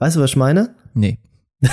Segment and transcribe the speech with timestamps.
[0.00, 0.74] Weißt du, was ich meine?
[0.94, 1.18] Nee.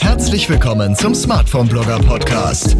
[0.00, 2.76] Herzlich willkommen zum Smartphone Blogger Podcast.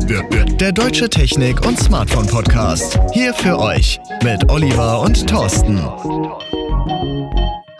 [0.58, 2.98] Der deutsche Technik- und Smartphone Podcast.
[3.12, 5.78] Hier für euch mit Oliver und Thorsten.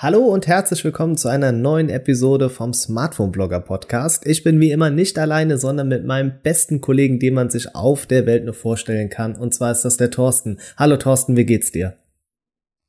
[0.03, 4.27] Hallo und herzlich willkommen zu einer neuen Episode vom Smartphone Blogger Podcast.
[4.27, 8.07] Ich bin wie immer nicht alleine, sondern mit meinem besten Kollegen, den man sich auf
[8.07, 9.37] der Welt nur vorstellen kann.
[9.37, 10.59] Und zwar ist das der Thorsten.
[10.77, 11.99] Hallo Thorsten, wie geht's dir?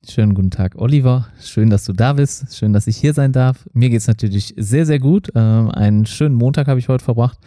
[0.09, 1.27] Schönen guten Tag, Oliver.
[1.39, 2.57] Schön, dass du da bist.
[2.57, 3.69] Schön, dass ich hier sein darf.
[3.73, 5.31] Mir geht's natürlich sehr, sehr gut.
[5.35, 7.37] Ähm, einen schönen Montag habe ich heute verbracht.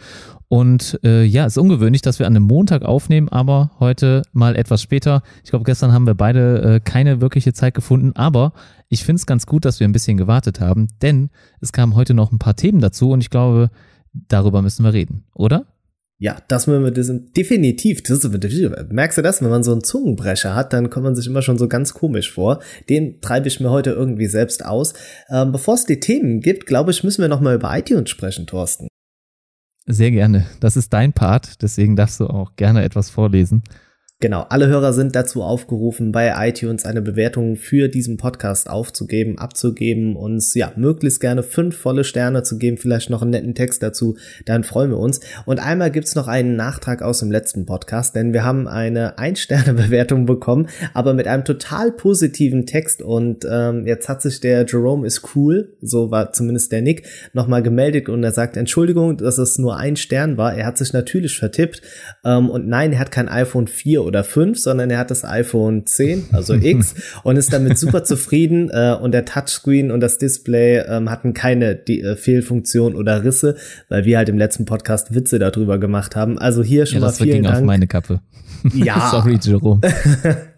[0.49, 4.55] Und äh, ja, es ist ungewöhnlich, dass wir an einem Montag aufnehmen, aber heute mal
[4.55, 5.21] etwas später.
[5.43, 8.53] Ich glaube, gestern haben wir beide äh, keine wirkliche Zeit gefunden, aber
[8.87, 11.29] ich finde es ganz gut, dass wir ein bisschen gewartet haben, denn
[11.59, 13.69] es kamen heute noch ein paar Themen dazu und ich glaube,
[14.13, 15.65] darüber müssen wir reden, oder?
[16.19, 18.01] Ja, das müssen wir das definitiv.
[18.01, 19.41] Das ist, merkst du das?
[19.41, 22.31] Wenn man so einen Zungenbrecher hat, dann kommt man sich immer schon so ganz komisch
[22.31, 22.59] vor.
[22.89, 24.93] Den treibe ich mir heute irgendwie selbst aus.
[25.29, 28.47] Ähm, Bevor es die Themen gibt, glaube ich, müssen wir noch mal über iTunes sprechen,
[28.47, 28.87] Thorsten.
[29.89, 30.45] Sehr gerne.
[30.59, 33.63] Das ist dein Part, deswegen darfst du auch gerne etwas vorlesen.
[34.19, 40.15] Genau, alle Hörer sind dazu aufgerufen, bei iTunes eine Bewertung für diesen Podcast aufzugeben, abzugeben,
[40.15, 44.17] uns ja möglichst gerne fünf volle Sterne zu geben, vielleicht noch einen netten Text dazu,
[44.47, 45.19] dann freuen wir uns.
[45.45, 50.25] Und einmal gibt's noch einen Nachtrag aus dem letzten Podcast, denn wir haben eine Ein-Sterne-Bewertung
[50.25, 53.03] bekommen, aber mit einem total positiven Text.
[53.03, 57.61] Und ähm, jetzt hat sich der Jerome ist cool, so war zumindest der Nick, nochmal
[57.61, 60.55] gemeldet und er sagt, Entschuldigung, dass es nur ein Stern war.
[60.55, 61.83] Er hat sich natürlich vertippt.
[62.25, 65.85] Ähm, und nein, er hat kein iPhone 4 oder 5, sondern er hat das iPhone
[65.85, 68.69] 10, also X, und ist damit super zufrieden.
[68.71, 73.55] Äh, und der Touchscreen und das Display ähm, hatten keine die, äh, Fehlfunktion oder Risse,
[73.89, 76.39] weil wir halt im letzten Podcast Witze darüber gemacht haben.
[76.39, 77.57] Also hier schon ja, mal vielen Dank.
[77.57, 78.21] auf meine Kappe.
[78.73, 79.07] Ja.
[79.11, 79.81] Sorry, Jerome.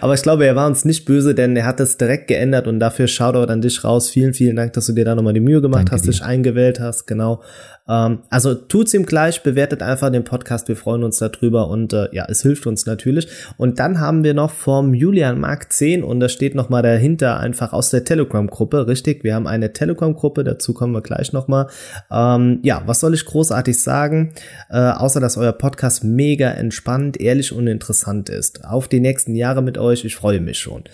[0.00, 2.78] Aber ich glaube, er war uns nicht böse, denn er hat es direkt geändert und
[2.78, 4.10] dafür Shoutout an dich raus.
[4.10, 6.10] Vielen, vielen Dank, dass du dir da nochmal die Mühe gemacht Danke hast, dir.
[6.10, 7.42] dich eingewählt hast, genau.
[7.88, 12.08] Ähm, also tut's ihm gleich, bewertet einfach den Podcast, wir freuen uns darüber und äh,
[12.12, 13.28] ja, es hilft uns natürlich.
[13.56, 17.72] Und dann haben wir noch vom Julian Mark 10 und da steht nochmal dahinter einfach
[17.72, 19.24] aus der Telegram-Gruppe, richtig?
[19.24, 21.68] Wir haben eine Telegram-Gruppe, dazu kommen wir gleich nochmal.
[22.10, 24.32] Ähm, ja, was soll ich großartig sagen?
[24.70, 28.64] Äh, außer, dass euer Podcast mega entspannt, ehrlich und interessant ist.
[28.64, 30.84] Auf die nächsten Jahre mit euch, ich freue mich schon.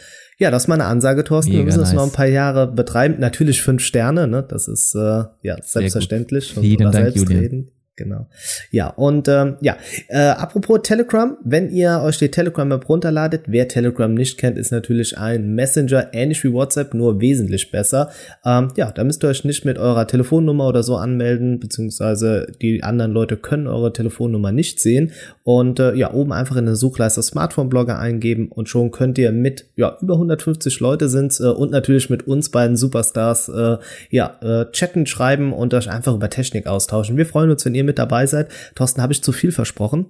[0.42, 1.53] Ja, das ist meine Ansage, Thorsten.
[1.53, 1.91] Mega wir müssen nice.
[1.91, 3.20] das noch ein paar Jahre betreiben.
[3.20, 4.42] Natürlich fünf Sterne, ne?
[4.42, 6.54] Das ist äh, ja selbstverständlich.
[6.54, 7.69] Vielen Dank, Julian.
[7.97, 8.26] Genau.
[8.70, 9.76] Ja, und ähm, ja,
[10.08, 15.19] äh, apropos Telegram, wenn ihr euch die Telegram-App runterladet, wer Telegram nicht kennt, ist natürlich
[15.19, 18.10] ein Messenger, ähnlich wie WhatsApp, nur wesentlich besser.
[18.47, 22.82] Ähm, ja, da müsst ihr euch nicht mit eurer Telefonnummer oder so anmelden, beziehungsweise die
[22.82, 25.12] anderen Leute können eure Telefonnummer nicht sehen.
[25.42, 29.66] Und äh, ja, oben einfach in der Suchleiste Smartphone-Blogger eingeben und schon könnt ihr mit,
[29.76, 33.76] ja, über 150 Leute sind äh, und natürlich mit uns beiden Superstars, äh,
[34.09, 37.19] ja, äh, chatten, schreiben und euch einfach über Technik austauschen.
[37.19, 38.50] Wir freuen uns, wenn ihr ihr mit dabei seid.
[38.75, 40.06] Thorsten, habe ich zu viel versprochen?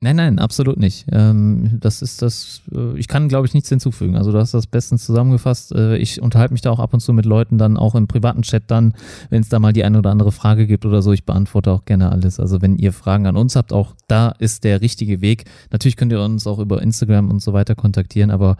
[0.00, 1.06] Nein, nein, absolut nicht.
[1.10, 4.16] Ähm, das ist das, äh, ich kann, glaube ich, nichts hinzufügen.
[4.16, 5.72] Also du hast das bestens zusammengefasst.
[5.72, 8.42] Äh, ich unterhalte mich da auch ab und zu mit Leuten dann auch im privaten
[8.42, 8.94] Chat dann,
[9.28, 11.12] wenn es da mal die eine oder andere Frage gibt oder so.
[11.12, 12.38] Ich beantworte auch gerne alles.
[12.38, 15.46] Also wenn ihr Fragen an uns habt, auch da ist der richtige Weg.
[15.72, 18.56] Natürlich könnt ihr uns auch über Instagram und so weiter kontaktieren, aber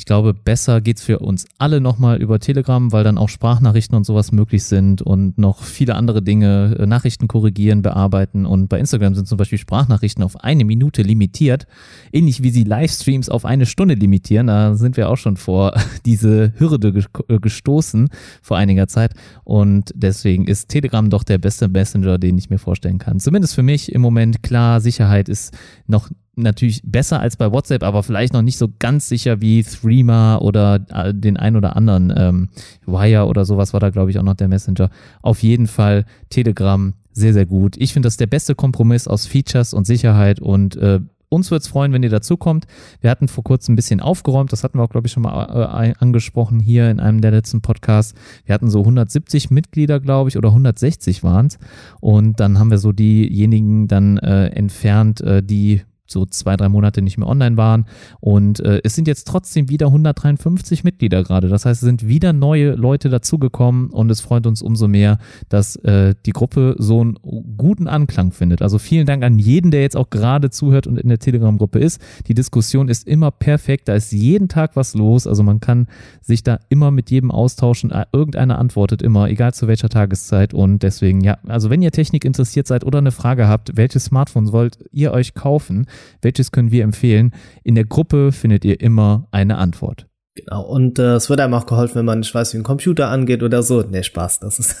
[0.00, 4.04] ich glaube, besser geht's für uns alle nochmal über Telegram, weil dann auch Sprachnachrichten und
[4.04, 8.46] sowas möglich sind und noch viele andere Dinge, äh, Nachrichten korrigieren, bearbeiten.
[8.46, 11.66] Und bei Instagram sind zum Beispiel Sprachnachrichten auf eine Minute Minute limitiert.
[12.12, 14.46] Ähnlich wie sie Livestreams auf eine Stunde limitieren.
[14.48, 15.74] Da sind wir auch schon vor
[16.06, 18.08] diese Hürde äh, gestoßen
[18.42, 19.12] vor einiger Zeit.
[19.44, 23.20] Und deswegen ist Telegram doch der beste Messenger, den ich mir vorstellen kann.
[23.20, 24.42] Zumindest für mich im Moment.
[24.42, 25.54] Klar, Sicherheit ist
[25.86, 30.38] noch natürlich besser als bei WhatsApp, aber vielleicht noch nicht so ganz sicher wie Threema
[30.38, 32.48] oder äh, den ein oder anderen ähm,
[32.86, 34.90] Wire oder sowas war da, glaube ich, auch noch der Messenger.
[35.22, 37.76] Auf jeden Fall Telegram sehr, sehr gut.
[37.76, 41.68] Ich finde das der beste Kompromiss aus Features und Sicherheit und äh, uns würde es
[41.68, 42.66] freuen, wenn ihr dazukommt.
[43.00, 45.44] Wir hatten vor kurzem ein bisschen aufgeräumt, das hatten wir auch, glaube ich, schon mal
[45.44, 48.14] äh, angesprochen hier in einem der letzten Podcasts.
[48.44, 51.58] Wir hatten so 170 Mitglieder, glaube ich, oder 160 waren es.
[52.00, 57.02] Und dann haben wir so diejenigen dann äh, entfernt, äh, die so zwei, drei Monate
[57.02, 57.86] nicht mehr online waren.
[58.20, 61.48] Und äh, es sind jetzt trotzdem wieder 153 Mitglieder gerade.
[61.48, 65.18] Das heißt, es sind wieder neue Leute dazugekommen und es freut uns umso mehr,
[65.48, 67.18] dass äh, die Gruppe so einen
[67.56, 68.62] guten Anklang findet.
[68.62, 72.00] Also vielen Dank an jeden, der jetzt auch gerade zuhört und in der Telegram-Gruppe ist.
[72.26, 73.88] Die Diskussion ist immer perfekt.
[73.88, 75.26] Da ist jeden Tag was los.
[75.26, 75.86] Also man kann
[76.20, 77.90] sich da immer mit jedem austauschen.
[77.90, 80.54] Äh, irgendeiner antwortet immer, egal zu welcher Tageszeit.
[80.54, 84.52] Und deswegen, ja, also wenn ihr Technik interessiert seid oder eine Frage habt, welches Smartphone
[84.52, 85.86] wollt ihr euch kaufen?
[86.22, 87.32] Welches können wir empfehlen.
[87.62, 90.09] In der Gruppe findet ihr immer eine Antwort.
[90.36, 93.08] Genau, und äh, es wird einem auch geholfen, wenn man nicht weiß, wie ein Computer
[93.08, 93.82] angeht oder so.
[93.82, 94.76] Nee, Spaß, das ist.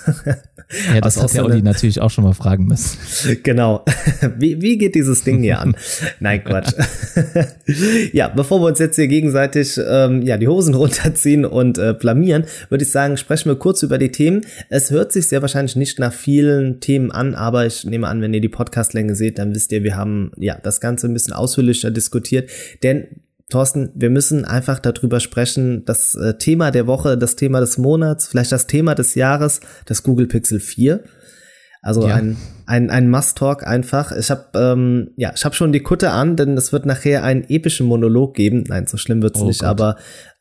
[0.94, 2.96] ja, das hat der Olli natürlich auch schon mal fragen müssen.
[3.42, 3.84] genau.
[4.38, 5.74] Wie, wie geht dieses Ding hier an?
[6.20, 6.72] Nein, Quatsch.
[8.12, 12.44] ja, bevor wir uns jetzt hier gegenseitig ähm, ja, die Hosen runterziehen und äh, blamieren,
[12.68, 14.42] würde ich sagen, sprechen wir kurz über die Themen.
[14.68, 18.32] Es hört sich sehr wahrscheinlich nicht nach vielen Themen an, aber ich nehme an, wenn
[18.32, 21.90] ihr die Podcastlänge seht, dann wisst ihr, wir haben ja das Ganze ein bisschen ausführlicher
[21.90, 22.48] diskutiert.
[22.84, 23.08] Denn
[23.50, 28.28] Thorsten, wir müssen einfach darüber sprechen, das äh, Thema der Woche, das Thema des Monats,
[28.28, 31.04] vielleicht das Thema des Jahres, das Google Pixel 4.
[31.82, 32.14] Also ja.
[32.14, 32.36] ein,
[32.66, 34.12] ein, ein Must-Talk einfach.
[34.12, 37.44] Ich habe ähm, ja, ich habe schon die Kutte an, denn es wird nachher einen
[37.48, 38.64] epischen Monolog geben.
[38.68, 39.68] Nein, so schlimm wird's oh nicht, Gott.
[39.68, 39.96] aber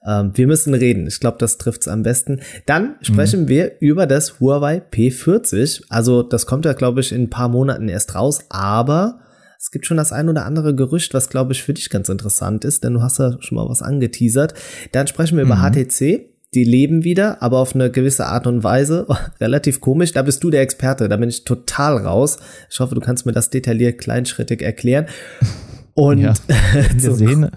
[0.05, 1.07] ähm, wir müssen reden.
[1.07, 2.41] Ich glaube, das trifft's am besten.
[2.65, 3.47] Dann sprechen mhm.
[3.47, 5.83] wir über das Huawei P40.
[5.87, 9.21] Also das kommt ja, glaube ich, in ein paar Monaten erst raus, aber
[9.59, 12.63] es gibt schon das ein oder andere Gerücht, was glaube ich für dich ganz interessant
[12.63, 14.53] ist, denn du hast ja schon mal was angeteasert.
[14.93, 15.51] Dann sprechen wir mhm.
[15.51, 16.29] über HTC.
[16.55, 19.05] Die leben wieder, aber auf eine gewisse Art und Weise.
[19.39, 20.13] Relativ komisch.
[20.13, 21.09] Da bist du der Experte.
[21.09, 22.39] Da bin ich total raus.
[22.71, 25.07] Ich hoffe, du kannst mir das detailliert kleinschrittig erklären.
[25.93, 26.33] Und ja,
[26.93, 27.51] wir sehen.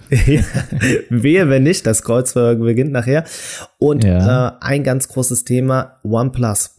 [1.10, 3.24] wehe, wenn nicht, das Kreuzfeuer beginnt nachher.
[3.78, 4.48] Und ja.
[4.48, 6.74] äh, ein ganz großes Thema, OnePlus.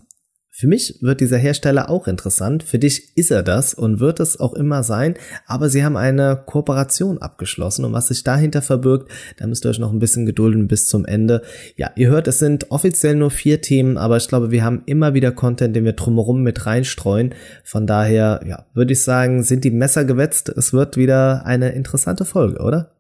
[0.56, 2.62] Für mich wird dieser Hersteller auch interessant.
[2.62, 5.16] Für dich ist er das und wird es auch immer sein.
[5.48, 9.80] Aber sie haben eine Kooperation abgeschlossen und was sich dahinter verbirgt, da müsst ihr euch
[9.80, 11.42] noch ein bisschen gedulden bis zum Ende.
[11.76, 15.16] Ja, ihr hört, es sind offiziell nur vier Themen, aber ich glaube, wir haben immer
[15.16, 17.34] wieder Content, den wir drumherum mit reinstreuen.
[17.64, 20.50] Von daher, ja, würde ich sagen, sind die Messer gewetzt.
[20.50, 22.93] Es wird wieder eine interessante Folge, oder?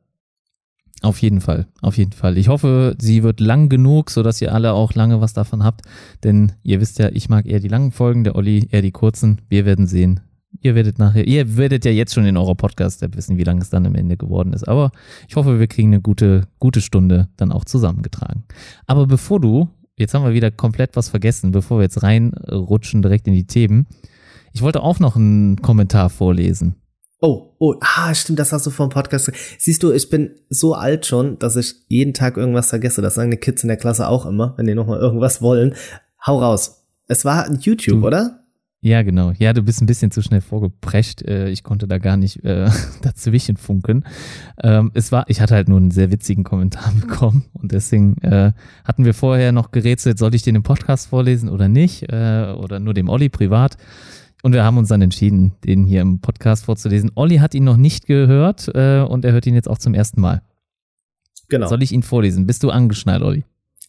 [1.03, 2.37] Auf jeden Fall, auf jeden Fall.
[2.37, 5.81] Ich hoffe, sie wird lang genug, sodass ihr alle auch lange was davon habt.
[6.23, 9.41] Denn ihr wisst ja, ich mag eher die langen Folgen, der Olli eher die kurzen.
[9.49, 10.21] Wir werden sehen.
[10.61, 13.69] Ihr werdet nachher, ihr werdet ja jetzt schon in eurer Podcast-App wissen, wie lange es
[13.69, 14.65] dann am Ende geworden ist.
[14.65, 14.91] Aber
[15.27, 18.45] ich hoffe, wir kriegen eine gute, gute Stunde dann auch zusammengetragen.
[18.87, 19.67] Aber bevor du,
[19.97, 23.87] jetzt haben wir wieder komplett was vergessen, bevor wir jetzt reinrutschen direkt in die Themen.
[24.53, 26.75] Ich wollte auch noch einen Kommentar vorlesen.
[27.25, 29.31] Oh, oh, ah, stimmt, das hast du vor dem Podcast.
[29.57, 33.01] Siehst du, ich bin so alt schon, dass ich jeden Tag irgendwas vergesse.
[33.01, 35.73] Das sagen die Kids in der Klasse auch immer, wenn die nochmal irgendwas wollen.
[36.27, 36.83] Hau raus.
[37.07, 38.43] Es war YouTube, du, oder?
[38.81, 39.31] Ja, genau.
[39.39, 41.21] Ja, du bist ein bisschen zu schnell vorgeprescht.
[41.21, 42.69] Äh, ich konnte da gar nicht äh,
[43.01, 44.03] dazwischen funken.
[44.61, 48.51] Ähm, es war, ich hatte halt nur einen sehr witzigen Kommentar bekommen und deswegen äh,
[48.83, 52.03] hatten wir vorher noch gerätselt, soll ich den im Podcast vorlesen oder nicht?
[52.11, 53.77] Äh, oder nur dem Olli privat?
[54.43, 57.11] Und wir haben uns dann entschieden, den hier im Podcast vorzulesen.
[57.15, 60.19] Olli hat ihn noch nicht gehört äh, und er hört ihn jetzt auch zum ersten
[60.19, 60.41] Mal.
[61.47, 61.67] Genau.
[61.67, 62.45] Soll ich ihn vorlesen?
[62.45, 63.45] Bist du angeschnallt, Olli?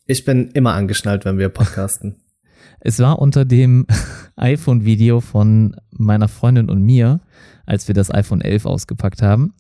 [0.07, 2.15] Ich bin immer angeschnallt, wenn wir podcasten.
[2.81, 3.89] es war unter dem
[4.37, 7.21] iPhone-Video von meiner Freundin und mir,
[7.67, 9.55] als wir das iPhone 11 ausgepackt haben.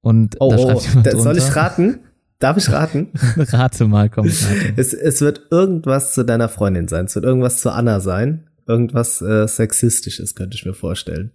[0.00, 2.00] Und oh, da schreibt oh, da, soll ich raten?
[2.40, 3.10] Darf ich raten?
[3.36, 4.26] rate mal, komm.
[4.26, 4.72] Rate.
[4.74, 7.04] Es, es wird irgendwas zu deiner Freundin sein.
[7.04, 11.32] Es wird irgendwas zu Anna sein irgendwas äh, Sexistisches, könnte ich mir vorstellen.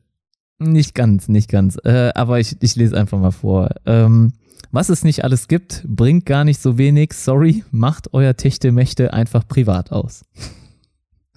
[0.59, 1.77] Nicht ganz, nicht ganz.
[1.83, 3.69] Äh, aber ich, ich lese einfach mal vor.
[3.85, 4.33] Ähm,
[4.71, 7.13] was es nicht alles gibt, bringt gar nicht so wenig.
[7.13, 10.23] Sorry, macht euer Techtelmächte einfach privat aus.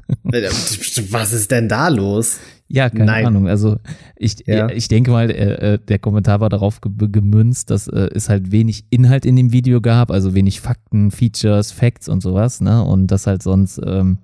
[1.10, 2.38] Was ist denn da los?
[2.68, 3.26] Ja, keine Nein.
[3.26, 3.48] Ahnung.
[3.48, 3.78] Also
[4.16, 4.68] ich, ja.
[4.68, 8.86] ich denke mal, äh, äh der Kommentar war darauf gemünzt, dass äh, es halt wenig
[8.90, 12.82] Inhalt in dem Video gab, also wenig Fakten, Features, Facts und sowas, ne?
[12.82, 14.18] Und das halt sonst ähm,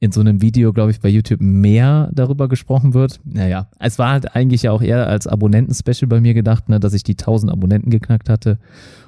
[0.00, 3.20] in so einem Video, glaube ich, bei YouTube mehr darüber gesprochen wird.
[3.24, 6.94] Naja, es war halt eigentlich ja auch eher als Abonnenten-Special bei mir gedacht, ne, dass
[6.94, 8.58] ich die 1000 Abonnenten geknackt hatte.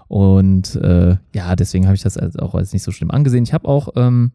[0.09, 3.45] Und äh, ja, deswegen habe ich das auch als nicht so schlimm angesehen.
[3.45, 4.33] Ich habe auch ähm,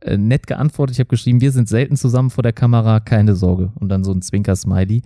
[0.00, 0.94] äh, nett geantwortet.
[0.94, 3.72] Ich habe geschrieben, wir sind selten zusammen vor der Kamera, keine Sorge.
[3.74, 5.02] Und dann so ein Zwinker-Smiley.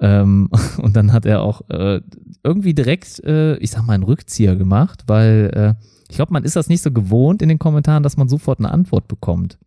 [0.00, 0.50] Ähm,
[0.82, 2.02] und dann hat er auch äh,
[2.44, 6.56] irgendwie direkt, äh, ich sag mal, einen Rückzieher gemacht, weil äh, ich glaube, man ist
[6.56, 9.58] das nicht so gewohnt in den Kommentaren, dass man sofort eine Antwort bekommt.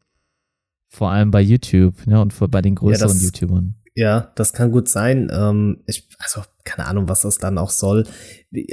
[0.91, 3.75] Vor allem bei YouTube ne, und bei den größeren ja, das, YouTubern.
[3.95, 5.29] Ja, das kann gut sein.
[5.31, 8.05] Ähm, ich, also, keine Ahnung, was das dann auch soll.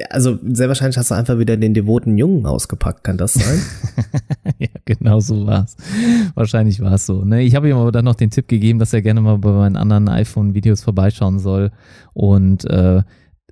[0.09, 3.61] Also, sehr wahrscheinlich hast du einfach wieder den devoten Jungen ausgepackt, kann das sein?
[4.59, 5.77] ja, genau so war's.
[6.35, 7.25] Wahrscheinlich war es so.
[7.25, 7.43] Ne?
[7.43, 9.77] Ich habe ihm aber dann noch den Tipp gegeben, dass er gerne mal bei meinen
[9.77, 11.71] anderen iPhone-Videos vorbeischauen soll.
[12.15, 13.03] Und äh,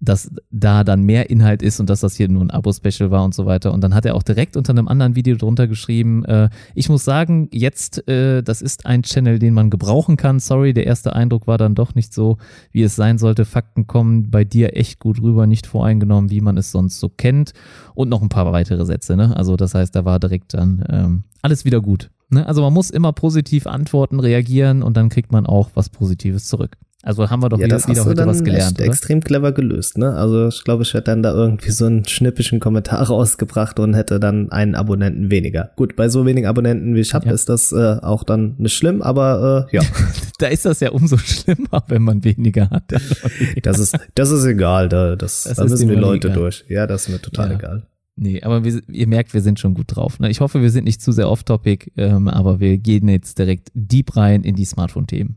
[0.00, 3.34] dass da dann mehr Inhalt ist und dass das hier nur ein Abo-Special war und
[3.34, 3.72] so weiter.
[3.72, 7.04] Und dann hat er auch direkt unter einem anderen Video drunter geschrieben, äh, ich muss
[7.04, 10.40] sagen, jetzt, äh, das ist ein Channel, den man gebrauchen kann.
[10.40, 12.38] Sorry, der erste Eindruck war dann doch nicht so,
[12.72, 13.44] wie es sein sollte.
[13.44, 17.52] Fakten kommen bei dir echt gut rüber, nicht voreingenommen, wie man es sonst so kennt.
[17.94, 19.36] Und noch ein paar weitere Sätze, ne?
[19.36, 22.10] Also das heißt, da war direkt dann ähm, alles wieder gut.
[22.30, 22.46] Ne?
[22.46, 26.76] Also man muss immer positiv antworten, reagieren und dann kriegt man auch was Positives zurück.
[27.04, 28.78] Also haben wir doch ja, wieder, wieder heute was gelernt.
[28.78, 28.86] Oder?
[28.86, 30.14] extrem clever gelöst, ne?
[30.14, 34.18] Also ich glaube, ich hätte dann da irgendwie so einen schnippischen Kommentar rausgebracht und hätte
[34.18, 35.70] dann einen Abonnenten weniger.
[35.76, 37.32] Gut, bei so wenigen Abonnenten wie ich habe, Ja.
[37.32, 39.82] ist das äh, auch dann nicht schlimm, aber äh, ja,
[40.38, 42.84] Da ist das ja umso schlimmer, wenn man weniger hat.
[42.90, 46.40] das ist das ist egal, da das, Das da müssen die Leute egal.
[46.40, 46.64] durch.
[46.68, 47.54] Ja, das ist mir total Ja.
[47.58, 47.86] egal.
[48.16, 50.20] Nee, aber wir, ihr merkt, wir sind schon gut drauf.
[50.20, 50.30] Ne?
[50.30, 54.16] Ich hoffe, wir sind nicht zu sehr off-topic, ähm, aber wir gehen jetzt direkt deep
[54.16, 55.36] rein in die Smartphone-Themen.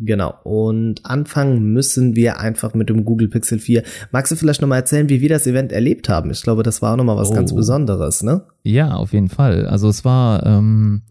[0.00, 0.34] Genau.
[0.44, 3.82] Und anfangen müssen wir einfach mit dem Google Pixel 4.
[4.12, 6.30] Magst du vielleicht nochmal erzählen, wie wir das Event erlebt haben?
[6.30, 7.34] Ich glaube, das war auch nochmal was Oh.
[7.34, 8.42] ganz Besonderes, ne?
[8.62, 9.66] Ja, auf jeden Fall.
[9.66, 11.02] Also es war, ähm,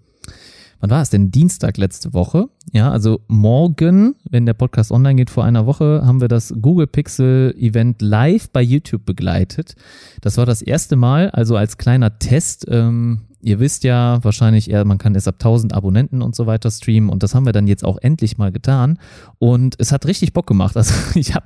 [0.79, 1.29] wann war es denn?
[1.31, 2.48] Dienstag letzte Woche.
[2.72, 6.88] Ja, also morgen, wenn der Podcast online geht, vor einer Woche, haben wir das Google
[6.88, 9.75] Pixel Event live bei YouTube begleitet.
[10.22, 12.65] Das war das erste Mal, also als kleiner Test.
[12.69, 16.69] Ähm, ihr wisst ja wahrscheinlich eher, man kann es ab 1000 Abonnenten und so weiter
[16.69, 19.00] streamen und das haben wir dann jetzt auch endlich mal getan
[19.38, 20.75] und es hat richtig Bock gemacht.
[20.75, 21.46] Also ich habe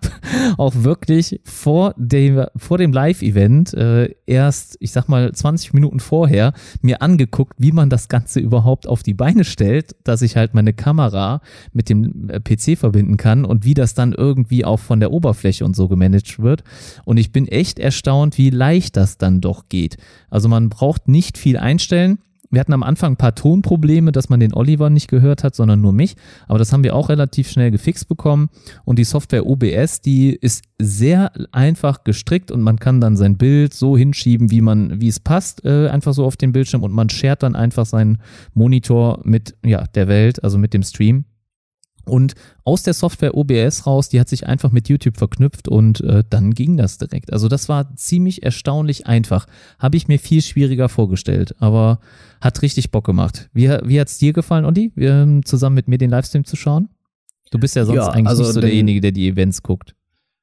[0.57, 6.53] auch wirklich vor dem, vor dem Live-Event äh, erst, ich sag mal 20 Minuten vorher
[6.81, 10.73] mir angeguckt, wie man das Ganze überhaupt auf die Beine stellt, dass ich halt meine
[10.73, 15.11] Kamera mit dem äh, PC verbinden kann und wie das dann irgendwie auch von der
[15.11, 16.63] Oberfläche und so gemanagt wird.
[17.05, 19.97] Und ich bin echt erstaunt, wie leicht das dann doch geht.
[20.29, 22.19] Also man braucht nicht viel einstellen.
[22.49, 25.81] Wir hatten am Anfang ein paar Tonprobleme, dass man den Oliver nicht gehört hat, sondern
[25.81, 26.15] nur mich.
[26.47, 28.49] Aber das haben wir auch relativ schnell gefixt bekommen.
[28.85, 33.73] Und die Software OBS, die ist sehr einfach gestrickt und man kann dann sein Bild
[33.73, 37.09] so hinschieben, wie man, wie es passt, äh, einfach so auf den Bildschirm und man
[37.09, 38.19] shared dann einfach seinen
[38.53, 41.25] Monitor mit ja, der Welt, also mit dem Stream.
[42.05, 46.23] Und aus der Software OBS raus, die hat sich einfach mit YouTube verknüpft und äh,
[46.29, 47.31] dann ging das direkt.
[47.31, 49.47] Also das war ziemlich erstaunlich einfach.
[49.79, 51.99] Habe ich mir viel schwieriger vorgestellt, aber
[52.41, 53.49] hat richtig Bock gemacht.
[53.53, 56.89] Wie, wie hat's dir gefallen, Olli, ähm, zusammen mit mir den Livestream zu schauen?
[57.51, 59.95] Du bist ja sonst Ja, eigentlich also nicht so derjenige, der die Events guckt.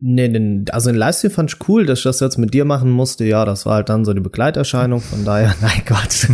[0.02, 2.90] Nee, nee, also den Livestream fand ich cool, dass ich das jetzt mit dir machen
[2.90, 3.26] musste.
[3.26, 5.02] Ja, das war halt dann so die Begleiterscheinung.
[5.02, 6.26] Von daher, nein Gott.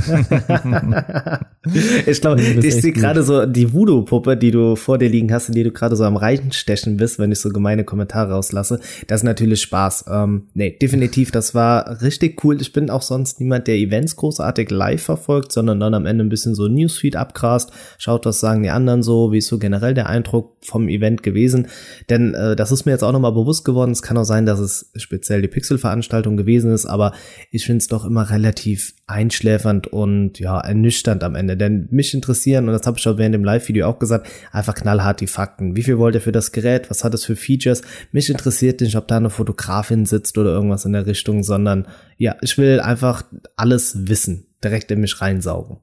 [2.06, 5.56] ich glaube, ich sehe gerade so die Voodoo-Puppe, die du vor dir liegen hast, in
[5.56, 8.78] die du gerade so am Reinstechen bist, wenn ich so gemeine Kommentare rauslasse.
[9.08, 10.04] Das ist natürlich Spaß.
[10.12, 12.60] Ähm, nee, definitiv, das war richtig cool.
[12.60, 16.28] Ich bin auch sonst niemand, der Events großartig live verfolgt, sondern dann am Ende ein
[16.28, 20.08] bisschen so Newsfeed abgrast, schaut, was sagen die anderen so, wie ist so generell der
[20.08, 21.66] Eindruck vom Event gewesen.
[22.10, 23.90] Denn äh, das ist mir jetzt auch nochmal bewusst geworden.
[23.90, 27.12] Es kann auch sein, dass es speziell die Pixel-Veranstaltung gewesen ist, aber
[27.50, 31.56] ich finde es doch immer relativ einschläfernd und ja, ernüchternd am Ende.
[31.56, 35.20] Denn mich interessieren, und das habe ich auch während dem Live-Video auch gesagt, einfach knallhart
[35.20, 35.76] die Fakten.
[35.76, 36.90] Wie viel wollt ihr für das Gerät?
[36.90, 37.82] Was hat es für Features?
[38.12, 41.86] Mich interessiert nicht, ob da eine Fotografin sitzt oder irgendwas in der Richtung, sondern
[42.16, 43.24] ja, ich will einfach
[43.56, 45.78] alles wissen, direkt in mich reinsaugen.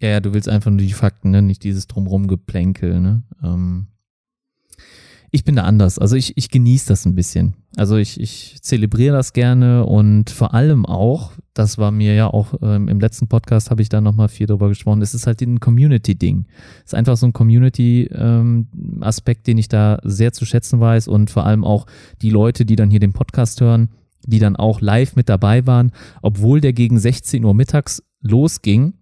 [0.00, 1.42] Ja, ja, du willst einfach nur die Fakten, ne?
[1.42, 3.00] nicht dieses drumrum Geplänkel.
[3.00, 3.24] Ne?
[3.42, 3.88] Ähm
[5.30, 5.98] ich bin da anders.
[5.98, 7.54] Also ich, ich genieße das ein bisschen.
[7.76, 12.54] Also ich, ich zelebriere das gerne und vor allem auch, das war mir ja auch
[12.62, 15.60] ähm, im letzten Podcast, habe ich da nochmal viel drüber gesprochen, es ist halt ein
[15.60, 16.46] Community-Ding.
[16.78, 21.44] Es ist einfach so ein Community-Aspekt, den ich da sehr zu schätzen weiß und vor
[21.44, 21.86] allem auch
[22.22, 23.90] die Leute, die dann hier den Podcast hören,
[24.26, 25.92] die dann auch live mit dabei waren,
[26.22, 28.94] obwohl der gegen 16 Uhr mittags losging,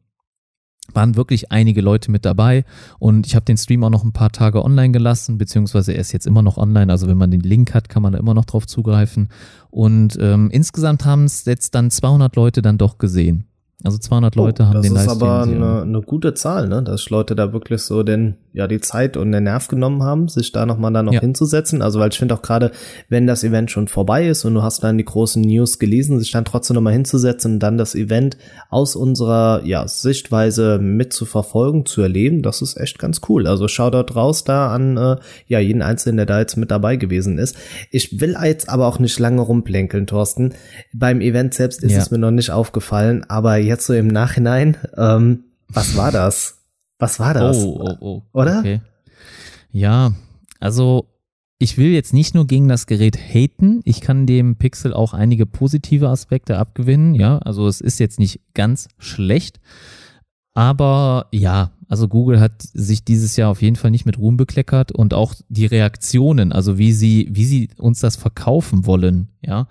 [0.95, 2.65] waren wirklich einige Leute mit dabei
[2.99, 6.13] und ich habe den Stream auch noch ein paar Tage online gelassen, beziehungsweise er ist
[6.13, 8.45] jetzt immer noch online, also wenn man den Link hat, kann man da immer noch
[8.45, 9.29] drauf zugreifen
[9.71, 13.45] und ähm, insgesamt haben es jetzt dann 200 Leute dann doch gesehen.
[13.85, 15.63] Also 200 Leute haben Oh, das den ist Livestream aber gesehen.
[15.63, 16.83] eine, eine gute Zahl, ne?
[16.83, 20.51] Dass Leute da wirklich so den, ja, die Zeit und den Nerv genommen haben, sich
[20.51, 21.21] da nochmal dann noch Ja.
[21.21, 21.83] hinzusetzen.
[21.83, 22.71] Also, weil ich finde auch gerade,
[23.11, 26.31] wenn das Event schon vorbei ist und du hast dann die großen News gelesen, sich
[26.31, 28.39] dann trotzdem nochmal hinzusetzen und dann das Event
[28.71, 33.47] aus unserer, ja, Sichtweise mit zu verfolgen, zu erleben, das ist echt ganz cool.
[33.47, 37.37] Also, Shoutout raus da an, äh, ja, jeden Einzelnen, der da jetzt mit dabei gewesen
[37.37, 37.57] ist.
[37.91, 40.55] Ich will jetzt aber auch nicht lange rumplänkeln, Thorsten.
[40.95, 41.99] Beim Event selbst ist Ja.
[41.99, 46.55] es mir noch nicht aufgefallen, aber jetzt so im Nachhinein, ähm, was war das?
[46.99, 47.59] Was war das?
[47.59, 48.23] Oh, oh, oh.
[48.33, 48.61] Oder?
[48.61, 48.81] Okay.
[49.71, 50.13] Ja,
[50.61, 51.07] also
[51.59, 55.47] ich will jetzt nicht nur gegen das Gerät haten, ich kann dem Pixel auch einige
[55.47, 59.61] positive Aspekte abgewinnen, ja, also es ist jetzt nicht ganz schlecht,
[60.55, 64.93] aber ja, also Google hat sich dieses Jahr auf jeden Fall nicht mit Ruhm bekleckert
[64.93, 69.69] und auch die Reaktionen, also wie sie, wie sie uns das verkaufen wollen, ja,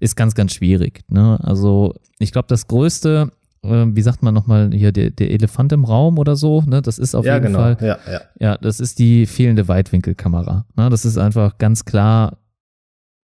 [0.00, 1.02] ist ganz, ganz schwierig.
[1.08, 1.38] Ne?
[1.42, 3.30] Also ich glaube, das größte,
[3.62, 6.82] äh, wie sagt man nochmal hier, der, der Elefant im Raum oder so, ne?
[6.82, 7.58] Das ist auf ja, jeden genau.
[7.58, 8.20] Fall Ja, ja.
[8.38, 10.66] ja, das ist die fehlende Weitwinkelkamera.
[10.76, 12.38] Ne, das ist einfach ganz klar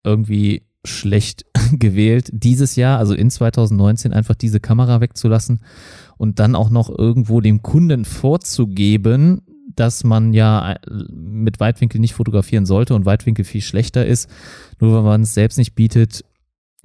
[0.04, 5.60] irgendwie schlecht gewählt, dieses Jahr, also in 2019, einfach diese Kamera wegzulassen
[6.16, 9.42] und dann auch noch irgendwo dem Kunden vorzugeben,
[9.74, 10.78] dass man ja äh,
[11.10, 14.30] mit Weitwinkel nicht fotografieren sollte und Weitwinkel viel schlechter ist,
[14.80, 16.24] nur weil man es selbst nicht bietet,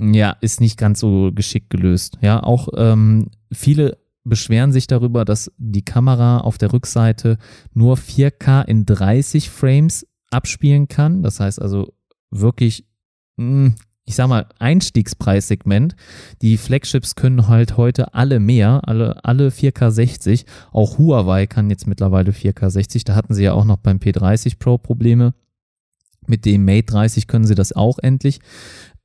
[0.01, 2.17] ja, ist nicht ganz so geschickt gelöst.
[2.21, 7.37] Ja, auch ähm, viele beschweren sich darüber, dass die Kamera auf der Rückseite
[7.73, 11.23] nur 4K in 30 Frames abspielen kann.
[11.23, 11.93] Das heißt also
[12.31, 12.85] wirklich,
[13.37, 15.95] hm, ich sag mal, Einstiegspreissegment.
[16.41, 20.45] Die Flagships können halt heute alle mehr, alle, alle 4K 60.
[20.71, 23.03] Auch Huawei kann jetzt mittlerweile 4K 60.
[23.03, 25.33] Da hatten sie ja auch noch beim P30 Pro Probleme.
[26.27, 28.39] Mit dem Mate 30 können sie das auch endlich.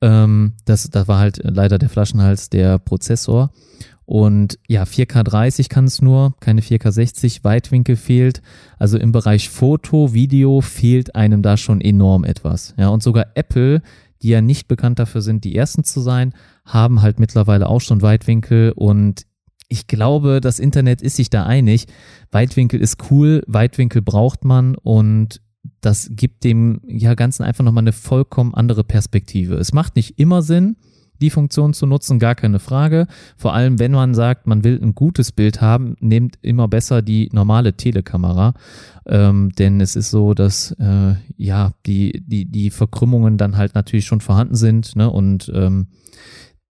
[0.00, 3.50] Ähm, das, das war halt leider der Flaschenhals der Prozessor.
[4.04, 8.40] Und ja, 4K 30 kann es nur, keine 4K 60, Weitwinkel fehlt.
[8.78, 12.74] Also im Bereich Foto, Video fehlt einem da schon enorm etwas.
[12.78, 13.82] Ja, und sogar Apple,
[14.22, 16.34] die ja nicht bekannt dafür sind, die ersten zu sein,
[16.64, 19.26] haben halt mittlerweile auch schon Weitwinkel und
[19.68, 21.86] ich glaube, das Internet ist sich da einig.
[22.30, 25.40] Weitwinkel ist cool, Weitwinkel braucht man und
[25.80, 29.54] das gibt dem ja Ganzen einfach nochmal eine vollkommen andere Perspektive.
[29.56, 30.76] Es macht nicht immer Sinn,
[31.20, 33.06] die Funktion zu nutzen, gar keine Frage.
[33.36, 37.28] Vor allem, wenn man sagt, man will ein gutes Bild haben, nehmt immer besser die
[37.32, 38.54] normale Telekamera.
[39.06, 44.06] Ähm, denn es ist so, dass äh, ja die, die, die Verkrümmungen dann halt natürlich
[44.06, 45.10] schon vorhanden sind, ne?
[45.10, 45.88] Und ähm,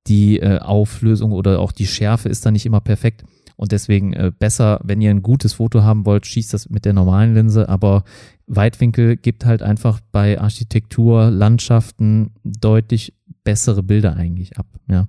[0.07, 3.25] die äh, Auflösung oder auch die Schärfe ist dann nicht immer perfekt.
[3.57, 6.93] Und deswegen äh, besser, wenn ihr ein gutes Foto haben wollt, schießt das mit der
[6.93, 7.69] normalen Linse.
[7.69, 8.05] Aber
[8.47, 14.67] Weitwinkel gibt halt einfach bei Architektur, Landschaften deutlich bessere Bilder eigentlich ab.
[14.89, 15.09] Ja.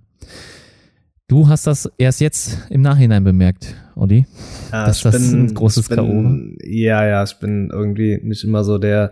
[1.30, 4.26] Du hast das erst jetzt im Nachhinein bemerkt, Olli.
[4.72, 6.66] Ja, dass das bin, ein großes bin, K.O.
[6.66, 9.12] Ja, ja, ich bin irgendwie nicht immer so der,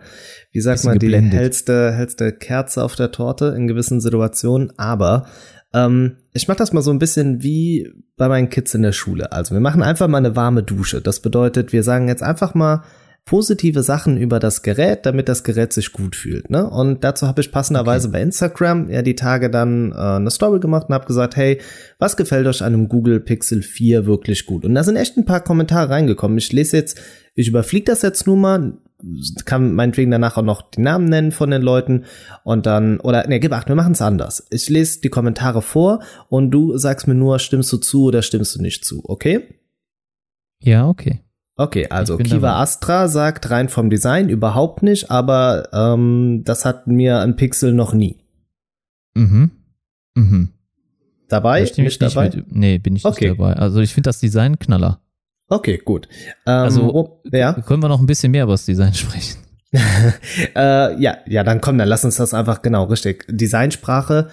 [0.53, 1.33] wie sagt man, geblendet.
[1.33, 4.71] die hellste, hellste Kerze auf der Torte in gewissen Situationen.
[4.77, 5.25] Aber
[5.73, 9.33] ähm, ich mache das mal so ein bisschen wie bei meinen Kids in der Schule.
[9.33, 11.01] Also wir machen einfach mal eine warme Dusche.
[11.01, 12.83] Das bedeutet, wir sagen jetzt einfach mal,
[13.25, 16.51] positive Sachen über das Gerät, damit das Gerät sich gut fühlt.
[16.51, 16.69] Ne?
[16.69, 18.17] Und dazu habe ich passenderweise okay.
[18.17, 21.59] bei Instagram ja die Tage dann äh, eine Story gemacht und habe gesagt, hey,
[21.97, 24.63] was gefällt euch an einem Google Pixel 4 wirklich gut?
[24.63, 26.37] Und da sind echt ein paar Kommentare reingekommen.
[26.37, 27.01] Ich lese jetzt,
[27.33, 28.77] ich überfliege das jetzt nur mal,
[29.45, 32.05] kann meinetwegen danach auch noch die Namen nennen von den Leuten
[32.43, 34.45] und dann, oder ne, gib acht, wir machen es anders.
[34.51, 38.55] Ich lese die Kommentare vor und du sagst mir nur, stimmst du zu oder stimmst
[38.55, 39.47] du nicht zu, okay?
[40.61, 41.24] Ja, okay.
[41.57, 42.61] Okay, also Kiva dabei.
[42.61, 47.93] Astra sagt rein vom Design überhaupt nicht, aber ähm, das hat mir ein Pixel noch
[47.93, 48.17] nie.
[49.15, 49.51] Mhm.
[50.15, 50.49] Mhm.
[51.29, 51.63] Dabei?
[51.63, 52.29] Da nicht dabei?
[52.29, 53.29] Mit, nee, bin ich okay.
[53.29, 53.53] nicht dabei.
[53.53, 54.99] Also ich finde das Design knaller.
[55.47, 56.09] Okay, gut.
[56.45, 57.53] Ähm, also oh, ja?
[57.53, 59.37] können wir noch ein bisschen mehr über das Design sprechen?
[60.55, 63.25] äh, ja, ja, dann komm, dann lass uns das einfach genau richtig.
[63.29, 64.29] Designsprache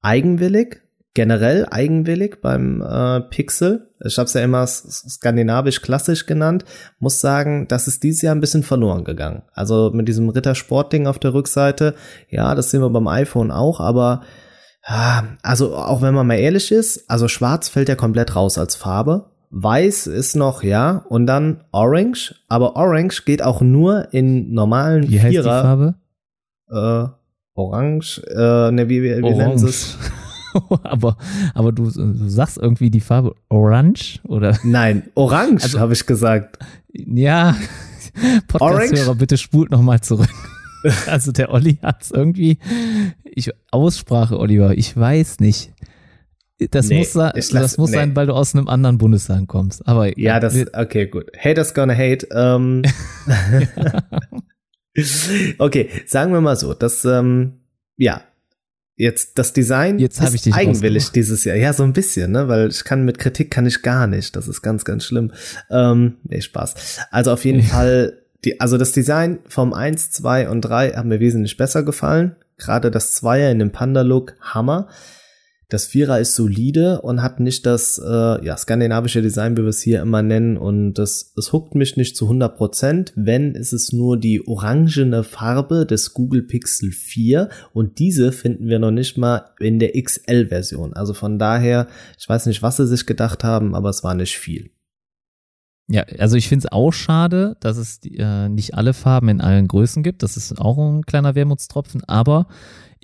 [0.00, 0.82] eigenwillig,
[1.14, 3.90] generell eigenwillig beim äh, Pixel.
[4.04, 6.64] Ich habe es ja immer skandinavisch klassisch genannt.
[6.98, 9.42] Muss sagen, das ist dieses Jahr ein bisschen verloren gegangen.
[9.52, 11.94] Also mit diesem Rittersport-Ding auf der Rückseite,
[12.28, 14.22] ja, das sehen wir beim iPhone auch, aber
[14.88, 18.74] ja, also auch wenn man mal ehrlich ist, also schwarz fällt ja komplett raus als
[18.74, 19.26] Farbe.
[19.50, 25.18] Weiß ist noch, ja, und dann Orange, aber Orange geht auch nur in normalen wie
[25.18, 25.24] Vierer.
[25.26, 25.94] Heißt die Farbe?
[26.70, 27.12] Äh,
[27.54, 29.98] Orange, äh, ne, wie, wie, wie nennen sie es?
[30.82, 31.16] aber,
[31.54, 34.58] aber du, du, sagst irgendwie die Farbe Orange oder?
[34.62, 36.58] Nein, Orange also, habe ich gesagt.
[36.92, 37.56] Ja,
[38.48, 40.28] Podcast-Hörer, bitte spult nochmal zurück.
[41.06, 42.58] Also der Olli hat es irgendwie,
[43.22, 45.72] ich, Aussprache, Oliver, ich weiß nicht.
[46.70, 47.98] Das nee, muss, lass, das muss nee.
[47.98, 49.86] sein, weil du aus einem anderen Bundesland kommst.
[49.86, 51.30] Aber ja, das, okay, gut.
[51.38, 52.26] Haters gonna hate.
[52.32, 52.82] Ähm.
[55.58, 57.60] okay, sagen wir mal so, dass, ähm,
[57.96, 58.22] ja,
[58.96, 61.56] Jetzt das Design Jetzt ist ich dich eigenwillig dieses Jahr.
[61.56, 62.48] Ja, so ein bisschen, ne?
[62.48, 64.36] Weil ich kann mit Kritik kann ich gar nicht.
[64.36, 65.32] Das ist ganz, ganz schlimm.
[65.70, 66.74] Ähm, nee, Spaß.
[67.10, 71.20] Also auf jeden Fall, die, also das Design vom 1, 2 und 3 haben mir
[71.20, 72.36] wesentlich besser gefallen.
[72.58, 74.88] Gerade das Zweier in dem Panda-Look, Hammer.
[75.72, 79.80] Das Vierer ist solide und hat nicht das äh, ja, skandinavische Design, wie wir es
[79.80, 80.58] hier immer nennen.
[80.58, 82.48] Und das, es huckt mich nicht zu 100%.
[82.48, 83.12] Prozent.
[83.16, 87.48] Wenn, ist es nur die orangene Farbe des Google Pixel 4.
[87.72, 90.92] Und diese finden wir noch nicht mal in der XL-Version.
[90.92, 91.86] Also von daher,
[92.18, 94.72] ich weiß nicht, was sie sich gedacht haben, aber es war nicht viel.
[95.88, 99.68] Ja, also ich finde es auch schade, dass es äh, nicht alle Farben in allen
[99.68, 100.22] Größen gibt.
[100.22, 102.04] Das ist auch ein kleiner Wermutstropfen.
[102.04, 102.46] Aber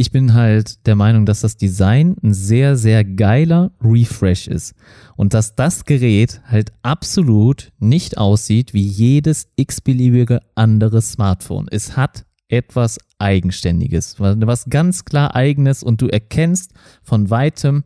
[0.01, 4.77] ich bin halt der Meinung, dass das Design ein sehr, sehr geiler Refresh ist.
[5.17, 11.67] Und dass das Gerät halt absolut nicht aussieht wie jedes x-beliebige andere Smartphone.
[11.69, 17.83] Es hat etwas Eigenständiges, was ganz klar eigenes und du erkennst von weitem,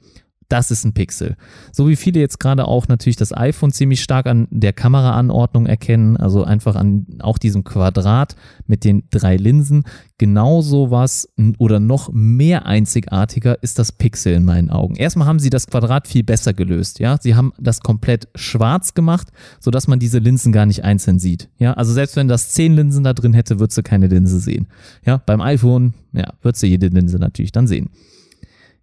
[0.53, 1.37] das ist ein Pixel.
[1.73, 6.19] So wie viele jetzt gerade auch natürlich das iPhone ziemlich stark an der Kameraanordnung erkennen,
[6.19, 8.37] also einfach an auch diesem Quadrat
[8.67, 9.85] mit den drei Linsen.
[10.19, 14.95] Genauso was oder noch mehr einzigartiger ist das Pixel in meinen Augen.
[14.97, 17.17] Erstmal haben sie das Quadrat viel besser gelöst, ja.
[17.19, 21.49] Sie haben das komplett schwarz gemacht, sodass man diese Linsen gar nicht einzeln sieht.
[21.59, 24.67] Ja, also selbst wenn das zehn Linsen da drin hätte, würdest du keine Linse sehen.
[25.07, 27.89] Ja, beim iPhone, ja, würdest du jede Linse natürlich dann sehen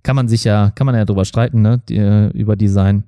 [0.09, 3.03] kann man sich ja, kann man ja drüber streiten, ne, die, über Design.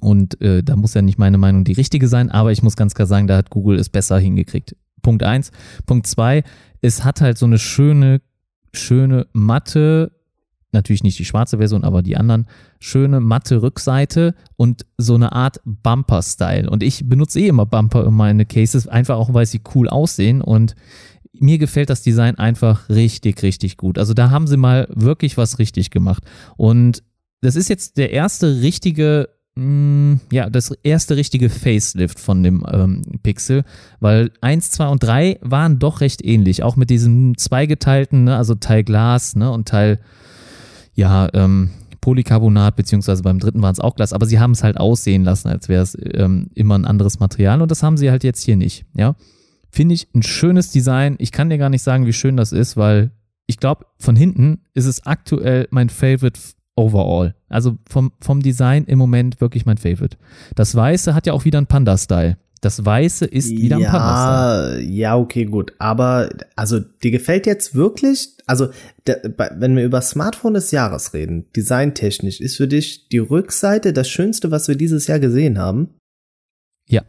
[0.00, 2.94] Und äh, da muss ja nicht meine Meinung die richtige sein, aber ich muss ganz
[2.94, 4.76] klar sagen, da hat Google es besser hingekriegt.
[5.00, 5.50] Punkt eins.
[5.86, 6.44] Punkt zwei,
[6.82, 8.20] es hat halt so eine schöne,
[8.74, 10.12] schöne matte,
[10.72, 12.46] natürlich nicht die schwarze Version, aber die anderen,
[12.80, 16.68] schöne matte Rückseite und so eine Art Bumper-Style.
[16.68, 20.42] Und ich benutze eh immer Bumper in meine Cases, einfach auch, weil sie cool aussehen
[20.42, 20.74] und
[21.32, 23.98] mir gefällt das Design einfach richtig, richtig gut.
[23.98, 26.24] Also da haben sie mal wirklich was richtig gemacht.
[26.56, 27.02] Und
[27.40, 32.64] das ist jetzt der erste richtige, mh, mm, ja, das erste richtige Facelift von dem
[32.70, 33.64] ähm, Pixel,
[34.00, 36.62] weil 1, 2 und 3 waren doch recht ähnlich.
[36.62, 40.00] Auch mit diesem zweigeteilten, ne, also Teil Glas ne, und Teil,
[40.94, 44.78] ja, ähm, Polycarbonat, beziehungsweise beim dritten war es auch Glas, aber sie haben es halt
[44.78, 48.24] aussehen lassen, als wäre es ähm, immer ein anderes Material und das haben sie halt
[48.24, 49.14] jetzt hier nicht, ja.
[49.70, 51.16] Finde ich ein schönes Design.
[51.18, 53.12] Ich kann dir gar nicht sagen, wie schön das ist, weil
[53.46, 56.38] ich glaube, von hinten ist es aktuell mein Favorite
[56.76, 57.34] overall.
[57.48, 60.16] Also vom, vom Design im Moment wirklich mein Favorite.
[60.54, 62.36] Das Weiße hat ja auch wieder einen Panda-Style.
[62.60, 64.82] Das Weiße ist wieder ja, ein Panda-Style.
[64.82, 65.72] Ja, okay, gut.
[65.78, 68.68] Aber, also, dir gefällt jetzt wirklich, also,
[69.06, 69.22] der,
[69.56, 74.50] wenn wir über Smartphone des Jahres reden, designtechnisch, ist für dich die Rückseite das Schönste,
[74.50, 75.94] was wir dieses Jahr gesehen haben?
[76.86, 77.02] Ja.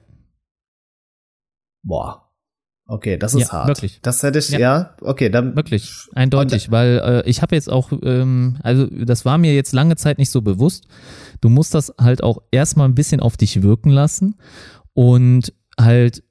[1.84, 2.21] Boah,
[2.92, 3.68] Okay, das ist ja, hart.
[3.70, 4.00] Wirklich.
[4.02, 5.56] Das hätte ich, ja, ja okay, dann.
[5.56, 9.96] Wirklich, eindeutig, weil äh, ich habe jetzt auch, ähm, also das war mir jetzt lange
[9.96, 10.88] Zeit nicht so bewusst.
[11.40, 14.36] Du musst das halt auch erstmal ein bisschen auf dich wirken lassen
[14.92, 16.22] und halt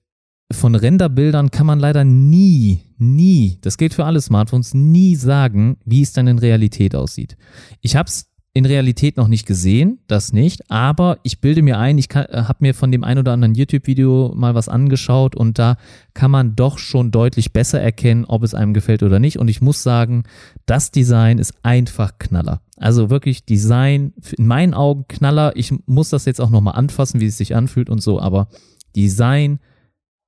[0.52, 6.02] von Renderbildern kann man leider nie, nie, das gilt für alle Smartphones, nie sagen, wie
[6.02, 7.38] es dann in Realität aussieht.
[7.80, 11.98] Ich habe es in Realität noch nicht gesehen, das nicht, aber ich bilde mir ein,
[11.98, 15.76] ich äh, habe mir von dem ein oder anderen YouTube-Video mal was angeschaut und da
[16.14, 19.38] kann man doch schon deutlich besser erkennen, ob es einem gefällt oder nicht.
[19.38, 20.24] Und ich muss sagen,
[20.66, 22.60] das Design ist einfach Knaller.
[22.76, 25.52] Also wirklich Design, in meinen Augen Knaller.
[25.54, 28.48] Ich muss das jetzt auch nochmal anfassen, wie es sich anfühlt und so, aber
[28.96, 29.60] Design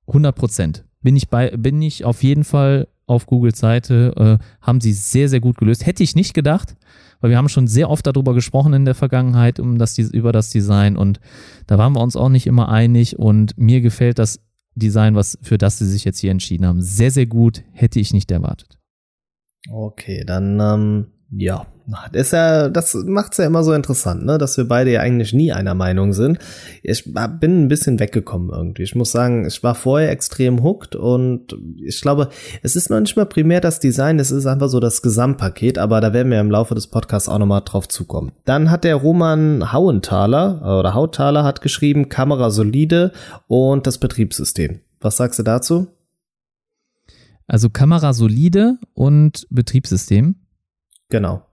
[0.07, 0.85] 100 Prozent.
[1.01, 5.29] Bin ich bei, bin ich auf jeden Fall auf Googles Seite, äh, haben sie sehr,
[5.29, 5.85] sehr gut gelöst.
[5.85, 6.75] Hätte ich nicht gedacht,
[7.19, 10.49] weil wir haben schon sehr oft darüber gesprochen in der Vergangenheit um das, über das
[10.49, 11.19] Design und
[11.67, 14.39] da waren wir uns auch nicht immer einig und mir gefällt das
[14.75, 17.63] Design, was für das sie sich jetzt hier entschieden haben, sehr, sehr gut.
[17.71, 18.79] Hätte ich nicht erwartet.
[19.69, 24.57] Okay, dann ähm, ja, das ist ja, das macht's ja immer so interessant, ne, dass
[24.57, 26.39] wir beide ja eigentlich nie einer Meinung sind.
[26.81, 28.83] Ich bin ein bisschen weggekommen irgendwie.
[28.83, 32.29] Ich muss sagen, ich war vorher extrem hooked und ich glaube,
[32.61, 35.99] es ist noch nicht mal primär das Design, es ist einfach so das Gesamtpaket, aber
[35.99, 38.31] da werden wir im Laufe des Podcasts auch nochmal drauf zukommen.
[38.45, 43.11] Dann hat der Roman Hauenthaler oder Hauthaler hat geschrieben, Kamera solide
[43.47, 44.79] und das Betriebssystem.
[45.01, 45.87] Was sagst du dazu?
[47.45, 50.35] Also Kamera solide und Betriebssystem.
[51.09, 51.43] Genau.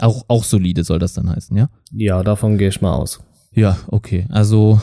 [0.00, 1.68] Auch, auch solide soll das dann heißen, ja?
[1.92, 3.20] Ja, davon gehe ich mal aus.
[3.52, 4.26] Ja, okay.
[4.30, 4.80] Also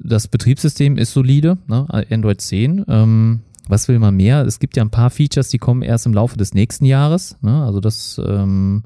[0.00, 1.86] das Betriebssystem ist solide, ne?
[2.10, 2.84] Android 10.
[2.88, 4.44] Ähm, was will man mehr?
[4.46, 7.36] Es gibt ja ein paar Features, die kommen erst im Laufe des nächsten Jahres.
[7.42, 7.64] Ne?
[7.64, 8.84] Also das ähm,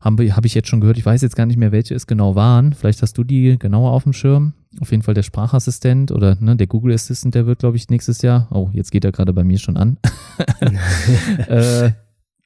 [0.00, 0.98] habe hab ich jetzt schon gehört.
[0.98, 2.74] Ich weiß jetzt gar nicht mehr, welche es genau waren.
[2.74, 4.52] Vielleicht hast du die genauer auf dem Schirm.
[4.80, 8.20] Auf jeden Fall der Sprachassistent oder ne, der Google Assistant, der wird, glaube ich, nächstes
[8.20, 8.48] Jahr.
[8.50, 9.96] Oh, jetzt geht er gerade bei mir schon an.
[11.48, 11.92] äh,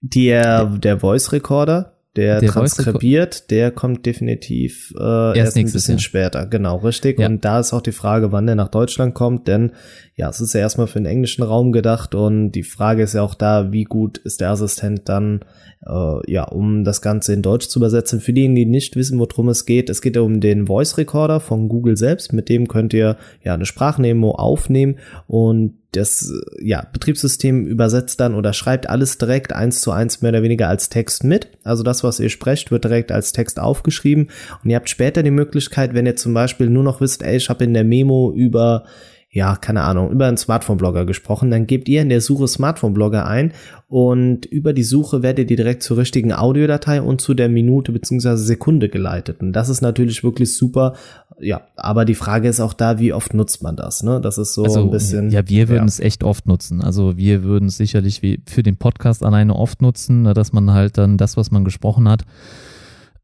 [0.00, 5.94] der, der Voice Recorder, der, der transkribiert, der kommt definitiv äh, erst, erst ein bisschen
[5.94, 6.00] Jahr.
[6.00, 6.46] später.
[6.46, 7.20] Genau, richtig.
[7.20, 7.26] Ja.
[7.26, 9.72] Und da ist auch die Frage, wann der nach Deutschland kommt, denn
[10.20, 13.22] ja, es ist ja erstmal für den englischen Raum gedacht und die Frage ist ja
[13.22, 15.40] auch da, wie gut ist der Assistent dann,
[15.86, 18.20] äh, ja, um das Ganze in Deutsch zu übersetzen.
[18.20, 21.40] Für diejenigen, die nicht wissen, worum es geht, es geht ja um den Voice Recorder
[21.40, 26.30] von Google selbst, mit dem könnt ihr ja eine Sprachnemo aufnehmen und das
[26.60, 30.90] ja, Betriebssystem übersetzt dann oder schreibt alles direkt eins zu eins mehr oder weniger als
[30.90, 31.48] Text mit.
[31.64, 34.28] Also das, was ihr sprecht, wird direkt als Text aufgeschrieben.
[34.62, 37.48] Und ihr habt später die Möglichkeit, wenn ihr zum Beispiel nur noch wisst, ey, ich
[37.48, 38.84] habe in der Memo über
[39.32, 43.52] ja, keine Ahnung, über einen Smartphone-Blogger gesprochen, dann gebt ihr in der Suche Smartphone-Blogger ein
[43.86, 48.34] und über die Suche werdet ihr direkt zur richtigen Audiodatei und zu der Minute bzw.
[48.34, 49.40] Sekunde geleitet.
[49.40, 50.94] Und das ist natürlich wirklich super.
[51.38, 54.02] Ja, aber die Frage ist auch da, wie oft nutzt man das?
[54.02, 54.20] Ne?
[54.20, 55.30] Das ist so also, ein bisschen.
[55.30, 55.88] Ja, wir würden ja.
[55.88, 56.82] es echt oft nutzen.
[56.82, 60.72] Also wir würden es sicherlich wie für den Podcast alleine oft nutzen, ne, dass man
[60.72, 62.24] halt dann das, was man gesprochen hat,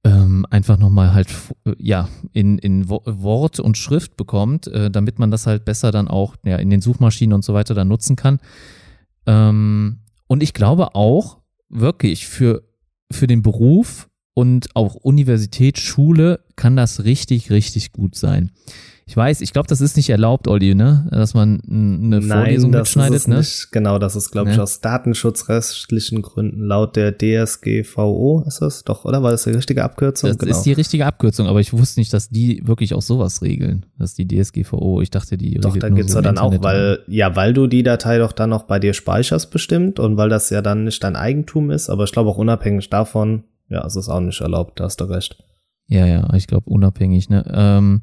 [0.05, 1.29] ähm, einfach nochmal halt
[1.79, 6.37] ja in, in Wort und Schrift bekommt, äh, damit man das halt besser dann auch
[6.45, 8.39] ja, in den Suchmaschinen und so weiter dann nutzen kann.
[9.27, 12.63] Ähm, und ich glaube auch wirklich für,
[13.11, 18.53] für den Beruf und auch Universität, Schule kann das richtig, richtig gut sein.
[19.09, 21.07] Ich weiß, ich glaube, das ist nicht erlaubt, Olli, ne?
[21.13, 23.37] Dass man eine Nein, Vorlesung das mitschneidet, ist ne?
[23.37, 23.71] Nicht.
[23.71, 24.63] Genau, das ist, glaube ich, ne?
[24.65, 29.23] aus datenschutzrechtlichen Gründen laut der DSGVO ist das doch, oder?
[29.23, 30.31] War das die richtige Abkürzung?
[30.31, 30.51] Das genau.
[30.51, 33.87] ist die richtige Abkürzung, aber ich wusste nicht, dass die wirklich auch sowas regeln.
[33.97, 36.99] Dass die DSGVO, ich dachte, die Doch, da geht's so ja dann Internet auch, weil,
[37.07, 40.51] ja, weil du die Datei doch dann noch bei dir speicherst bestimmt und weil das
[40.51, 44.09] ja dann nicht dein Eigentum ist, aber ich glaube auch unabhängig davon, ja, es ist
[44.09, 45.37] auch nicht erlaubt, da hast du recht.
[45.89, 47.45] Ja, ja, ich glaube unabhängig, ne?
[47.55, 48.03] Ähm,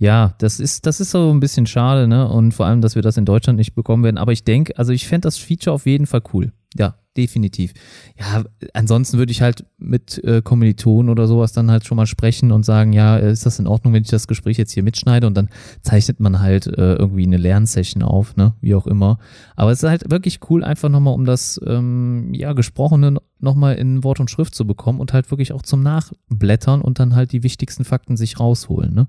[0.00, 2.26] ja, das ist, das ist so ein bisschen schade, ne?
[2.26, 4.16] Und vor allem, dass wir das in Deutschland nicht bekommen werden.
[4.16, 6.52] Aber ich denke, also ich fände das Feature auf jeden Fall cool.
[6.78, 7.72] Ja, definitiv.
[8.16, 12.52] Ja, ansonsten würde ich halt mit äh, Kommilitonen oder sowas dann halt schon mal sprechen
[12.52, 15.34] und sagen, ja, ist das in Ordnung, wenn ich das Gespräch jetzt hier mitschneide und
[15.34, 15.48] dann
[15.82, 19.18] zeichnet man halt äh, irgendwie eine Lernsession auf, ne, wie auch immer.
[19.56, 24.04] Aber es ist halt wirklich cool, einfach nochmal, um das, ähm, ja, Gesprochene nochmal in
[24.04, 27.42] Wort und Schrift zu bekommen und halt wirklich auch zum Nachblättern und dann halt die
[27.42, 29.08] wichtigsten Fakten sich rausholen, ne.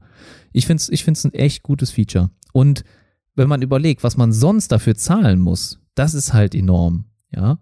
[0.51, 2.31] Ich find's, ich find's ein echt gutes Feature.
[2.53, 2.83] Und
[3.35, 7.59] wenn man überlegt, was man sonst dafür zahlen muss, das ist halt enorm, ja.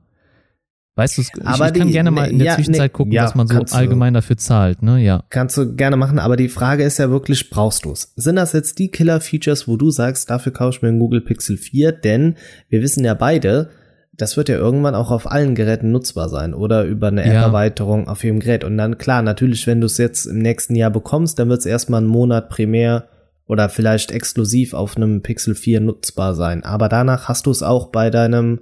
[0.99, 3.13] Weißt du, ich, aber ich kann die, gerne mal in der ja, Zwischenzeit nee, gucken,
[3.13, 5.01] ja, was man so allgemein dafür zahlt, ne?
[5.01, 5.23] Ja.
[5.29, 8.11] Kannst du gerne machen, aber die Frage ist ja wirklich, brauchst du es?
[8.17, 11.55] Sind das jetzt die Killer-Features, wo du sagst, dafür kaufe ich mir einen Google Pixel
[11.55, 11.93] 4?
[11.93, 12.35] Denn
[12.67, 13.69] wir wissen ja beide,
[14.17, 18.11] das wird ja irgendwann auch auf allen Geräten nutzbar sein oder über eine App-Erweiterung ja.
[18.11, 18.65] auf jedem Gerät.
[18.65, 21.65] Und dann, klar, natürlich, wenn du es jetzt im nächsten Jahr bekommst, dann wird es
[21.65, 23.07] erstmal einen Monat primär
[23.45, 26.65] oder vielleicht exklusiv auf einem Pixel 4 nutzbar sein.
[26.65, 28.59] Aber danach hast du es auch bei deinem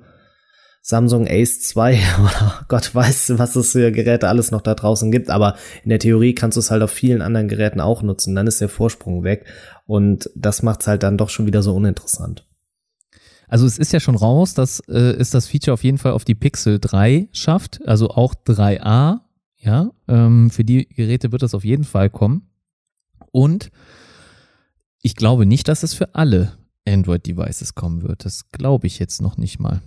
[0.89, 5.29] Samsung Ace 2 oder Gott weiß, was es für Geräte alles noch da draußen gibt.
[5.29, 8.35] Aber in der Theorie kannst du es halt auf vielen anderen Geräten auch nutzen.
[8.35, 9.45] Dann ist der Vorsprung weg.
[9.85, 12.47] Und das macht es halt dann doch schon wieder so uninteressant.
[13.49, 16.23] Also es ist ja schon raus, dass äh, es das Feature auf jeden Fall auf
[16.23, 19.19] die Pixel 3 schafft, also auch 3a.
[19.57, 22.49] Ja, ähm, für die Geräte wird das auf jeden Fall kommen.
[23.31, 23.71] Und
[25.01, 26.53] ich glaube nicht, dass es für alle
[26.87, 28.23] Android-Devices kommen wird.
[28.23, 29.81] Das glaube ich jetzt noch nicht mal.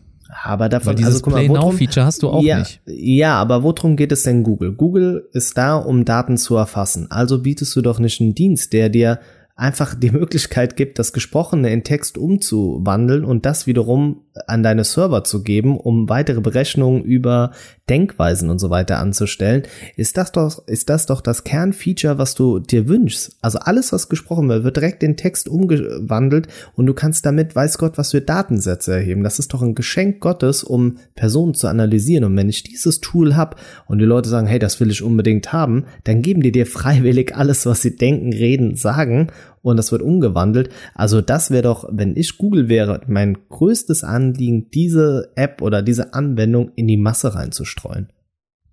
[0.45, 2.81] Aber davon, Weil dieses also, Play Now Feature hast du auch ja, nicht.
[2.87, 4.73] Ja, aber worum geht es denn Google?
[4.73, 7.11] Google ist da, um Daten zu erfassen.
[7.11, 9.21] Also bietest du doch nicht einen Dienst, der dir
[9.61, 15.23] einfach die Möglichkeit gibt, das Gesprochene in Text umzuwandeln und das wiederum an deine Server
[15.23, 17.51] zu geben, um weitere Berechnungen über
[17.91, 19.65] Denkweisen und so weiter anzustellen,
[19.97, 23.37] ist das doch, ist das doch das Kernfeature, was du dir wünschst.
[23.43, 27.77] Also alles, was gesprochen wird, wird direkt in Text umgewandelt und du kannst damit, weiß
[27.79, 29.25] Gott, was für Datensätze erheben.
[29.25, 32.25] Das ist doch ein Geschenk Gottes, um Personen zu analysieren.
[32.25, 35.53] Und wenn ich dieses Tool habe und die Leute sagen, hey, das will ich unbedingt
[35.53, 39.27] haben, dann geben die dir freiwillig alles, was sie denken, reden, sagen
[39.63, 40.71] und das wird umgewandelt.
[40.95, 46.15] Also das wäre doch, wenn ich Google wäre, mein größtes Anliegen, diese App oder diese
[46.15, 48.09] Anwendung in die Masse reinzustreuen.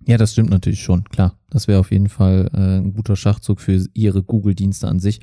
[0.05, 1.37] Ja, das stimmt natürlich schon, klar.
[1.49, 5.19] Das wäre auf jeden Fall äh, ein guter Schachzug für ihre Google-Dienste an sich.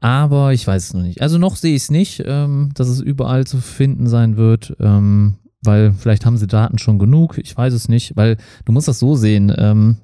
[0.00, 1.20] Aber ich weiß es noch nicht.
[1.20, 5.38] Also noch sehe ich es nicht, ähm, dass es überall zu finden sein wird, ähm,
[5.62, 7.38] weil vielleicht haben sie Daten schon genug.
[7.38, 9.52] Ich weiß es nicht, weil du musst das so sehen.
[9.56, 9.96] Ähm,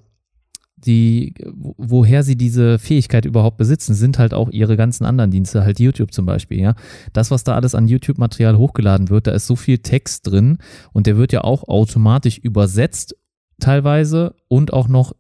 [0.87, 5.81] die, woher sie diese Fähigkeit überhaupt besitzen, sind halt auch ihre ganzen anderen Dienste, halt
[5.81, 6.75] YouTube zum Beispiel, ja.
[7.13, 10.59] Das, was da alles an YouTube-Material hochgeladen wird, da ist so viel Text drin
[10.93, 13.17] und der wird ja auch automatisch übersetzt
[13.61, 15.15] teilweise und auch noch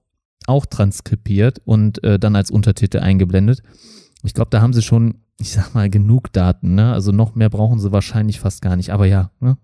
[0.46, 3.62] auch transkribiert und äh, dann als Untertitel eingeblendet.
[4.22, 6.92] Ich glaube, da haben sie schon, ich sag mal, genug Daten, ne?
[6.92, 8.90] Also noch mehr brauchen sie wahrscheinlich fast gar nicht.
[8.90, 9.57] Aber ja, ne?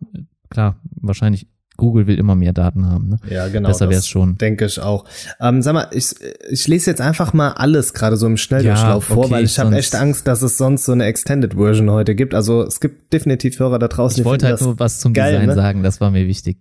[0.48, 3.08] klar, wahrscheinlich Google will immer mehr Daten haben.
[3.08, 3.20] Ne?
[3.28, 3.68] Ja, genau.
[3.68, 4.36] Besser wäre es schon.
[4.36, 5.06] Denke ich auch.
[5.40, 6.14] Ähm, sag mal, ich,
[6.50, 9.58] ich lese jetzt einfach mal alles gerade so im Schnelldurchlauf ja, vor, okay, weil ich
[9.58, 12.34] habe echt Angst, dass es sonst so eine Extended Version heute gibt.
[12.34, 14.20] Also es gibt definitiv Hörer da draußen.
[14.20, 15.54] Ich wollte halt nur was zum geil, Design ne?
[15.54, 16.58] sagen, das war mir wichtig.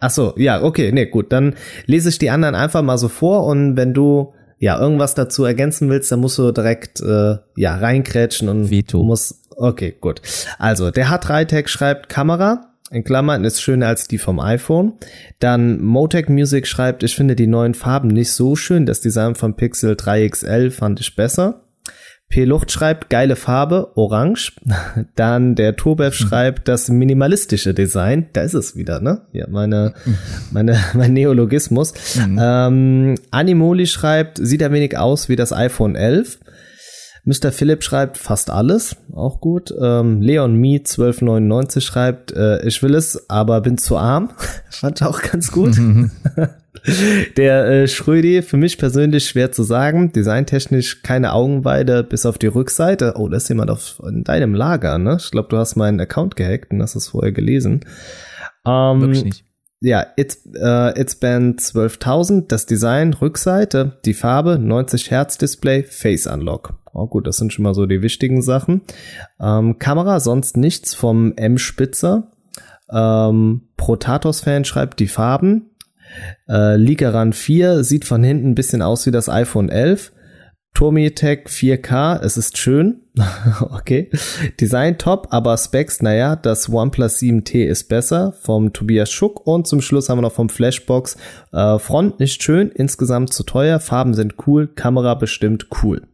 [0.00, 1.32] Ach so, ja, okay, nee, gut.
[1.32, 1.54] Dann
[1.86, 5.88] lese ich die anderen einfach mal so vor und wenn du ja irgendwas dazu ergänzen
[5.88, 9.02] willst, dann musst du direkt äh, ja reinkrätschen und Veto.
[9.02, 9.42] muss.
[9.56, 10.22] Okay, gut.
[10.58, 14.94] Also der H3-Tag schreibt Kamera in Klammern ist schöner als die vom iPhone.
[15.40, 18.86] Dann Motec Music schreibt, ich finde die neuen Farben nicht so schön.
[18.86, 21.62] Das Design vom Pixel 3 XL fand ich besser.
[22.30, 22.44] P.
[22.44, 24.52] Lucht schreibt, geile Farbe, orange.
[25.16, 26.26] Dann der Turbev mhm.
[26.26, 28.26] schreibt, das minimalistische Design.
[28.34, 29.22] Da ist es wieder, ne?
[29.32, 29.94] Ja, meine,
[30.50, 31.94] meine, mein Neologismus.
[32.16, 32.38] Mhm.
[32.40, 36.38] Ähm, Animoli schreibt, sieht ein wenig aus wie das iPhone 11.
[37.28, 37.52] Mr.
[37.52, 39.74] Philipp schreibt fast alles, auch gut.
[39.78, 44.30] Ähm, Leon Me 1299 schreibt, äh, ich will es, aber bin zu arm.
[44.70, 45.76] Fand ich auch ganz gut.
[47.36, 50.10] Der äh, Schrödi, für mich persönlich schwer zu sagen.
[50.10, 53.12] Designtechnisch keine Augenweide bis auf die Rückseite.
[53.16, 55.18] Oh, da ist jemand auf, in deinem Lager, ne?
[55.20, 57.80] Ich glaube, du hast meinen Account gehackt und hast es vorher gelesen.
[58.64, 59.44] Ähm, Wirklich nicht.
[59.80, 66.26] Ja, It's, äh, It's Band 12.000, das Design, Rückseite, die Farbe, 90 Hertz Display, Face
[66.26, 66.74] Unlock.
[66.92, 68.82] Oh gut, das sind schon mal so die wichtigen Sachen.
[69.40, 72.32] Ähm, Kamera, sonst nichts vom M-Spitzer.
[72.90, 75.70] Ähm, Protatos-Fan schreibt die Farben.
[76.48, 80.12] Äh, Ligaran 4 sieht von hinten ein bisschen aus wie das iPhone 11.
[80.74, 83.02] Tomitech 4K, es ist schön.
[83.70, 84.10] okay.
[84.60, 89.80] Design top, aber Specs, naja, das OnePlus 7T ist besser vom Tobias Schuck und zum
[89.80, 91.16] Schluss haben wir noch vom Flashbox
[91.52, 96.06] äh, Front nicht schön, insgesamt zu teuer, Farben sind cool, Kamera bestimmt cool.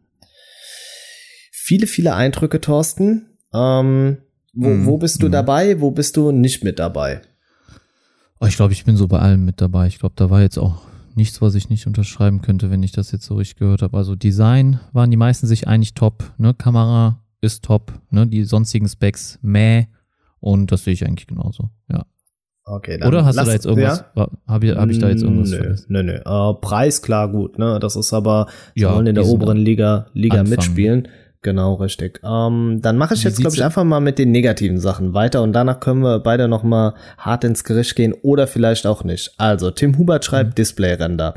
[1.51, 3.37] Viele, viele Eindrücke, Thorsten.
[3.51, 4.17] Ähm,
[4.53, 5.31] wo, mm, wo bist du mm.
[5.31, 5.81] dabei?
[5.81, 7.21] Wo bist du nicht mit dabei?
[8.39, 9.87] Oh, ich glaube, ich bin so bei allem mit dabei.
[9.87, 10.83] Ich glaube, da war jetzt auch
[11.15, 13.97] nichts, was ich nicht unterschreiben könnte, wenn ich das jetzt so richtig gehört habe.
[13.97, 16.33] Also Design waren die meisten sich eigentlich top.
[16.37, 16.53] Ne?
[16.53, 17.93] Kamera ist top.
[18.09, 18.27] Ne?
[18.27, 19.85] Die sonstigen Specs meh.
[20.39, 21.69] Und das sehe ich eigentlich genauso.
[21.91, 22.05] Ja.
[22.67, 24.05] Okay, dann Oder hast lass, du da jetzt irgendwas?
[24.15, 24.27] Ja?
[24.47, 25.85] Habe ich, hab ich da jetzt irgendwas nö, vergessen?
[25.89, 26.19] Nö, nö.
[26.25, 27.77] Uh, Preis klar gut, ne?
[27.79, 31.07] Das ist aber, sie ja, wollen in der oberen Liga, Liga mitspielen.
[31.45, 32.21] Genau, richtig.
[32.23, 35.43] Ähm, dann mache ich Wie jetzt, glaube ich, einfach mal mit den negativen Sachen weiter
[35.43, 39.35] und danach können wir beide noch mal hart ins Gericht gehen oder vielleicht auch nicht.
[39.37, 40.55] Also, Tim Hubert schreibt mhm.
[40.55, 41.35] Displayrender.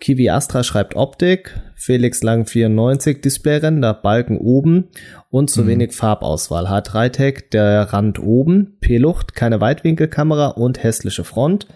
[0.00, 4.88] Kiwi Astra schreibt Optik, Felix Lang 94 Displayrender, Balken oben
[5.30, 5.68] und zu mhm.
[5.68, 6.66] wenig Farbauswahl.
[6.66, 11.68] H3-Tech, der Rand oben, P-Lucht, keine Weitwinkelkamera und hässliche Front.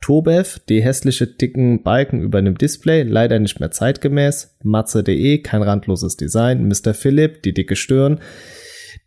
[0.00, 4.56] Tobev, die hässliche dicken Balken über dem Display, leider nicht mehr zeitgemäß.
[4.62, 6.68] Matze.de, kein randloses Design.
[6.68, 6.94] Mr.
[6.94, 8.20] Philipp, die dicke Stirn.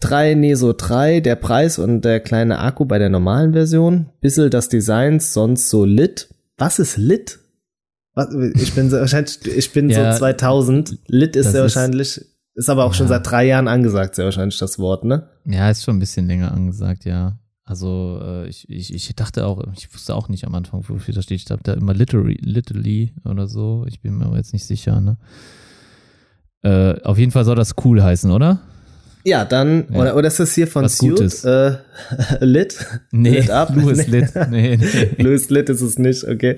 [0.01, 4.09] 3 Neso 3, der Preis und der kleine Akku bei der normalen Version.
[4.21, 6.29] Bissel das Design, sonst so lit.
[6.57, 7.39] Was ist lit?
[8.13, 10.99] Was, ich bin so, wahrscheinlich, ich bin ja, so 2000.
[11.07, 12.21] Lit ist sehr wahrscheinlich,
[12.55, 12.97] ist aber auch ja.
[12.97, 15.29] schon seit drei Jahren angesagt, sehr wahrscheinlich das Wort, ne?
[15.45, 17.37] Ja, ist schon ein bisschen länger angesagt, ja.
[17.69, 21.25] Also äh, ich, ich, ich dachte auch, ich wusste auch nicht am Anfang, wofür das
[21.25, 21.39] steht.
[21.39, 23.85] Ich habe da immer literally, literally oder so.
[23.87, 24.99] Ich bin mir aber jetzt nicht sicher.
[24.99, 25.17] Ne?
[26.63, 28.61] Äh, auf jeden Fall soll das cool heißen, oder?
[29.25, 29.99] Ja, dann, ja.
[29.99, 31.43] Oder, oder ist das hier von Was Suit?
[31.43, 31.77] Äh,
[32.39, 32.85] Lit?
[33.11, 33.75] Nee, Lit up?
[33.75, 34.19] Louis nee.
[34.19, 34.29] Lit.
[34.49, 35.09] Nee, nee.
[35.17, 36.55] Louis Lit ist es nicht, okay.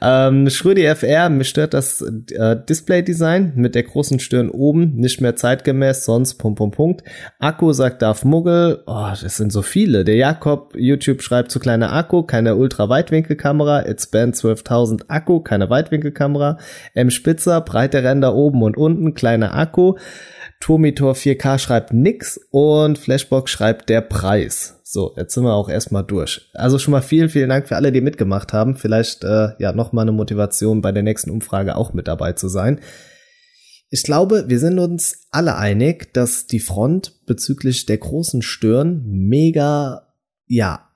[0.00, 5.36] Ähm, Schrödi FR, mir stört das äh, Display-Design mit der großen Stirn oben, nicht mehr
[5.36, 7.02] zeitgemäß, sonst Punkt, Punkt, Punkt.
[7.38, 10.04] Akku sagt Darf Muggel, oh, das sind so viele.
[10.04, 16.56] Der Jakob, YouTube schreibt zu kleiner Akku, keine Ultra-Weitwinkelkamera, It's Band 12.000 Akku, keine Weitwinkelkamera.
[16.94, 19.96] M Spitzer, breite Ränder oben und unten, kleiner Akku.
[20.60, 24.80] Tomitor 4K schreibt nix und Flashbox schreibt der Preis.
[24.82, 26.50] So, jetzt sind wir auch erstmal durch.
[26.54, 28.74] Also schon mal vielen, vielen Dank für alle, die mitgemacht haben.
[28.74, 32.48] Vielleicht äh, ja noch mal eine Motivation bei der nächsten Umfrage auch mit dabei zu
[32.48, 32.80] sein.
[33.90, 40.08] Ich glaube, wir sind uns alle einig, dass die Front bezüglich der großen Stirn mega,
[40.46, 40.88] ja,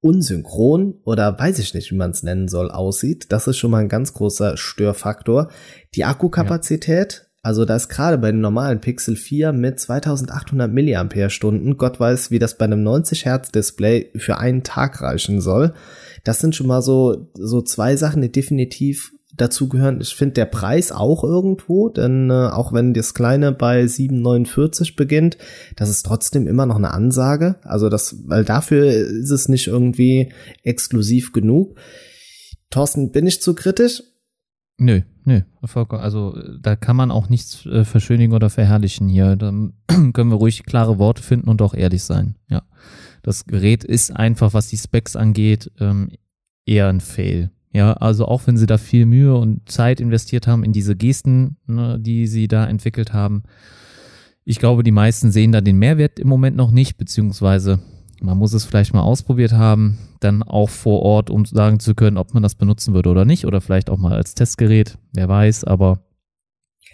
[0.00, 3.32] unsynchron oder weiß ich nicht, wie man es nennen soll, aussieht.
[3.32, 5.50] Das ist schon mal ein ganz großer Störfaktor.
[5.94, 12.00] Die Akkukapazität also da ist gerade bei dem normalen Pixel 4 mit 2800 mAh, Gott
[12.00, 15.74] weiß, wie das bei einem 90 Hertz Display für einen Tag reichen soll.
[16.24, 20.00] Das sind schon mal so, so zwei Sachen, die definitiv dazu gehören.
[20.00, 25.36] Ich finde der Preis auch irgendwo, denn äh, auch wenn das kleine bei 7,49 beginnt,
[25.76, 27.56] das ist trotzdem immer noch eine Ansage.
[27.62, 31.78] Also das, weil dafür ist es nicht irgendwie exklusiv genug.
[32.70, 34.02] Thorsten, bin ich zu kritisch?
[34.76, 35.42] Nö, nö,
[35.90, 39.36] also da kann man auch nichts äh, verschönigen oder verherrlichen hier.
[39.36, 39.50] Da
[40.12, 42.34] können wir ruhig klare Worte finden und auch ehrlich sein.
[42.48, 42.62] Ja,
[43.22, 46.10] das Gerät ist einfach, was die Specs angeht, ähm,
[46.66, 47.50] eher ein Fail.
[47.72, 51.56] Ja, also auch wenn sie da viel Mühe und Zeit investiert haben in diese Gesten,
[51.66, 53.42] ne, die sie da entwickelt haben.
[54.44, 57.80] Ich glaube, die meisten sehen da den Mehrwert im Moment noch nicht, beziehungsweise
[58.24, 62.16] man muss es vielleicht mal ausprobiert haben, dann auch vor Ort, um sagen zu können,
[62.16, 65.64] ob man das benutzen würde oder nicht, oder vielleicht auch mal als Testgerät, wer weiß,
[65.64, 66.00] aber.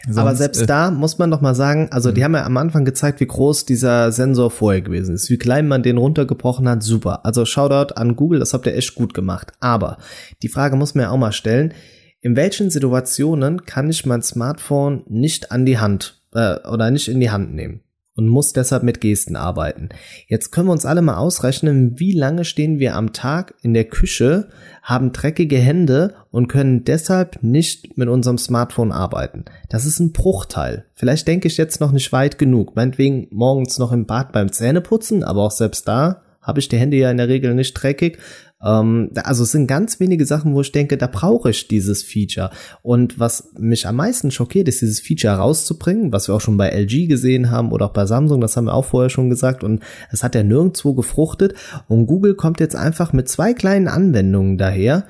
[0.04, 2.24] Sonst, aber selbst äh, da muss man doch mal sagen, also die mhm.
[2.24, 5.82] haben ja am Anfang gezeigt, wie groß dieser Sensor vorher gewesen ist, wie klein man
[5.82, 7.24] den runtergebrochen hat, super.
[7.26, 9.52] Also Shoutout an Google, das habt ihr echt gut gemacht.
[9.60, 9.98] Aber
[10.42, 11.74] die Frage muss man ja auch mal stellen,
[12.22, 17.20] in welchen Situationen kann ich mein Smartphone nicht an die Hand äh, oder nicht in
[17.20, 17.83] die Hand nehmen?
[18.15, 19.88] Und muss deshalb mit Gesten arbeiten.
[20.27, 23.85] Jetzt können wir uns alle mal ausrechnen, wie lange stehen wir am Tag in der
[23.85, 24.48] Küche,
[24.83, 29.44] haben dreckige Hände und können deshalb nicht mit unserem Smartphone arbeiten.
[29.69, 30.87] Das ist ein Bruchteil.
[30.94, 32.77] Vielleicht denke ich jetzt noch nicht weit genug.
[32.77, 36.96] Meinetwegen morgens noch im Bad beim Zähneputzen, aber auch selbst da habe ich die Hände
[36.96, 38.19] ja in der Regel nicht dreckig.
[38.65, 42.50] Ähm, also es sind ganz wenige Sachen, wo ich denke, da brauche ich dieses Feature.
[42.83, 46.69] Und was mich am meisten schockiert, ist dieses Feature rauszubringen, was wir auch schon bei
[46.69, 49.65] LG gesehen haben oder auch bei Samsung, das haben wir auch vorher schon gesagt.
[49.65, 51.54] Und es hat ja nirgendwo gefruchtet.
[51.88, 55.04] Und Google kommt jetzt einfach mit zwei kleinen Anwendungen daher,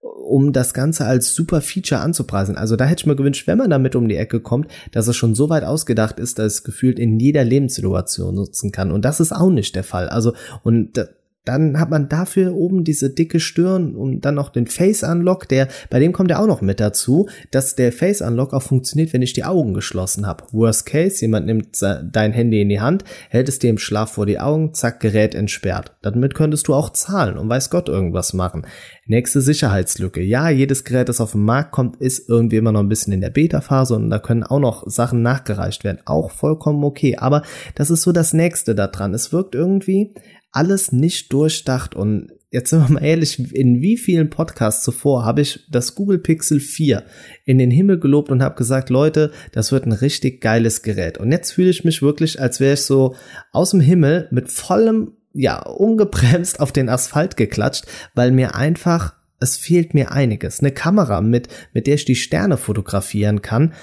[0.00, 2.56] um das Ganze als super Feature anzupreisen.
[2.56, 5.16] Also da hätte ich mir gewünscht, wenn man damit um die Ecke kommt, dass es
[5.16, 8.90] schon so weit ausgedacht ist, dass es gefühlt in jeder Lebenssituation nutzen kann.
[8.90, 10.08] Und das ist auch nicht der Fall.
[10.08, 10.98] Also, und
[11.44, 15.68] dann hat man dafür oben diese dicke Stirn und dann noch den Face Unlock, der,
[15.90, 19.20] bei dem kommt ja auch noch mit dazu, dass der Face Unlock auch funktioniert, wenn
[19.22, 20.44] ich die Augen geschlossen habe.
[20.52, 24.24] Worst case, jemand nimmt dein Handy in die Hand, hält es dir im Schlaf vor
[24.24, 25.92] die Augen, zack, Gerät entsperrt.
[26.00, 28.66] Damit könntest du auch zahlen und weiß Gott irgendwas machen.
[29.06, 30.22] Nächste Sicherheitslücke.
[30.22, 33.20] Ja, jedes Gerät, das auf den Markt kommt, ist irgendwie immer noch ein bisschen in
[33.20, 35.98] der Beta-Phase und da können auch noch Sachen nachgereicht werden.
[36.06, 37.16] Auch vollkommen okay.
[37.18, 37.42] Aber
[37.74, 39.12] das ist so das nächste daran.
[39.12, 40.14] Es wirkt irgendwie,
[40.54, 45.40] alles nicht durchdacht und jetzt sind wir mal ehrlich, in wie vielen Podcasts zuvor habe
[45.40, 47.02] ich das Google Pixel 4
[47.44, 51.18] in den Himmel gelobt und habe gesagt, Leute, das wird ein richtig geiles Gerät.
[51.18, 53.16] Und jetzt fühle ich mich wirklich, als wäre ich so
[53.50, 59.56] aus dem Himmel mit vollem, ja, ungebremst auf den Asphalt geklatscht, weil mir einfach, es
[59.56, 60.60] fehlt mir einiges.
[60.60, 63.74] Eine Kamera, mit, mit der ich die Sterne fotografieren kann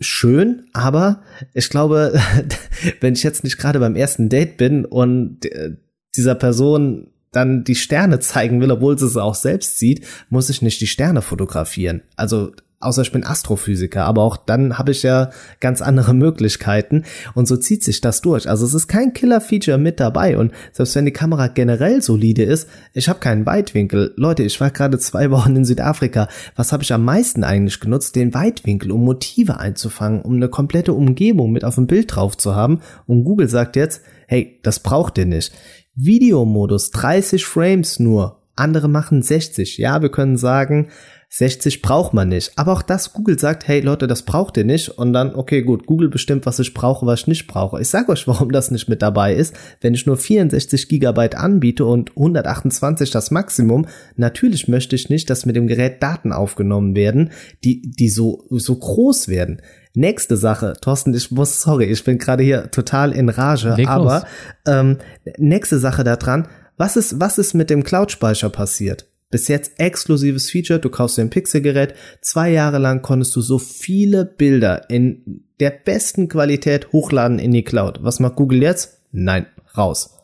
[0.00, 1.22] schön, aber
[1.54, 2.20] ich glaube,
[3.00, 5.76] wenn ich jetzt nicht gerade beim ersten Date bin und äh,
[6.16, 10.62] dieser Person dann die Sterne zeigen will, obwohl sie es auch selbst sieht, muss ich
[10.62, 12.02] nicht die Sterne fotografieren.
[12.16, 17.04] Also außer ich bin Astrophysiker, aber auch dann habe ich ja ganz andere Möglichkeiten
[17.34, 18.48] und so zieht sich das durch.
[18.48, 22.68] Also es ist kein Killer-Feature mit dabei und selbst wenn die Kamera generell solide ist,
[22.92, 24.12] ich habe keinen Weitwinkel.
[24.16, 26.28] Leute, ich war gerade zwei Wochen in Südafrika.
[26.54, 28.16] Was habe ich am meisten eigentlich genutzt?
[28.16, 32.54] Den Weitwinkel, um Motive einzufangen, um eine komplette Umgebung mit auf dem Bild drauf zu
[32.54, 32.80] haben.
[33.06, 35.52] Und Google sagt jetzt, hey, das braucht ihr nicht.
[35.94, 38.42] Videomodus 30 Frames nur.
[38.54, 39.78] Andere machen 60.
[39.78, 40.88] Ja, wir können sagen,
[41.28, 42.52] 60 braucht man nicht.
[42.56, 44.88] Aber auch das, Google sagt, hey Leute, das braucht ihr nicht.
[44.90, 47.80] Und dann, okay, gut, Google bestimmt, was ich brauche, was ich nicht brauche.
[47.80, 49.54] Ich sage euch, warum das nicht mit dabei ist.
[49.80, 55.46] Wenn ich nur 64 Gigabyte anbiete und 128 das Maximum, natürlich möchte ich nicht, dass
[55.46, 57.32] mit dem Gerät Daten aufgenommen werden,
[57.64, 59.60] die, die so, so groß werden.
[59.94, 64.26] Nächste Sache, Thorsten, ich muss, sorry, ich bin gerade hier total in Rage, Leg aber
[64.66, 64.98] ähm,
[65.38, 69.06] nächste Sache daran, was ist, was ist mit dem Cloud-Speicher passiert?
[69.30, 73.58] Bis jetzt exklusives Feature, du kaufst dir ein Pixelgerät, zwei Jahre lang konntest du so
[73.58, 77.98] viele Bilder in der besten Qualität hochladen in die Cloud.
[78.02, 79.00] Was macht Google jetzt?
[79.10, 79.46] Nein,
[79.76, 80.16] raus.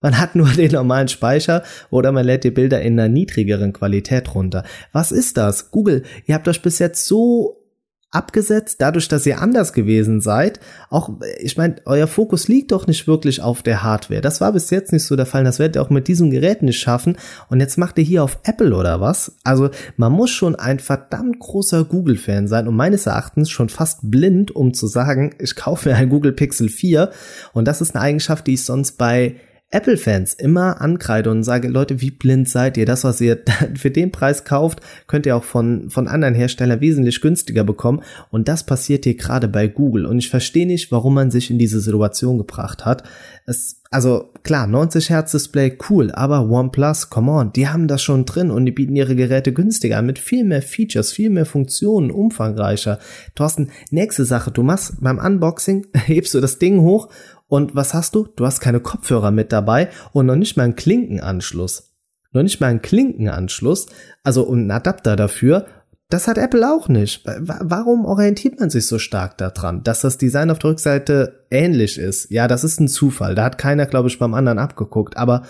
[0.00, 4.34] Man hat nur den normalen Speicher oder man lädt die Bilder in einer niedrigeren Qualität
[4.34, 4.64] runter.
[4.92, 5.70] Was ist das?
[5.70, 7.65] Google, ihr habt euch bis jetzt so
[8.10, 10.60] abgesetzt, dadurch, dass ihr anders gewesen seid.
[10.90, 14.20] Auch, ich meine, euer Fokus liegt doch nicht wirklich auf der Hardware.
[14.20, 15.44] Das war bis jetzt nicht so der Fall.
[15.44, 17.18] Das werdet ihr auch mit diesem Gerät nicht schaffen.
[17.48, 19.36] Und jetzt macht ihr hier auf Apple oder was?
[19.44, 24.54] Also, man muss schon ein verdammt großer Google-Fan sein und meines Erachtens schon fast blind,
[24.54, 27.10] um zu sagen, ich kaufe mir ein Google Pixel 4.
[27.52, 29.36] Und das ist eine Eigenschaft, die ich sonst bei
[29.70, 32.86] Apple-Fans immer ankreide und sage, Leute, wie blind seid ihr?
[32.86, 33.42] Das, was ihr
[33.74, 38.02] für den Preis kauft, könnt ihr auch von, von anderen Herstellern wesentlich günstiger bekommen.
[38.30, 40.06] Und das passiert hier gerade bei Google.
[40.06, 43.02] Und ich verstehe nicht, warum man sich in diese Situation gebracht hat.
[43.44, 48.24] Es, also klar, 90 Hertz Display, cool, aber OnePlus, come on, die haben das schon
[48.24, 52.10] drin und die bieten ihre Geräte günstiger an mit viel mehr Features, viel mehr Funktionen,
[52.10, 52.98] umfangreicher.
[53.34, 57.08] Thorsten, nächste Sache, du machst beim Unboxing, hebst du das Ding hoch
[57.48, 58.26] und was hast du?
[58.36, 61.94] Du hast keine Kopfhörer mit dabei und noch nicht mal einen Klinkenanschluss.
[62.32, 63.86] Noch nicht mal einen Klinkenanschluss,
[64.22, 65.66] also einen Adapter dafür.
[66.08, 67.24] Das hat Apple auch nicht.
[67.24, 72.30] Warum orientiert man sich so stark daran, dass das Design auf der Rückseite ähnlich ist?
[72.30, 73.34] Ja, das ist ein Zufall.
[73.34, 75.16] Da hat keiner, glaube ich, beim anderen abgeguckt.
[75.16, 75.42] Aber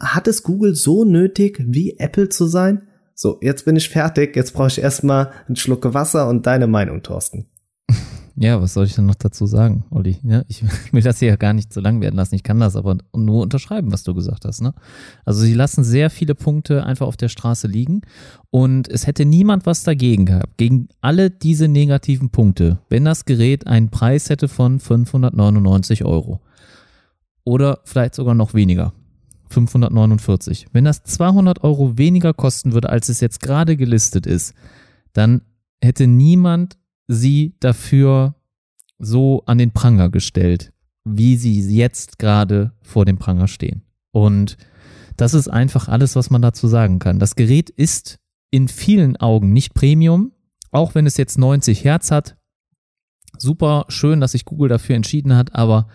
[0.00, 2.88] hat es Google so nötig, wie Apple zu sein?
[3.14, 4.36] So, jetzt bin ich fertig.
[4.36, 7.46] Jetzt brauche ich erstmal einen Schluck Wasser und deine Meinung, Thorsten.
[8.36, 10.18] Ja, was soll ich denn noch dazu sagen, Olli?
[10.24, 12.34] Ja, ich will das hier ja gar nicht zu lang werden lassen.
[12.34, 14.60] Ich kann das aber nur unterschreiben, was du gesagt hast.
[14.60, 14.74] Ne?
[15.24, 18.02] Also sie lassen sehr viele Punkte einfach auf der Straße liegen
[18.50, 23.68] und es hätte niemand was dagegen gehabt, gegen alle diese negativen Punkte, wenn das Gerät
[23.68, 26.40] einen Preis hätte von 599 Euro.
[27.44, 28.92] Oder vielleicht sogar noch weniger.
[29.50, 30.66] 549.
[30.72, 34.54] Wenn das 200 Euro weniger kosten würde, als es jetzt gerade gelistet ist,
[35.12, 35.42] dann
[35.80, 36.76] hätte niemand
[37.06, 38.34] sie dafür
[38.98, 40.72] so an den Pranger gestellt,
[41.04, 43.82] wie sie jetzt gerade vor dem Pranger stehen.
[44.12, 44.56] Und
[45.16, 47.18] das ist einfach alles, was man dazu sagen kann.
[47.18, 48.18] Das Gerät ist
[48.50, 50.32] in vielen Augen nicht Premium,
[50.70, 52.36] auch wenn es jetzt 90 Hertz hat.
[53.38, 55.88] Super schön, dass sich Google dafür entschieden hat, aber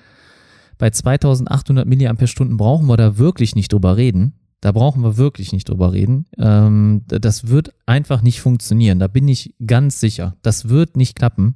[0.78, 2.14] bei 2800 mAh
[2.58, 4.34] brauchen wir da wirklich nicht drüber reden.
[4.62, 6.26] Da brauchen wir wirklich nicht drüber reden.
[6.38, 9.00] Ähm, das wird einfach nicht funktionieren.
[9.00, 10.36] Da bin ich ganz sicher.
[10.42, 11.56] Das wird nicht klappen.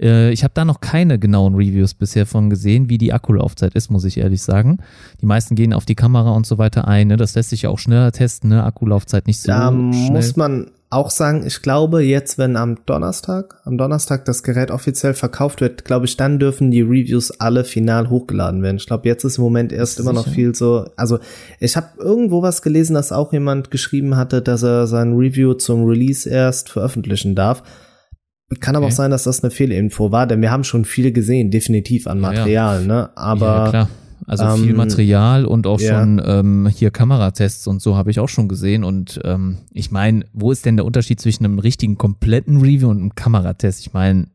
[0.00, 3.90] Äh, ich habe da noch keine genauen Reviews bisher von gesehen, wie die Akkulaufzeit ist,
[3.90, 4.78] muss ich ehrlich sagen.
[5.20, 7.06] Die meisten gehen auf die Kamera und so weiter ein.
[7.06, 7.16] Ne?
[7.16, 8.50] Das lässt sich ja auch schneller testen.
[8.50, 8.64] Ne?
[8.64, 10.10] Akkulaufzeit nicht so da schnell.
[10.10, 15.14] muss man auch sagen, ich glaube, jetzt, wenn am Donnerstag, am Donnerstag das Gerät offiziell
[15.14, 18.78] verkauft wird, glaube ich, dann dürfen die Reviews alle final hochgeladen werden.
[18.78, 20.86] Ich glaube, jetzt ist im Moment erst immer noch viel so.
[20.96, 21.20] Also,
[21.60, 25.84] ich habe irgendwo was gelesen, dass auch jemand geschrieben hatte, dass er sein Review zum
[25.84, 27.62] Release erst veröffentlichen darf.
[28.58, 28.92] Kann aber okay.
[28.92, 32.18] auch sein, dass das eine Fehlinfo war, denn wir haben schon viel gesehen, definitiv an
[32.18, 32.86] Material, ja, ja.
[32.86, 33.10] ne?
[33.14, 33.88] Aber ja.
[34.26, 36.00] Also ähm, viel Material und auch ja.
[36.00, 38.84] schon ähm, hier Kameratests und so habe ich auch schon gesehen.
[38.84, 42.98] Und ähm, ich meine, wo ist denn der Unterschied zwischen einem richtigen kompletten Review und
[42.98, 43.80] einem Kameratest?
[43.80, 44.26] Ich meine,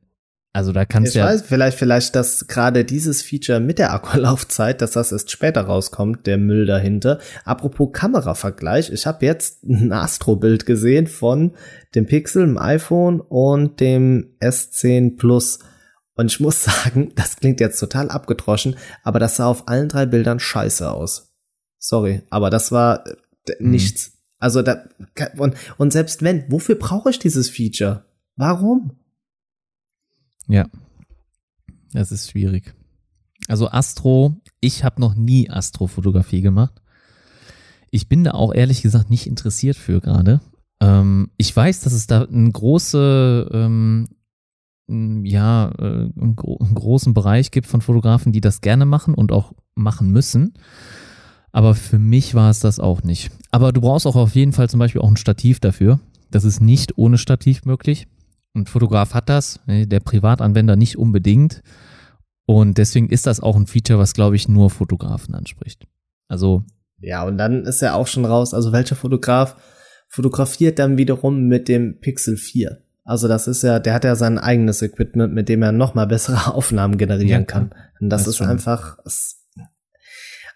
[0.56, 1.26] also da kannst du ja.
[1.26, 6.26] Weiß, vielleicht, vielleicht, dass gerade dieses Feature mit der Akkulaufzeit, dass das erst später rauskommt,
[6.28, 7.20] der Müll dahinter.
[7.44, 11.52] Apropos Kameravergleich, ich habe jetzt ein Astro-Bild gesehen von
[11.94, 15.60] dem Pixel, dem iPhone und dem S10 Plus.
[16.16, 20.06] Und ich muss sagen, das klingt jetzt total abgedroschen, aber das sah auf allen drei
[20.06, 21.34] Bildern scheiße aus.
[21.78, 23.16] Sorry, aber das war äh,
[23.60, 23.72] mhm.
[23.72, 24.14] nichts.
[24.38, 24.84] Also da
[25.38, 28.06] und, und selbst wenn, wofür brauche ich dieses Feature?
[28.36, 29.00] Warum?
[30.48, 30.68] Ja,
[31.94, 32.76] das ist schwierig.
[33.48, 36.82] Also Astro, ich habe noch nie Astrofotografie gemacht.
[37.92, 40.42] Ich bin da auch ehrlich gesagt nicht interessiert für gerade.
[40.82, 44.10] Ähm, ich weiß, dass es da eine große ähm,
[44.88, 45.84] ja, äh,
[46.20, 50.12] einen, gro einen großen Bereich gibt von Fotografen, die das gerne machen und auch machen
[50.12, 50.54] müssen.
[51.52, 53.32] Aber für mich war es das auch nicht.
[53.52, 56.00] Aber du brauchst auch auf jeden Fall zum Beispiel auch ein Stativ dafür.
[56.30, 58.08] Das ist nicht ohne Stativ möglich.
[58.54, 61.62] Ein Fotograf hat das, ne, der Privatanwender nicht unbedingt.
[62.46, 65.88] Und deswegen ist das auch ein Feature, was, glaube ich, nur Fotografen anspricht.
[66.28, 66.64] Also.
[67.00, 68.54] Ja, und dann ist er auch schon raus.
[68.54, 69.56] Also welcher Fotograf
[70.10, 72.85] fotografiert dann wiederum mit dem Pixel 4?
[73.06, 76.06] Also das ist ja, der hat ja sein eigenes Equipment, mit dem er noch mal
[76.06, 77.74] bessere Aufnahmen generieren ja, kann.
[78.02, 78.48] Und das, das ist schon.
[78.48, 78.98] einfach.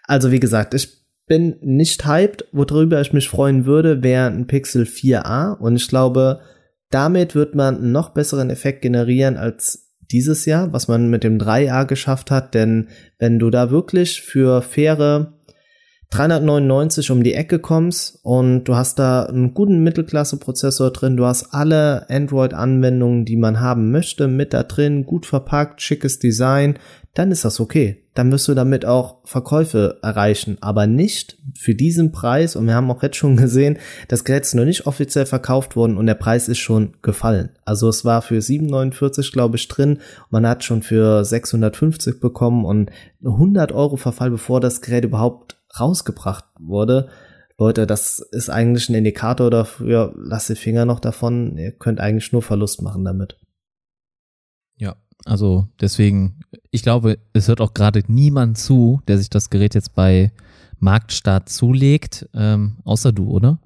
[0.06, 2.46] Also wie gesagt, ich bin nicht hyped.
[2.50, 5.56] Worüber ich mich freuen würde, wäre ein Pixel 4a.
[5.58, 6.40] Und ich glaube,
[6.90, 11.38] damit wird man einen noch besseren Effekt generieren als dieses Jahr, was man mit dem
[11.38, 12.54] 3a geschafft hat.
[12.54, 12.88] Denn
[13.20, 15.34] wenn du da wirklich für faire
[16.10, 21.54] 399 um die Ecke kommst und du hast da einen guten Mittelklasse-Prozessor drin, du hast
[21.54, 26.78] alle Android-Anwendungen, die man haben möchte, mit da drin, gut verpackt, schickes Design,
[27.14, 28.04] dann ist das okay.
[28.14, 32.56] Dann wirst du damit auch Verkäufe erreichen, aber nicht für diesen Preis.
[32.56, 35.96] Und wir haben auch jetzt schon gesehen, das Gerät ist noch nicht offiziell verkauft worden
[35.96, 37.50] und der Preis ist schon gefallen.
[37.64, 39.98] Also es war für 7,49 glaube ich drin.
[40.30, 42.90] Man hat schon für 650 bekommen und
[43.24, 47.08] 100 Euro Verfall, bevor das Gerät überhaupt rausgebracht wurde.
[47.58, 52.32] Leute, das ist eigentlich ein Indikator dafür, lasst die Finger noch davon, ihr könnt eigentlich
[52.32, 53.38] nur Verlust machen damit.
[54.76, 54.96] Ja,
[55.26, 56.40] also deswegen,
[56.70, 60.32] ich glaube, es hört auch gerade niemand zu, der sich das Gerät jetzt bei
[60.78, 63.60] Marktstart zulegt, ähm, außer du, oder?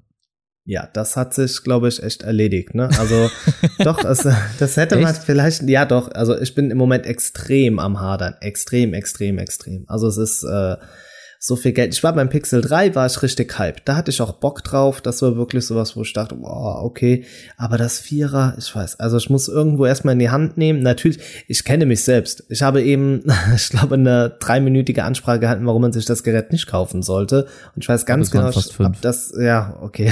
[0.67, 2.73] Ja, das hat sich, glaube ich, echt erledigt.
[2.73, 2.89] Ne?
[2.99, 3.29] Also
[3.79, 4.27] doch, es,
[4.59, 8.35] das hätte man vielleicht, ja doch, also ich bin im Moment extrem am Hadern.
[8.41, 9.85] Extrem, extrem, extrem.
[9.87, 10.75] Also es ist, äh,
[11.45, 11.93] so viel Geld.
[11.93, 13.85] Ich war beim Pixel 3, war ich richtig hype.
[13.85, 14.99] Da hatte ich auch Bock drauf.
[14.99, 17.23] Das war wirklich sowas, wo ich dachte, boah, okay.
[17.55, 20.81] Aber das Vierer, ich weiß, also ich muss irgendwo erstmal in die Hand nehmen.
[20.81, 22.45] Natürlich, ich kenne mich selbst.
[22.49, 23.25] Ich habe eben,
[23.55, 27.45] ich glaube, eine dreiminütige Ansprache gehalten, warum man sich das Gerät nicht kaufen sollte.
[27.75, 30.11] Und ich weiß ganz genau, ich, ab das, ja, okay.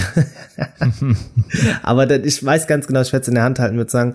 [1.81, 4.13] Aber ich weiß ganz genau, ich werde es in der Hand halten, würde sagen,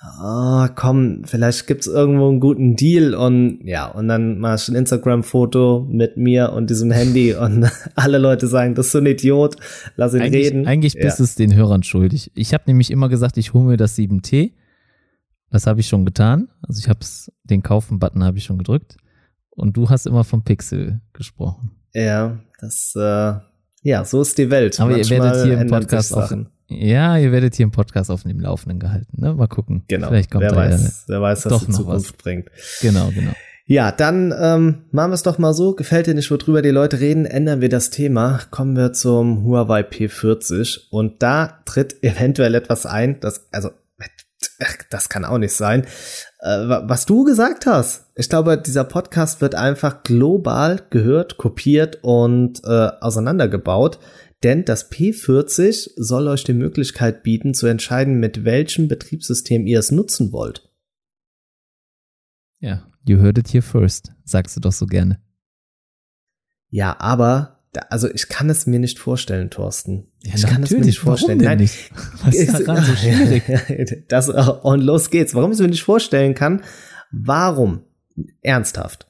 [0.00, 4.76] ah, komm, vielleicht gibt's irgendwo einen guten Deal und ja, und dann machst du ein
[4.76, 9.56] Instagram-Foto mit mir und diesem Handy und alle Leute sagen, das ist so ein Idiot,
[9.96, 10.66] lass ihn eigentlich, reden.
[10.66, 11.24] Eigentlich bist ja.
[11.24, 12.32] es den Hörern schuldig.
[12.34, 14.52] Ich habe nämlich immer gesagt, ich hole mir das 7T.
[15.50, 16.48] Das habe ich schon getan.
[16.66, 17.00] Also ich habe
[17.44, 18.96] den Kaufen-Button habe ich schon gedrückt.
[19.50, 21.72] Und du hast immer vom Pixel gesprochen.
[21.92, 23.34] Ja, das, äh,
[23.82, 24.78] ja, so ist die Welt.
[24.78, 26.30] Aber Manchmal ihr werdet hier im Podcast auch,
[26.70, 29.20] ja, ihr werdet hier im Podcast auf dem Laufenden gehalten.
[29.20, 29.34] Ne?
[29.34, 29.84] Mal gucken.
[29.88, 30.08] Genau.
[30.08, 32.12] Vielleicht kommt wer, weiß, wer weiß, was die Zukunft was.
[32.12, 32.48] bringt.
[32.80, 33.32] Genau, genau.
[33.66, 35.74] Ja, dann ähm, machen wir es doch mal so.
[35.74, 38.40] Gefällt dir nicht, worüber die Leute reden, ändern wir das Thema.
[38.50, 43.70] Kommen wir zum Huawei P40 und da tritt eventuell etwas ein, das also
[44.90, 45.86] das kann auch nicht sein.
[46.40, 52.62] Äh, was du gesagt hast, ich glaube, dieser Podcast wird einfach global gehört, kopiert und
[52.64, 53.98] äh, auseinandergebaut.
[54.42, 59.90] Denn das P40 soll euch die Möglichkeit bieten, zu entscheiden, mit welchem Betriebssystem ihr es
[59.90, 60.70] nutzen wollt.
[62.58, 65.20] Ja, You heard it here first, sagst du doch so gerne.
[66.68, 70.08] Ja, aber also ich kann es mir nicht vorstellen, Thorsten.
[70.22, 71.38] Ja, ich kann es mir nicht vorstellen.
[71.38, 71.90] Nein, nicht?
[72.24, 74.04] Was ist daran so schwierig?
[74.08, 75.34] das, und los geht's.
[75.34, 76.62] Warum ich es mir nicht vorstellen kann,
[77.10, 77.84] warum,
[78.42, 79.06] ernsthaft,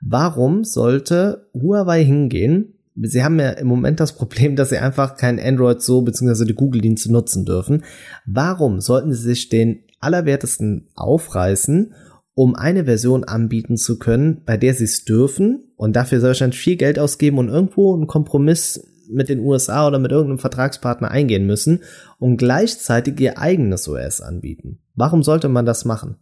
[0.00, 2.73] warum sollte Huawei hingehen?
[2.96, 6.54] Sie haben ja im Moment das Problem, dass sie einfach kein Android so beziehungsweise die
[6.54, 7.82] Google-Dienste nutzen dürfen.
[8.24, 11.92] Warum sollten sie sich den allerwertesten aufreißen
[12.34, 16.76] um eine Version anbieten zu können, bei der sie es dürfen und dafür wahrscheinlich viel
[16.76, 21.80] Geld ausgeben und irgendwo einen Kompromiss mit den USA oder mit irgendeinem Vertragspartner eingehen müssen
[22.18, 24.80] und gleichzeitig ihr eigenes OS anbieten.
[24.94, 26.16] Warum sollte man das machen?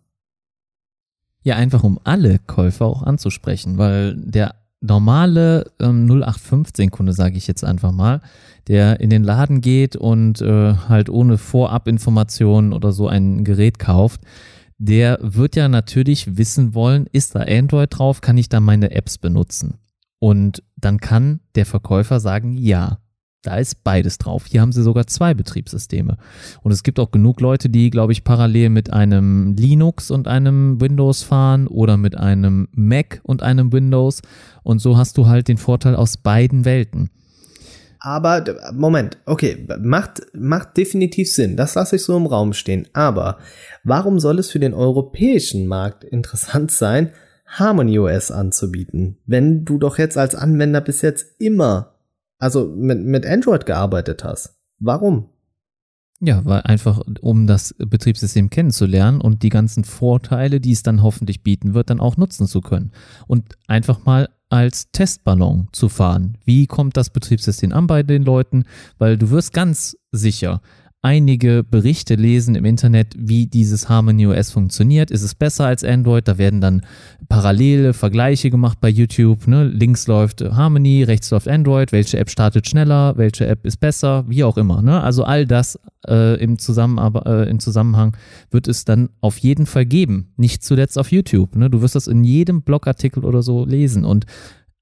[1.43, 7.65] Ja, einfach um alle Käufer auch anzusprechen, weil der normale ähm, 0815-Kunde, sage ich jetzt
[7.65, 8.21] einfach mal,
[8.69, 14.21] der in den Laden geht und äh, halt ohne Vorabinformationen oder so ein Gerät kauft,
[14.79, 19.19] der wird ja natürlich wissen wollen, ist da Android drauf, kann ich da meine Apps
[19.19, 19.79] benutzen?
[20.19, 22.99] Und dann kann der Verkäufer sagen, ja,
[23.43, 24.45] da ist beides drauf.
[24.47, 26.17] Hier haben sie sogar zwei Betriebssysteme.
[26.63, 30.81] Und es gibt auch genug Leute, die, glaube ich, parallel mit einem Linux und einem
[30.81, 34.23] Windows fahren oder mit einem Mac und einem Windows.
[34.63, 37.11] Und so hast du halt den Vorteil aus beiden Welten.
[38.05, 41.57] Aber, Moment, okay, macht, macht definitiv Sinn.
[41.57, 42.89] Das lasse ich so im Raum stehen.
[42.93, 43.39] Aber
[43.85, 47.13] warum soll es für den europäischen Markt interessant sein,
[47.47, 51.92] Harmony OS anzubieten, wenn du doch jetzt als Anwender bis jetzt immer,
[52.43, 54.57] also mit, mit Android gearbeitet hast?
[54.81, 55.29] Warum?
[56.21, 61.43] Ja, weil einfach, um das Betriebssystem kennenzulernen und die ganzen Vorteile, die es dann hoffentlich
[61.45, 62.91] bieten wird, dann auch nutzen zu können.
[63.29, 66.37] Und einfach mal als Testballon zu fahren.
[66.45, 68.65] Wie kommt das Betriebssystem an bei den Leuten?
[68.99, 70.61] Weil du wirst ganz sicher
[71.03, 75.11] einige Berichte lesen im Internet, wie dieses Harmony OS funktioniert.
[75.11, 76.29] Ist es besser als Android?
[76.29, 76.83] Da werden dann
[77.29, 79.49] parallele Vergleiche gemacht bei YouTube.
[79.49, 79.65] Ne?
[79.65, 81.91] Links läuft Harmony, rechts läuft Android.
[81.91, 83.17] Welche App startet schneller?
[83.17, 84.25] Welche App ist besser?
[84.29, 84.81] Wie auch immer.
[84.81, 85.03] Ne?
[85.03, 88.17] Also all das äh, im, Zusammen äh, im Zusammenhang
[88.53, 90.33] wird es dann auf jeden Fall geben.
[90.37, 91.57] Nicht zuletzt auf YouTube.
[91.57, 91.69] Ne?
[91.69, 94.05] Du wirst das in jedem Blogartikel oder so lesen.
[94.05, 94.27] Und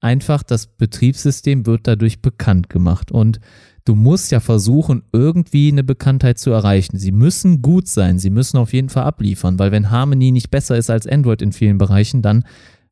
[0.01, 3.11] einfach das Betriebssystem wird dadurch bekannt gemacht.
[3.11, 3.39] Und
[3.85, 6.97] du musst ja versuchen, irgendwie eine Bekanntheit zu erreichen.
[6.97, 10.77] Sie müssen gut sein, sie müssen auf jeden Fall abliefern, weil wenn Harmony nicht besser
[10.77, 12.43] ist als Android in vielen Bereichen, dann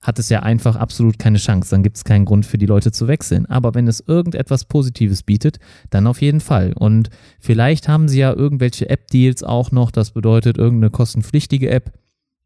[0.01, 1.71] hat es ja einfach absolut keine Chance.
[1.71, 3.45] Dann gibt es keinen Grund für die Leute zu wechseln.
[3.47, 5.59] Aber wenn es irgendetwas Positives bietet,
[5.89, 6.73] dann auf jeden Fall.
[6.73, 7.09] Und
[7.39, 9.91] vielleicht haben sie ja irgendwelche App-Deals auch noch.
[9.91, 11.91] Das bedeutet irgendeine kostenpflichtige App,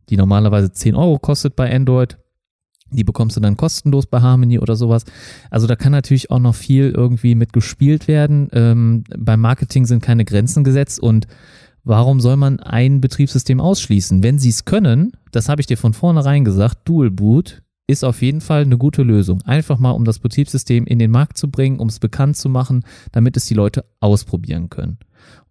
[0.10, 2.18] die normalerweise 10 Euro kostet bei Android.
[2.96, 5.04] Die bekommst du dann kostenlos bei Harmony oder sowas.
[5.50, 8.50] Also da kann natürlich auch noch viel irgendwie mit gespielt werden.
[8.54, 11.28] Ähm, beim Marketing sind keine Grenzen gesetzt und
[11.84, 14.24] warum soll man ein Betriebssystem ausschließen?
[14.24, 18.22] Wenn sie es können, das habe ich dir von vornherein gesagt, Dual Boot ist auf
[18.22, 19.42] jeden Fall eine gute Lösung.
[19.42, 22.86] Einfach mal, um das Betriebssystem in den Markt zu bringen, um es bekannt zu machen,
[23.12, 25.00] damit es die Leute ausprobieren können.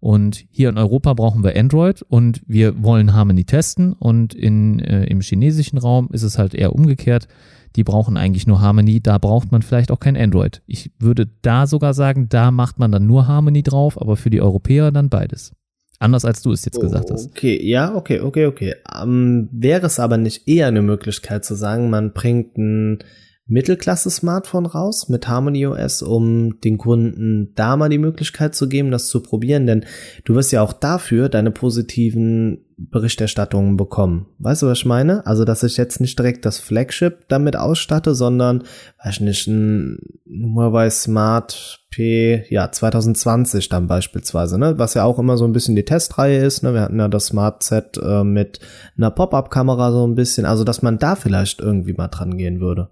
[0.03, 3.93] Und hier in Europa brauchen wir Android und wir wollen Harmony testen.
[3.93, 7.29] Und in, äh, im chinesischen Raum ist es halt eher umgekehrt.
[7.77, 10.61] Die brauchen eigentlich nur Harmony, da braucht man vielleicht auch kein Android.
[10.67, 14.41] Ich würde da sogar sagen, da macht man dann nur Harmony drauf, aber für die
[14.41, 15.53] Europäer dann beides.
[15.99, 17.29] Anders als du es jetzt gesagt hast.
[17.29, 18.75] Okay, ja, okay, okay, okay.
[19.01, 22.99] Ähm, wäre es aber nicht eher eine Möglichkeit zu sagen, man bringt ein
[23.45, 29.07] Mittelklasse-Smartphone raus mit Harmony OS, um den Kunden da mal die Möglichkeit zu geben, das
[29.07, 29.85] zu probieren, denn
[30.23, 34.27] du wirst ja auch dafür deine positiven Berichterstattungen bekommen.
[34.39, 35.25] Weißt du, was ich meine?
[35.27, 38.63] Also, dass ich jetzt nicht direkt das Flagship damit ausstatte, sondern,
[39.03, 44.79] weiß nicht, ein Huawei Smart P, ja, 2020 dann beispielsweise, ne?
[44.79, 46.73] Was ja auch immer so ein bisschen die Testreihe ist, ne?
[46.73, 48.59] Wir hatten ja das Smart Set äh, mit
[48.97, 52.89] einer Pop-Up-Kamera so ein bisschen, also, dass man da vielleicht irgendwie mal dran gehen würde.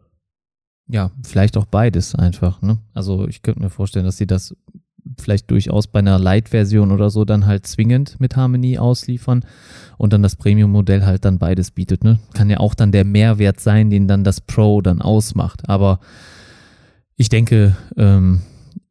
[0.87, 2.61] Ja, vielleicht auch beides einfach.
[2.61, 2.79] Ne?
[2.93, 4.55] Also ich könnte mir vorstellen, dass sie das
[5.19, 9.45] vielleicht durchaus bei einer Light-Version oder so dann halt zwingend mit Harmony ausliefern
[9.97, 12.03] und dann das Premium-Modell halt dann beides bietet.
[12.03, 12.19] Ne?
[12.33, 15.67] Kann ja auch dann der Mehrwert sein, den dann das Pro dann ausmacht.
[15.69, 15.99] Aber
[17.15, 18.41] ich denke, ähm,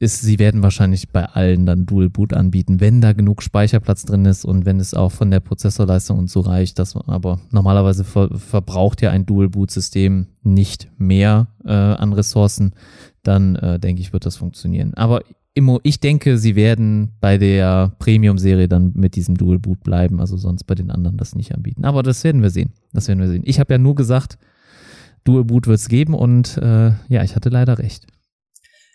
[0.00, 4.24] ist, sie werden wahrscheinlich bei allen dann Dual Boot anbieten, wenn da genug Speicherplatz drin
[4.24, 6.78] ist und wenn es auch von der Prozessorleistung und so reicht.
[6.78, 12.72] Das, aber normalerweise ver, verbraucht ja ein Dual Boot System nicht mehr äh, an Ressourcen.
[13.22, 14.94] Dann äh, denke ich, wird das funktionieren.
[14.94, 15.22] Aber
[15.52, 20.38] immer, ich denke, sie werden bei der Premium-Serie dann mit diesem Dual Boot bleiben, also
[20.38, 21.84] sonst bei den anderen das nicht anbieten.
[21.84, 22.72] Aber das werden wir sehen.
[22.94, 23.42] Das werden wir sehen.
[23.44, 24.38] Ich habe ja nur gesagt,
[25.24, 28.06] Dual Boot wird es geben und äh, ja, ich hatte leider recht.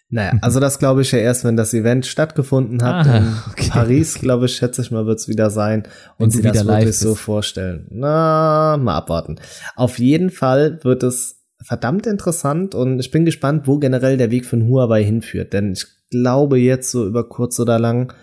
[0.10, 3.08] Naja, also das glaube ich ja erst, wenn das Event stattgefunden hat.
[3.08, 5.84] Ah, in okay, Paris, glaube ich, schätze ich mal, wird es wieder sein.
[6.18, 7.22] Wenn Und du sie das wirklich so bist.
[7.22, 7.88] vorstellen.
[7.90, 9.38] Na, mal abwarten.
[9.76, 14.46] Auf jeden Fall wird es verdammt interessant und ich bin gespannt, wo generell der Weg
[14.46, 15.54] von Huawei hinführt.
[15.54, 18.14] Denn ich glaube jetzt so über kurz oder lang,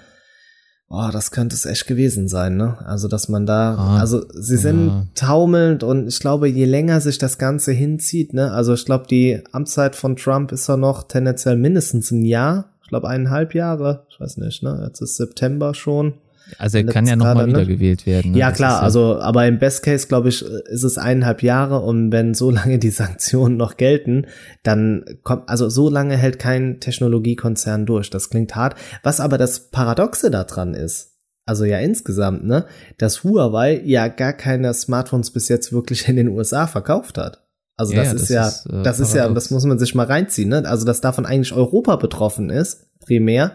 [0.92, 2.76] oh, das könnte es echt gewesen sein, ne?
[2.84, 5.06] Also, dass man da, Ah, also sie sind ja.
[5.14, 8.52] taumelnd und ich glaube, je länger sich das Ganze hinzieht, ne?
[8.52, 12.66] Also ich glaube, die Amtszeit von Trump ist ja noch tendenziell mindestens ein Jahr.
[12.82, 14.04] Ich glaube, eineinhalb Jahre.
[14.10, 14.82] Ich weiß nicht, ne?
[14.86, 16.14] Jetzt ist September schon.
[16.58, 17.52] Also er kann ja nochmal ne?
[17.54, 18.32] wieder gewählt werden.
[18.32, 18.38] Ne?
[18.38, 21.80] Ja, Das klar, ja- also, aber im Best Case, glaube ich, ist es eineinhalb Jahre
[21.80, 24.26] und wenn so lange die Sanktionen noch gelten,
[24.62, 28.10] dann kommt, also so lange hält kein Technologiekonzern durch.
[28.10, 28.74] Das klingt hart.
[29.02, 31.12] Was aber das Paradoxe daran ist,
[31.46, 32.66] also ja insgesamt, ne,
[32.98, 37.42] dass Huawei ja gar keine Smartphones bis jetzt wirklich in den USA verkauft hat.
[37.76, 39.78] Also Ja, das ja, ist das ja, ist, äh, das ist ja, das muss man
[39.78, 40.62] sich mal reinziehen, ne?
[40.66, 43.52] Also dass davon eigentlich Europa betroffen ist, primär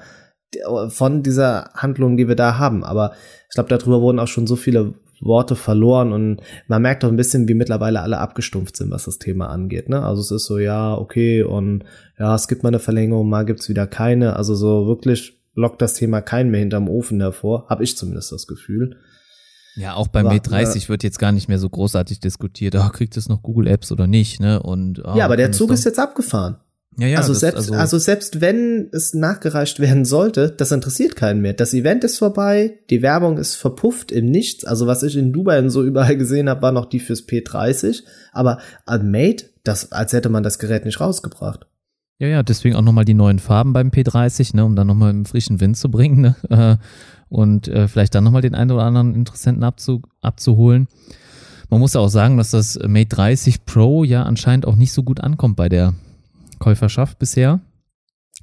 [0.90, 2.84] von dieser Handlung, die wir da haben.
[2.84, 3.14] Aber
[3.50, 7.16] ich glaube, darüber wurden auch schon so viele Worte verloren und man merkt auch ein
[7.16, 9.90] bisschen, wie mittlerweile alle abgestumpft sind, was das Thema angeht.
[9.90, 10.04] Ne?
[10.04, 11.84] Also es ist so, ja, okay, und
[12.20, 14.36] ja, es gibt mal eine Verlängerung, mal gibt's wieder keine.
[14.36, 18.48] Also so wirklich lockt das Thema keinen mehr hinterm Ofen hervor, habe ich zumindest das
[18.48, 18.98] Gefühl.
[19.76, 22.90] Ja, auch beim Aber, Mate 30 wird jetzt gar nicht mehr so großartig diskutiert, ah,
[22.90, 24.62] kriegt es noch Google Apps oder nicht, ne?
[24.62, 26.58] Und ah, ja, aber der Zug ist jetzt abgefahren.
[27.00, 31.54] Ja, ja, also, selbst, also, selbst wenn es nachgereicht werden sollte, das interessiert keinen mehr.
[31.54, 34.66] Das Event ist vorbei, die Werbung ist verpufft im Nichts.
[34.66, 38.02] Also was ich in Dubai und so überall gesehen habe, war noch die fürs P30.
[38.32, 41.68] Aber an Mate, das, als hätte man das Gerät nicht rausgebracht.
[42.18, 45.26] Ja, ja, deswegen auch nochmal die neuen Farben beim P30, ne, um dann nochmal im
[45.26, 46.36] frischen Wind zu bringen, ne?
[46.50, 46.78] Äh,
[47.30, 50.88] Und äh, vielleicht dann nochmal den einen oder anderen Interessenten abzu abzuholen.
[51.70, 55.04] Man muss ja auch sagen, dass das Mate 30 Pro ja anscheinend auch nicht so
[55.04, 55.94] gut ankommt bei der
[56.60, 57.62] Käuferschaft bisher.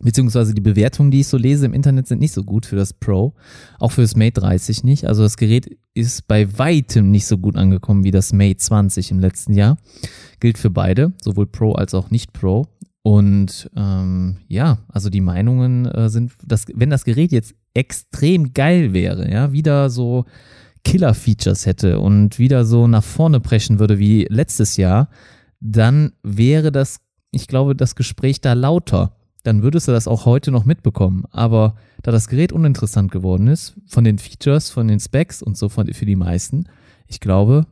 [0.00, 2.92] Beziehungsweise die Bewertungen, die ich so lese im Internet, sind nicht so gut für das
[2.92, 3.34] Pro.
[3.78, 5.06] Auch für das Mate 30 nicht.
[5.06, 9.20] Also das Gerät ist bei weitem nicht so gut angekommen wie das Mate 20 im
[9.20, 9.76] letzten Jahr.
[10.40, 12.66] Gilt für beide, sowohl Pro als auch nicht Pro.
[13.02, 18.94] Und ähm, ja, also die Meinungen äh, sind, dass, wenn das Gerät jetzt extrem geil
[18.94, 20.24] wäre, ja, wieder so
[20.84, 25.08] Killer-Features hätte und wieder so nach vorne preschen würde wie letztes Jahr,
[25.60, 27.00] dann wäre das,
[27.34, 29.12] ich glaube, das Gespräch da lauter.
[29.42, 31.24] Dann würdest du das auch heute noch mitbekommen.
[31.30, 35.68] Aber da das Gerät uninteressant geworden ist, von den Features, von den Specs und so
[35.68, 36.66] von, für die meisten,
[37.06, 37.66] ich glaube,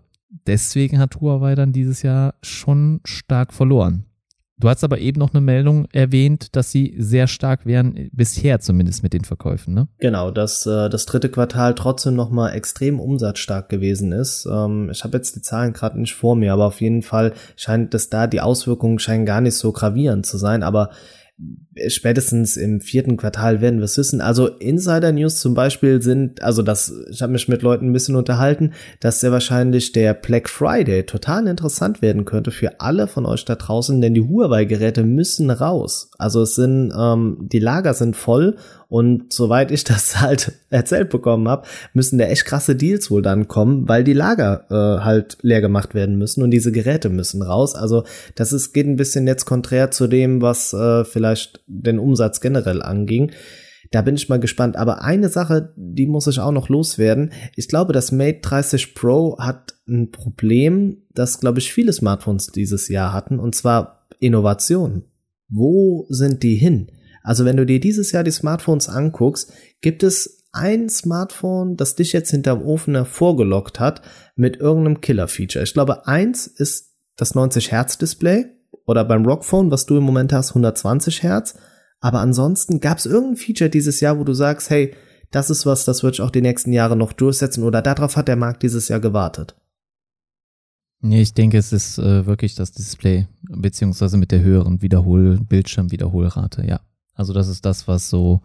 [0.47, 4.05] deswegen hat Huawei dann dieses Jahr schon stark verloren.
[4.59, 9.03] Du hast aber eben noch eine Meldung erwähnt, dass sie sehr stark wären, bisher zumindest
[9.03, 9.89] mit den Verkäufen, ne?
[9.99, 14.47] Genau, dass äh, das dritte Quartal trotzdem noch mal extrem umsatzstark gewesen ist.
[14.51, 17.95] Ähm, ich habe jetzt die Zahlen gerade nicht vor mir, aber auf jeden Fall scheint
[17.95, 20.91] es da, die Auswirkungen scheinen gar nicht so gravierend zu sein, aber
[21.89, 24.21] spätestens im vierten Quartal werden wir es wissen.
[24.21, 28.17] Also Insider News zum Beispiel sind, also das, ich habe mich mit Leuten ein bisschen
[28.17, 33.45] unterhalten, dass sehr wahrscheinlich der Black Friday total interessant werden könnte für alle von euch
[33.45, 36.11] da draußen, denn die Huawei-Geräte müssen raus.
[36.19, 38.57] Also es sind, ähm, die Lager sind voll
[38.93, 43.49] und soweit ich das halt erzählt bekommen habe, müssen da echt krasse Deals wohl dann
[43.49, 47.75] kommen, weil die Lager äh, halt leer gemacht werden müssen und diese Geräte müssen raus.
[47.75, 48.05] Also
[48.35, 52.83] das ist, geht ein bisschen jetzt konträr zu dem, was äh, vielleicht den Umsatz generell
[52.83, 53.33] anging.
[53.91, 54.77] Da bin ich mal gespannt.
[54.77, 57.33] Aber eine Sache, die muss ich auch noch loswerden.
[57.57, 62.89] Ich glaube, das Mate 30 Pro hat ein Problem, das, glaube ich, viele Smartphones dieses
[62.89, 65.05] Jahr hatten, und zwar Innovation.
[65.49, 66.91] Wo sind die hin?
[67.23, 72.13] Also wenn du dir dieses Jahr die Smartphones anguckst, gibt es ein Smartphone, das dich
[72.13, 74.03] jetzt hinterm Ofen hervorgelockt hat
[74.37, 75.65] mit irgendeinem Killer-Feature.
[75.65, 78.47] Ich glaube, eins ist das 90 Hertz Display
[78.87, 81.55] oder beim Rockphone, was du im Moment hast, 120 Hertz.
[82.01, 84.95] Aber ansonsten gab es irgendein Feature dieses Jahr, wo du sagst, hey,
[85.31, 88.29] das ist was, das wird sich auch die nächsten Jahre noch durchsetzen oder darauf hat
[88.29, 89.57] der Markt dieses Jahr gewartet.
[91.01, 96.65] Nee, ich denke, es ist äh, wirklich das Display, beziehungsweise mit der höheren Wiederhol Bildschirmwiederholrate,
[96.65, 96.81] ja.
[97.15, 98.41] Also das ist das, was so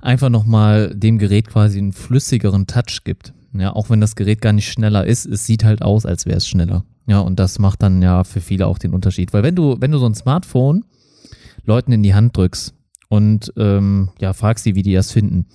[0.00, 3.32] einfach nochmal dem Gerät quasi einen flüssigeren Touch gibt.
[3.52, 6.38] Ja, auch wenn das Gerät gar nicht schneller ist, es sieht halt aus, als wäre
[6.38, 6.84] es schneller.
[7.06, 9.32] Ja, und das macht dann ja für viele auch den Unterschied.
[9.32, 10.84] Weil wenn du, wenn du so ein Smartphone
[11.64, 12.74] Leuten in die Hand drückst
[13.08, 15.46] und ähm, ja, fragst sie, wie die das finden.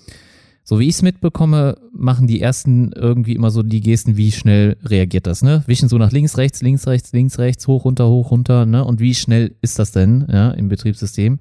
[0.64, 4.76] So wie ich es mitbekomme, machen die ersten irgendwie immer so die Gesten, wie schnell
[4.84, 5.64] reagiert das, ne?
[5.66, 8.84] Wischen so nach links, rechts, links, rechts, links, rechts, hoch, runter, hoch, runter, ne?
[8.84, 11.39] Und wie schnell ist das denn, ja, im Betriebssystem?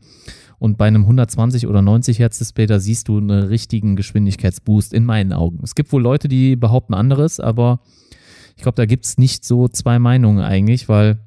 [0.61, 5.05] Und bei einem 120 oder 90 Hertz Display, da siehst du einen richtigen Geschwindigkeitsboost in
[5.05, 5.59] meinen Augen.
[5.65, 7.81] Es gibt wohl Leute, die behaupten anderes, aber
[8.57, 11.19] ich glaube, da gibt's nicht so zwei Meinungen eigentlich, weil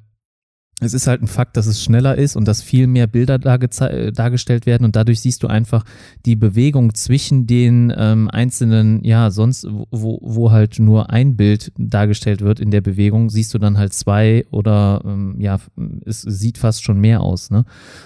[0.80, 4.66] es ist halt ein Fakt, dass es schneller ist und dass viel mehr Bilder dargestellt
[4.66, 5.84] werden und dadurch siehst du einfach
[6.24, 12.40] die Bewegung zwischen den ähm, einzelnen, ja, sonst, wo, wo halt nur ein Bild dargestellt
[12.40, 15.58] wird in der Bewegung, siehst du dann halt zwei oder ähm, ja,
[16.06, 17.64] es sieht fast schon mehr aus, ne?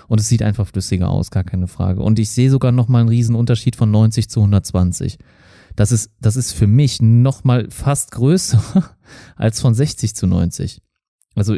[0.09, 2.03] Und es sieht einfach flüssiger aus, gar keine Frage.
[2.03, 5.19] Und ich sehe sogar nochmal einen riesen Unterschied von 90 zu 120.
[5.77, 8.63] Das ist, das ist für mich nochmal fast größer
[9.37, 10.81] als von 60 zu 90.
[11.35, 11.57] Also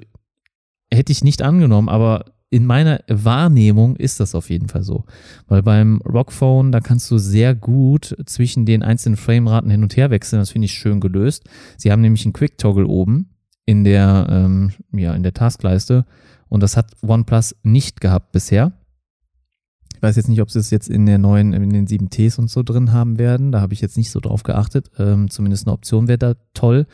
[0.93, 5.05] hätte ich nicht angenommen, aber in meiner Wahrnehmung ist das auf jeden Fall so.
[5.49, 10.11] Weil beim Rockphone, da kannst du sehr gut zwischen den einzelnen Frameraten hin und her
[10.11, 10.41] wechseln.
[10.41, 11.45] Das finde ich schön gelöst.
[11.77, 13.31] Sie haben nämlich einen Quick-Toggle oben
[13.65, 16.07] in der, ähm, ja, in der Taskleiste.
[16.49, 18.73] Und das hat OnePlus nicht gehabt bisher.
[19.97, 22.51] Ich weiß jetzt nicht, ob sie es jetzt in der neuen, in den 7Ts und
[22.51, 23.51] so drin haben werden.
[23.51, 24.91] Da habe ich jetzt nicht so drauf geachtet.
[24.99, 26.87] Ähm, zumindest eine Option wäre da toll,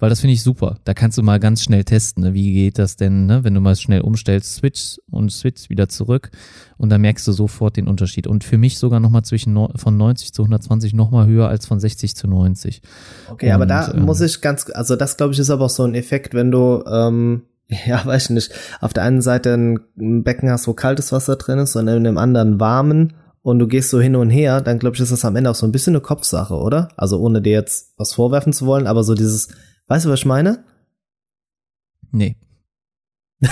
[0.00, 0.78] weil das finde ich super.
[0.84, 2.24] Da kannst du mal ganz schnell testen.
[2.24, 2.34] Ne?
[2.34, 3.44] Wie geht das denn, ne?
[3.44, 6.30] wenn du mal schnell umstellst, Switch und Switch wieder zurück
[6.78, 8.26] und dann merkst du sofort den Unterschied.
[8.26, 11.78] Und für mich sogar nochmal zwischen no von 90 zu 120 nochmal höher als von
[11.78, 12.82] 60 zu 90.
[13.30, 15.70] Okay, und, aber da ähm, muss ich ganz, also das glaube ich ist aber auch
[15.70, 20.22] so ein Effekt, wenn du ähm ja, weiß ich nicht, auf der einen Seite ein
[20.24, 23.90] Becken hast, wo kaltes Wasser drin ist und in dem anderen warmen und du gehst
[23.90, 25.94] so hin und her, dann glaube ich, ist das am Ende auch so ein bisschen
[25.94, 26.88] eine Kopfsache, oder?
[26.96, 29.48] Also ohne dir jetzt was vorwerfen zu wollen, aber so dieses,
[29.86, 30.64] weißt du, was ich meine?
[32.10, 32.36] Nee.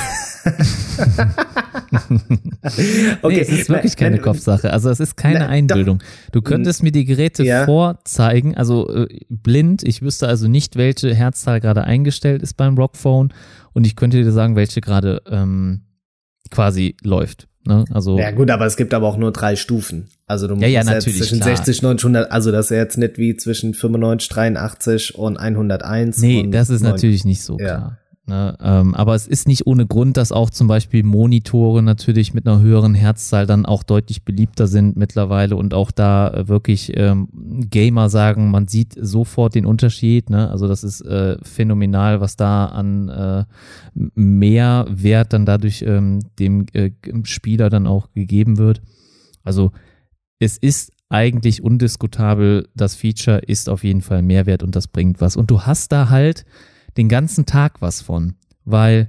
[3.23, 4.73] okay, nee, es ist wirklich keine Kopfsache.
[4.73, 6.03] Also es ist keine na, Einbildung.
[6.33, 7.65] Du könntest mir die Geräte ja.
[7.65, 9.83] vorzeigen, also äh, blind.
[9.85, 13.33] Ich wüsste also nicht, welche Herzzahl gerade eingestellt ist beim Rockphone
[13.77, 15.83] und ich könnte dir sagen, welche gerade ähm,
[16.51, 17.47] quasi läuft.
[17.67, 17.85] Ne?
[17.93, 20.09] Also ja gut, aber es gibt aber auch nur drei Stufen.
[20.27, 21.57] Also du musst ja, ja, natürlich, zwischen klar.
[21.59, 26.23] 60 und 100, also das ist jetzt nicht wie zwischen 95, 83 und 101.
[26.23, 26.93] Nee, und das ist 9.
[26.93, 27.67] natürlich nicht so ja.
[27.67, 27.99] klar.
[28.29, 32.45] Ne, ähm, aber es ist nicht ohne Grund, dass auch zum Beispiel Monitore natürlich mit
[32.45, 37.29] einer höheren Herzzahl dann auch deutlich beliebter sind mittlerweile und auch da äh, wirklich ähm,
[37.71, 40.29] Gamer sagen, man sieht sofort den Unterschied.
[40.29, 40.51] Ne?
[40.51, 43.45] Also das ist äh, phänomenal, was da an äh,
[43.95, 46.91] Mehrwert dann dadurch ähm, dem äh,
[47.23, 48.83] Spieler dann auch gegeben wird.
[49.45, 49.71] Also
[50.41, 55.37] es ist eigentlich undiskutabel, das Feature ist auf jeden Fall Mehrwert und das bringt was.
[55.37, 56.45] Und du hast da halt
[56.97, 58.35] den ganzen Tag was von,
[58.65, 59.09] weil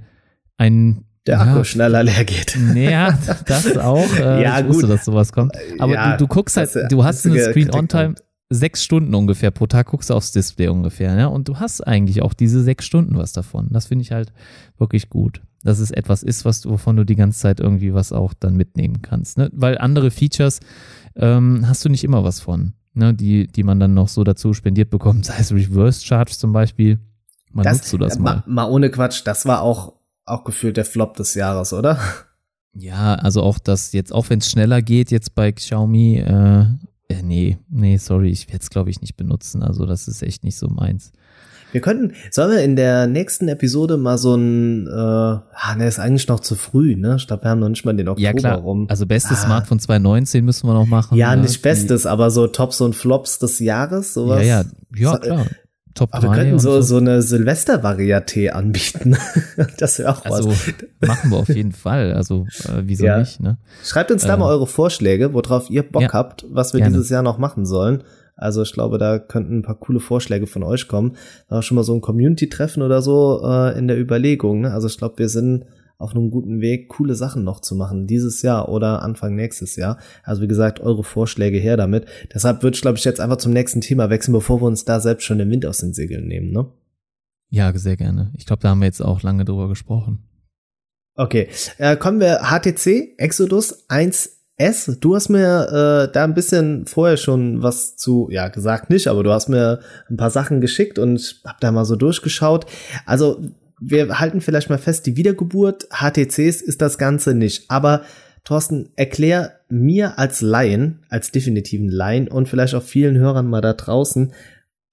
[0.56, 2.56] ein der Akku ja, schneller leer geht.
[2.74, 4.16] Ja, das auch.
[4.16, 4.76] Äh, ja, ich gut.
[4.76, 5.52] wusste, dass sowas kommt.
[5.78, 8.14] Aber ja, du, du guckst halt, du hast eine Screen-On-Time
[8.50, 12.22] sechs Stunden ungefähr pro Tag, guckst du aufs Display ungefähr, ja, und du hast eigentlich
[12.22, 13.68] auch diese sechs Stunden was davon.
[13.70, 14.32] Das finde ich halt
[14.78, 15.42] wirklich gut.
[15.62, 18.56] Dass es etwas ist, was du, wovon du die ganze Zeit irgendwie was auch dann
[18.56, 19.38] mitnehmen kannst.
[19.38, 19.50] Ne?
[19.52, 20.60] Weil andere Features
[21.16, 23.12] ähm, hast du nicht immer was von, ne?
[23.12, 27.00] die, die man dann noch so dazu spendiert bekommt, sei es Reverse Charge zum Beispiel
[27.58, 28.36] Mal das, nutzt du das mal.
[28.46, 28.64] mal.
[28.64, 29.94] Mal ohne Quatsch, das war auch,
[30.24, 31.98] auch gefühlt der Flop des Jahres, oder?
[32.72, 36.60] Ja, also auch das jetzt, auch wenn es schneller geht, jetzt bei Xiaomi, äh,
[37.08, 39.64] äh nee, nee, sorry, ich werde es glaube ich nicht benutzen.
[39.64, 41.10] Also das ist echt nicht so meins.
[41.72, 45.98] Wir könnten, sollen wir in der nächsten Episode mal so ein, äh, ah, ne, ist
[45.98, 47.16] eigentlich noch zu früh, ne?
[47.18, 48.58] Ich glaube, wir haben noch nicht mal den Oktober ja, klar.
[48.58, 48.86] rum.
[48.88, 49.46] Also bestes ah.
[49.46, 51.18] Smartphone 2019 müssen wir noch machen.
[51.18, 51.42] Ja, ne?
[51.42, 54.46] nicht bestes, aber so Tops und Flops des Jahres, sowas.
[54.46, 55.46] Ja, ja, ja, klar.
[55.94, 59.16] Top Aber wir könnten so, so, so eine Silvester-Varieté anbieten.
[59.78, 60.74] das wäre auch also, was.
[61.06, 62.12] machen wir auf jeden Fall.
[62.12, 63.18] Also, äh, wieso ja.
[63.18, 63.58] nicht, ne?
[63.84, 66.94] Schreibt uns da äh, mal eure Vorschläge, worauf ihr Bock ja, habt, was wir gerne.
[66.94, 68.04] dieses Jahr noch machen sollen.
[68.36, 71.16] Also ich glaube, da könnten ein paar coole Vorschläge von euch kommen.
[71.48, 74.60] Da schon mal so ein Community-Treffen oder so äh, in der Überlegung.
[74.60, 74.72] Ne?
[74.72, 75.64] Also ich glaube, wir sind
[75.98, 79.98] auf einem guten Weg, coole Sachen noch zu machen, dieses Jahr oder Anfang nächstes Jahr.
[80.22, 82.06] Also wie gesagt, eure Vorschläge her damit.
[82.32, 85.00] Deshalb würde ich, glaube ich, jetzt einfach zum nächsten Thema wechseln, bevor wir uns da
[85.00, 86.66] selbst schon den Wind aus den Segeln nehmen, ne?
[87.50, 88.30] Ja, sehr gerne.
[88.36, 90.22] Ich glaube, da haben wir jetzt auch lange drüber gesprochen.
[91.16, 95.00] Okay, äh, kommen wir HTC Exodus 1S.
[95.00, 99.24] Du hast mir äh, da ein bisschen vorher schon was zu, ja, gesagt nicht, aber
[99.24, 102.66] du hast mir ein paar Sachen geschickt und hab da mal so durchgeschaut.
[103.04, 103.40] Also
[103.80, 107.70] wir halten vielleicht mal fest, die Wiedergeburt HTCs ist das Ganze nicht.
[107.70, 108.02] Aber
[108.44, 113.74] Thorsten, erklär mir als Laien, als definitiven Laien und vielleicht auch vielen Hörern mal da
[113.74, 114.32] draußen,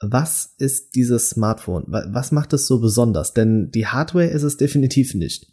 [0.02, 1.86] was ist dieses Smartphone?
[1.88, 3.34] Was macht es so besonders?
[3.34, 5.48] Denn die Hardware ist es definitiv nicht.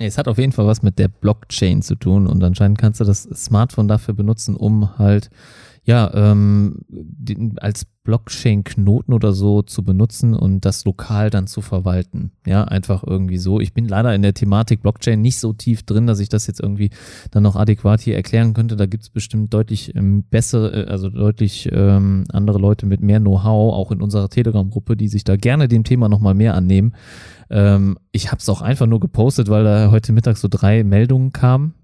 [0.00, 3.04] Es hat auf jeden Fall was mit der Blockchain zu tun und anscheinend kannst du
[3.04, 5.30] das Smartphone dafür benutzen, um halt
[5.84, 6.82] ja, ähm,
[7.56, 12.32] als Blockchain-Knoten oder so zu benutzen und das lokal dann zu verwalten.
[12.46, 13.60] Ja, einfach irgendwie so.
[13.60, 16.60] Ich bin leider in der Thematik Blockchain nicht so tief drin, dass ich das jetzt
[16.60, 16.90] irgendwie
[17.32, 18.76] dann noch adäquat hier erklären könnte.
[18.76, 23.20] Da gibt es bestimmt deutlich ähm, bessere, äh, also deutlich ähm, andere Leute mit mehr
[23.20, 26.94] Know-how, auch in unserer Telegram-Gruppe, die sich da gerne dem Thema nochmal mehr annehmen.
[27.50, 31.32] Ähm, ich habe es auch einfach nur gepostet, weil da heute Mittag so drei Meldungen
[31.32, 31.74] kamen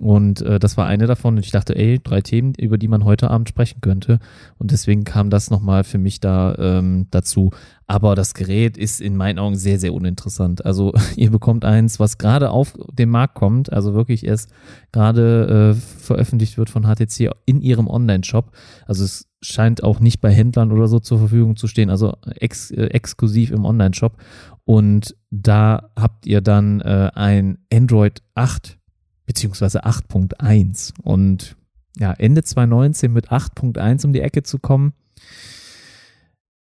[0.00, 1.36] und äh, das war eine davon.
[1.36, 4.18] Und ich dachte, ey, drei Themen, über die man heute Abend sprechen könnte.
[4.58, 7.50] Und deswegen kam das nochmal für mich da ähm, dazu.
[7.86, 10.66] Aber das Gerät ist in meinen Augen sehr, sehr uninteressant.
[10.66, 14.50] Also ihr bekommt eins, was gerade auf den Markt kommt, also wirklich erst
[14.92, 18.52] gerade äh, veröffentlicht wird von HTC in ihrem Online-Shop.
[18.86, 22.70] Also es scheint auch nicht bei Händlern oder so zur Verfügung zu stehen, also ex
[22.70, 24.16] äh, exklusiv im Online-Shop.
[24.64, 28.78] Und da habt ihr dann äh, ein Android 8
[29.26, 30.94] beziehungsweise 8.1.
[31.02, 31.56] Und
[31.98, 34.92] ja, Ende 2019 mit 8.1 um die Ecke zu kommen,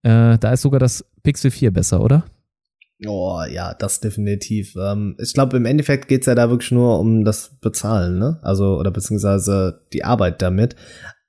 [0.04, 2.26] äh, da ist sogar das Pixel 4 besser, oder?
[3.06, 4.76] Oh ja, das definitiv.
[4.76, 8.40] Ähm, ich glaube, im Endeffekt geht's ja da wirklich nur um das Bezahlen, ne?
[8.44, 10.76] Also, oder beziehungsweise die Arbeit damit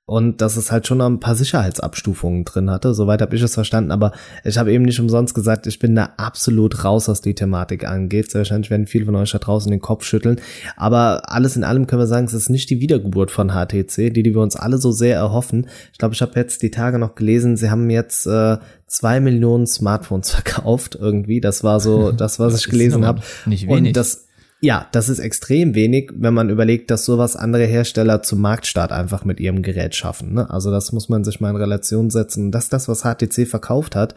[0.05, 2.93] und dass es halt schon noch ein paar Sicherheitsabstufungen drin hatte.
[2.93, 4.11] Soweit habe ich es verstanden, aber
[4.43, 8.29] ich habe eben nicht umsonst gesagt, ich bin da absolut raus, was die Thematik angeht.
[8.29, 10.41] Sehr wahrscheinlich werden viele von euch da draußen den Kopf schütteln.
[10.75, 14.23] Aber alles in allem können wir sagen, es ist nicht die Wiedergeburt von HTC, die,
[14.23, 15.67] die wir uns alle so sehr erhoffen.
[15.93, 19.67] Ich glaube, ich habe jetzt die Tage noch gelesen, sie haben jetzt äh, zwei Millionen
[19.67, 21.39] Smartphones verkauft irgendwie.
[21.39, 23.21] Das war so das, was ich gelesen habe.
[23.45, 23.87] Nicht wenig.
[23.87, 24.27] Und das
[24.63, 29.25] ja, das ist extrem wenig, wenn man überlegt, dass sowas andere Hersteller zum Marktstart einfach
[29.25, 30.33] mit ihrem Gerät schaffen.
[30.33, 30.49] Ne?
[30.49, 32.49] Also das muss man sich mal in Relation setzen.
[32.49, 34.15] Das das, was HTC verkauft hat,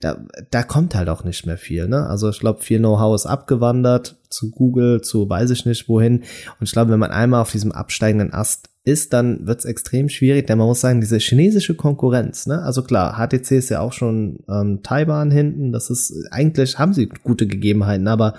[0.00, 0.16] da,
[0.50, 1.88] da kommt halt auch nicht mehr viel.
[1.88, 2.06] Ne?
[2.06, 6.20] Also ich glaube, viel Know-how ist abgewandert zu Google, zu weiß ich nicht wohin.
[6.58, 10.08] Und ich glaube, wenn man einmal auf diesem absteigenden Ast ist, dann wird es extrem
[10.08, 12.62] schwierig, denn man muss sagen, diese chinesische Konkurrenz, ne?
[12.62, 17.10] Also klar, HTC ist ja auch schon ähm, Taiwan hinten, das ist, eigentlich haben sie
[17.22, 18.34] gute Gegebenheiten, aber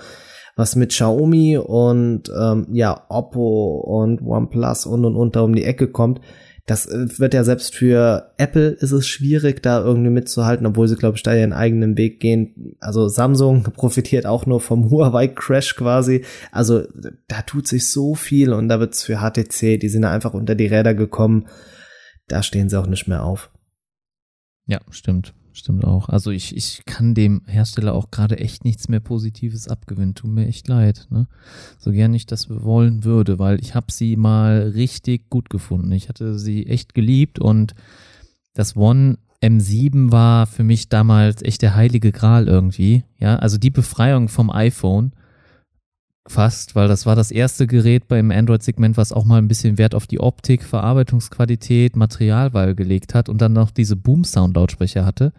[0.56, 5.88] was mit Xiaomi und ähm, ja, Oppo und OnePlus und und da um die Ecke
[5.88, 6.20] kommt,
[6.66, 10.96] das äh, wird ja selbst für Apple ist es schwierig, da irgendwie mitzuhalten, obwohl sie,
[10.96, 12.76] glaube ich, da ihren eigenen Weg gehen.
[12.80, 16.24] Also Samsung profitiert auch nur vom Huawei-Crash quasi.
[16.52, 16.84] Also
[17.28, 20.66] da tut sich so viel und da wird's für HTC, die sind einfach unter die
[20.66, 21.48] Räder gekommen.
[22.28, 23.50] Da stehen sie auch nicht mehr auf.
[24.66, 25.34] Ja, stimmt.
[25.56, 26.08] Stimmt auch.
[26.08, 30.16] Also ich, ich kann dem Hersteller auch gerade echt nichts mehr Positives abgewinnen.
[30.16, 31.06] Tut mir echt leid.
[31.10, 31.28] Ne?
[31.78, 35.92] So gern ich das wollen würde, weil ich habe sie mal richtig gut gefunden.
[35.92, 37.76] Ich hatte sie echt geliebt und
[38.52, 43.04] das One M7 war für mich damals echt der heilige Gral irgendwie.
[43.20, 45.12] Ja, also die Befreiung vom iPhone
[46.26, 49.94] fast, weil das war das erste Gerät beim Android-Segment, was auch mal ein bisschen Wert
[49.94, 55.32] auf die Optik, Verarbeitungsqualität, Materialwahl gelegt hat und dann noch diese Boom-Sound-Lautsprecher hatte.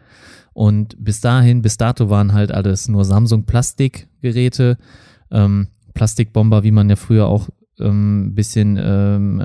[0.53, 4.77] Und bis dahin, bis dato waren halt alles nur Samsung-Plastikgeräte,
[5.31, 9.43] ähm, Plastikbomber, wie man ja früher auch ähm, bisschen, ähm,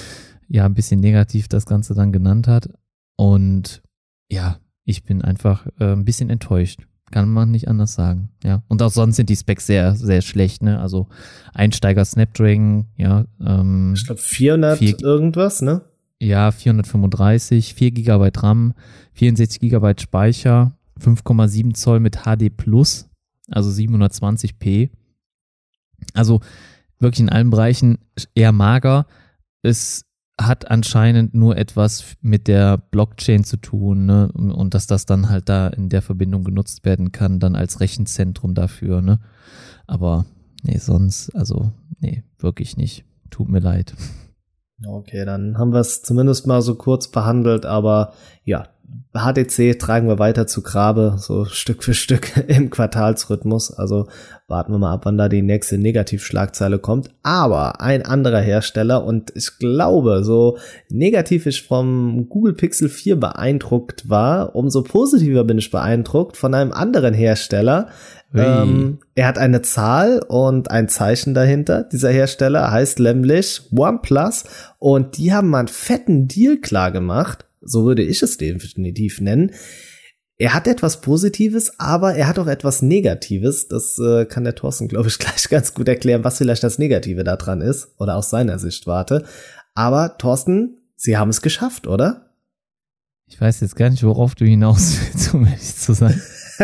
[0.48, 2.68] ja, ein bisschen negativ das Ganze dann genannt hat.
[3.16, 3.82] Und
[4.30, 6.80] ja, ich bin einfach äh, ein bisschen enttäuscht
[7.12, 8.62] kann man nicht anders sagen, ja.
[8.68, 10.80] Und auch sonst sind die Specs sehr, sehr schlecht, ne?
[10.80, 11.06] Also
[11.54, 13.26] Einsteiger Snapdragon, ja.
[13.40, 15.82] Ähm, ich glaube 400 4, irgendwas, ne?
[16.18, 18.74] Ja, 435, 4 GB RAM,
[19.12, 23.08] 64 GB Speicher, 5,7 Zoll mit HD Plus,
[23.48, 24.90] also 720p.
[26.14, 26.40] Also
[26.98, 27.98] wirklich in allen Bereichen
[28.34, 29.06] eher mager.
[29.62, 30.04] Es
[30.40, 34.30] hat anscheinend nur etwas mit der Blockchain zu tun ne?
[34.32, 38.54] und dass das dann halt da in der Verbindung genutzt werden kann, dann als Rechenzentrum
[38.54, 39.02] dafür.
[39.02, 39.20] Ne?
[39.86, 40.24] Aber
[40.62, 43.04] nee, sonst, also nee, wirklich nicht.
[43.30, 43.94] Tut mir leid.
[44.84, 48.68] Okay, dann haben wir es zumindest mal so kurz behandelt, aber ja,
[49.14, 53.70] HDC tragen wir weiter zu Grabe, so Stück für Stück im Quartalsrhythmus.
[53.70, 54.08] Also
[54.48, 57.10] warten wir mal ab, wann da die nächste Negativschlagzeile kommt.
[57.22, 60.56] Aber ein anderer Hersteller und ich glaube, so
[60.88, 66.72] negativ ich vom Google Pixel 4 beeindruckt war, umso positiver bin ich beeindruckt von einem
[66.72, 67.88] anderen Hersteller.
[68.34, 71.82] Ähm, er hat eine Zahl und ein Zeichen dahinter.
[71.82, 74.44] Dieser Hersteller heißt nämlich OnePlus
[74.78, 79.52] und die haben mal einen fetten Deal klar gemacht so würde ich es definitiv nennen.
[80.38, 83.68] Er hat etwas Positives, aber er hat auch etwas Negatives.
[83.68, 87.24] Das äh, kann der Thorsten, glaube ich, gleich ganz gut erklären, was vielleicht das Negative
[87.24, 89.24] daran ist oder aus seiner Sicht warte.
[89.74, 92.30] Aber Thorsten, Sie haben es geschafft, oder?
[93.26, 96.20] Ich weiß jetzt gar nicht, worauf du hinaus willst, um ehrlich zu sein.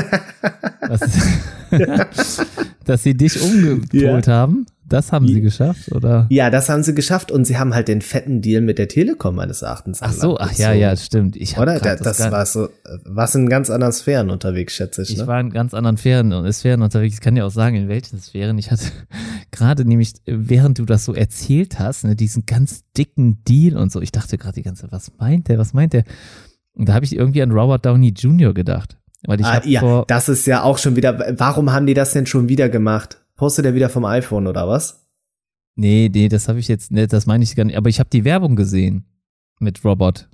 [2.85, 4.33] dass sie dich umgepolt ja.
[4.33, 4.67] haben.
[4.89, 6.27] Das haben sie geschafft, oder?
[6.31, 9.35] Ja, das haben sie geschafft und sie haben halt den fetten Deal mit der Telekom
[9.35, 10.01] meines Erachtens.
[10.03, 11.37] Ach so, ach ja, ja, stimmt.
[11.37, 11.79] Ich oder?
[11.79, 12.69] Das, das war so,
[13.05, 15.11] was in ganz anderen Sphären unterwegs, schätze ich.
[15.11, 15.27] Ich ne?
[15.27, 17.15] war in ganz anderen Sphären, Sphären unterwegs.
[17.15, 18.57] Ich kann dir auch sagen, in welchen Sphären.
[18.59, 18.85] Ich hatte
[19.51, 24.01] gerade nämlich, während du das so erzählt hast, ne, diesen ganz dicken Deal und so.
[24.01, 26.05] Ich dachte gerade die ganze Zeit, was meint der, was meint der?
[26.73, 28.55] Und da habe ich irgendwie an Robert Downey Jr.
[28.55, 28.97] gedacht.
[29.27, 32.27] Weil ich ah, ja, das ist ja auch schon wieder, warum haben die das denn
[32.27, 33.19] schon wieder gemacht?
[33.39, 35.07] Postet er wieder vom iPhone oder was?
[35.77, 37.77] Nee, nee, das habe ich jetzt, nee, das meine ich gar nicht.
[37.77, 39.05] Aber ich habe die Werbung gesehen
[39.61, 40.29] mit Robot.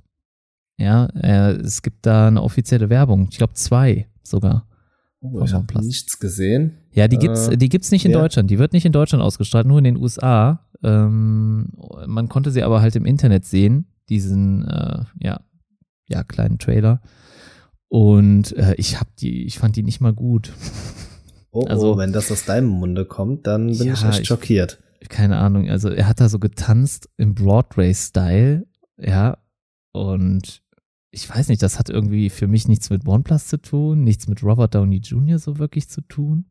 [0.77, 3.27] Ja, äh, es gibt da eine offizielle Werbung.
[3.29, 4.67] Ich glaube zwei sogar.
[5.21, 6.79] Oh, ich habe nichts gesehen.
[6.91, 8.19] Ja, die gibt's, äh, die gibt's nicht in ja.
[8.19, 8.49] Deutschland.
[8.49, 10.67] Die wird nicht in Deutschland ausgestrahlt, nur in den USA.
[10.83, 11.73] Ähm,
[12.07, 15.41] man konnte sie aber halt im Internet sehen, diesen, äh, ja,
[16.07, 17.01] ja, kleinen Trailer.
[17.87, 20.51] Und äh, ich hab die, ich fand die nicht mal gut.
[21.55, 24.27] Oh, oh also, oh, wenn das aus deinem Munde kommt, dann bin ja, ich echt
[24.27, 24.77] schockiert.
[24.99, 29.37] Ich, keine Ahnung, also er hat da so getanzt im Broadway-Style, ja,
[29.93, 30.61] und
[31.11, 34.43] ich weiß nicht, das hat irgendwie für mich nichts mit OnePlus zu tun, nichts mit
[34.43, 35.39] Robert Downey Jr.
[35.39, 36.43] so wirklich zu tun.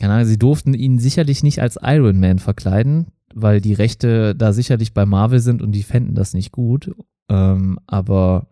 [0.00, 4.54] Keine Ahnung, sie durften ihn sicherlich nicht als Iron Man verkleiden, weil die Rechte da
[4.54, 6.96] sicherlich bei Marvel sind und die fänden das nicht gut.
[7.28, 8.48] Ähm, aber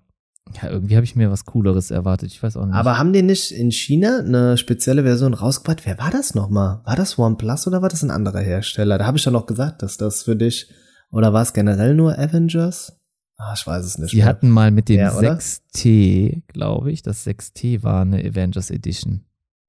[0.60, 2.30] ja, irgendwie habe ich mir was Cooleres erwartet.
[2.30, 2.74] Ich weiß auch nicht.
[2.74, 5.86] Aber haben die nicht in China eine spezielle Version rausgebracht?
[5.86, 6.80] Wer war das nochmal?
[6.84, 8.98] War das OnePlus oder war das ein anderer Hersteller?
[8.98, 10.68] Da habe ich ja noch gesagt, dass das für dich
[11.10, 12.98] oder war es generell nur Avengers?
[13.36, 14.10] Ah, ich weiß es nicht.
[14.10, 14.26] Sie mehr.
[14.26, 19.24] hatten mal mit dem ja, 6T, glaube ich, das 6T war eine Avengers Edition.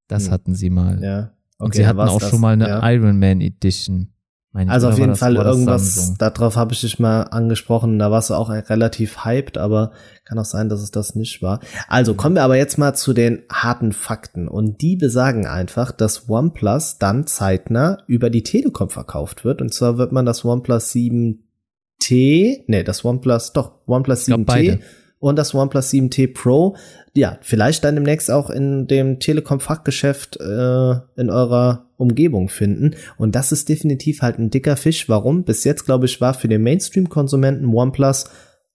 [0.08, 0.32] Das hm.
[0.32, 1.02] hatten sie mal.
[1.02, 1.18] Ja.
[1.58, 2.30] Okay, Und sie hatten auch das?
[2.30, 2.90] schon mal eine ja.
[2.90, 4.13] Iron Man Edition.
[4.54, 8.34] Meine also auf jeden Fall irgendwas, darauf habe ich dich mal angesprochen, da warst du
[8.34, 9.90] auch relativ hyped, aber
[10.24, 11.58] kann auch sein, dass es das nicht war.
[11.88, 12.16] Also mhm.
[12.18, 14.46] kommen wir aber jetzt mal zu den harten Fakten.
[14.46, 19.60] Und die besagen einfach, dass OnePlus dann zeitnah über die Telekom verkauft wird.
[19.60, 24.78] Und zwar wird man das OnePlus 7T, nee, das OnePlus, doch, OnePlus 7T
[25.28, 26.76] und das OnePlus 7T Pro
[27.16, 32.96] ja, vielleicht dann demnächst auch in dem Telekom-Fachgeschäft äh, in eurer Umgebung finden.
[33.16, 35.08] Und das ist definitiv halt ein dicker Fisch.
[35.08, 35.44] Warum?
[35.44, 38.24] Bis jetzt, glaube ich, war für den Mainstream-Konsumenten OnePlus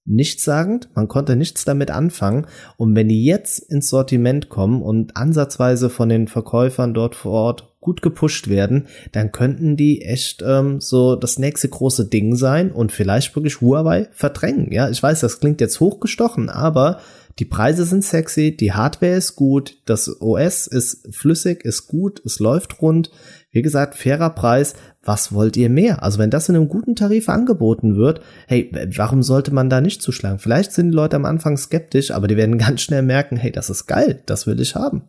[0.05, 0.89] nichtssagend.
[0.95, 2.47] Man konnte nichts damit anfangen.
[2.77, 7.75] Und wenn die jetzt ins Sortiment kommen und ansatzweise von den Verkäufern dort vor Ort
[7.79, 12.91] gut gepusht werden, dann könnten die echt ähm, so das nächste große Ding sein und
[12.91, 14.71] vielleicht wirklich Huawei verdrängen.
[14.71, 16.99] Ja, ich weiß, das klingt jetzt hochgestochen, aber
[17.39, 22.39] die Preise sind sexy, die Hardware ist gut, das OS ist flüssig, ist gut, es
[22.39, 23.11] läuft rund.
[23.51, 24.75] Wie gesagt, fairer Preis.
[25.03, 26.03] Was wollt ihr mehr?
[26.03, 30.01] Also wenn das in einem guten Tarif angeboten wird, hey, warum sollte man da nicht
[30.01, 30.39] zuschlagen?
[30.39, 33.69] Vielleicht sind die Leute am Anfang skeptisch, aber die werden ganz schnell merken, hey, das
[33.69, 35.03] ist geil, das will ich haben.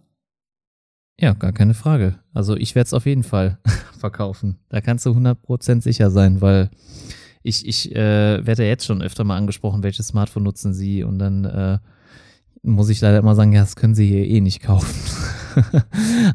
[1.19, 2.15] Ja, gar keine Frage.
[2.33, 3.59] Also ich werde es auf jeden Fall
[3.99, 4.59] verkaufen.
[4.71, 6.71] Da kannst du 100% sicher sein, weil
[7.43, 11.19] ich, ich äh, werde ja jetzt schon öfter mal angesprochen, welches Smartphone nutzen Sie und
[11.19, 11.79] dann äh,
[12.63, 14.95] muss ich leider immer sagen, ja, das können sie hier eh nicht kaufen.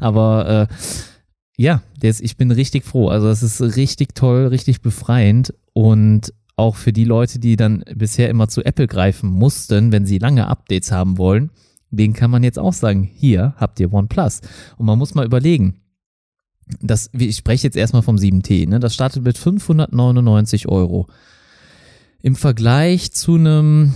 [0.00, 0.74] Aber äh,
[1.56, 3.08] ja, das, ich bin richtig froh.
[3.08, 8.30] Also es ist richtig toll, richtig befreiend und auch für die Leute, die dann bisher
[8.30, 11.50] immer zu Apple greifen mussten, wenn sie lange Updates haben wollen,
[11.90, 14.40] denen kann man jetzt auch sagen, hier habt ihr OnePlus.
[14.76, 15.80] Und man muss mal überlegen,
[16.80, 18.80] das, ich spreche jetzt erstmal vom 7T, ne?
[18.80, 21.06] das startet mit 599 Euro.
[22.22, 23.94] Im Vergleich zu einem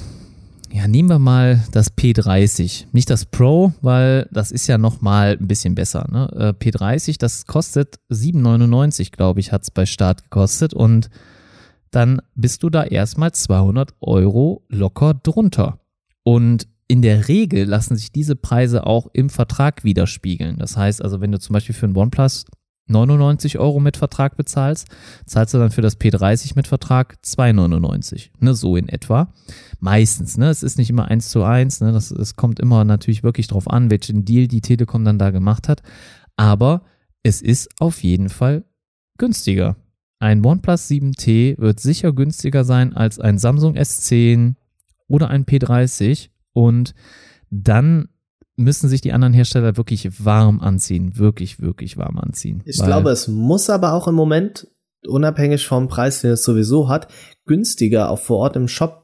[0.73, 2.87] ja, nehmen wir mal das P30.
[2.93, 6.07] Nicht das Pro, weil das ist ja noch mal ein bisschen besser.
[6.11, 6.31] Ne?
[6.35, 10.73] Äh, P30, das kostet 7,99, glaube ich, hat es bei Start gekostet.
[10.73, 11.11] Und
[11.91, 15.81] dann bist du da erstmal 200 Euro locker drunter.
[16.23, 20.59] Und in der Regel lassen sich diese Preise auch im Vertrag widerspiegeln.
[20.59, 22.47] Das heißt also, wenn du zum Beispiel für ein OnePlus
[22.91, 24.89] 99 Euro mit Vertrag bezahlst,
[25.27, 28.31] zahlst du dann für das P30 mit Vertrag 2,99.
[28.41, 29.33] Ne, so in etwa.
[29.79, 30.51] Meistens, ne?
[30.51, 31.93] Es ist nicht immer eins zu eins, ne?
[31.93, 35.69] Das, es kommt immer natürlich wirklich drauf an, welchen Deal die Telekom dann da gemacht
[35.69, 35.83] hat.
[36.37, 36.83] Aber
[37.23, 38.65] es ist auf jeden Fall
[39.19, 39.77] günstiger.
[40.19, 44.55] Ein OnePlus 7T wird sicher günstiger sein als ein Samsung S10
[45.09, 46.95] oder ein P30 und
[47.51, 48.09] dann
[48.61, 51.17] müssen sich die anderen Hersteller wirklich warm anziehen.
[51.17, 52.63] Wirklich, wirklich warm anziehen.
[52.65, 54.69] Ich glaube, es muss aber auch im Moment,
[55.07, 57.09] unabhängig vom Preis, den es sowieso hat,
[57.47, 59.01] günstiger auch vor Ort im Shop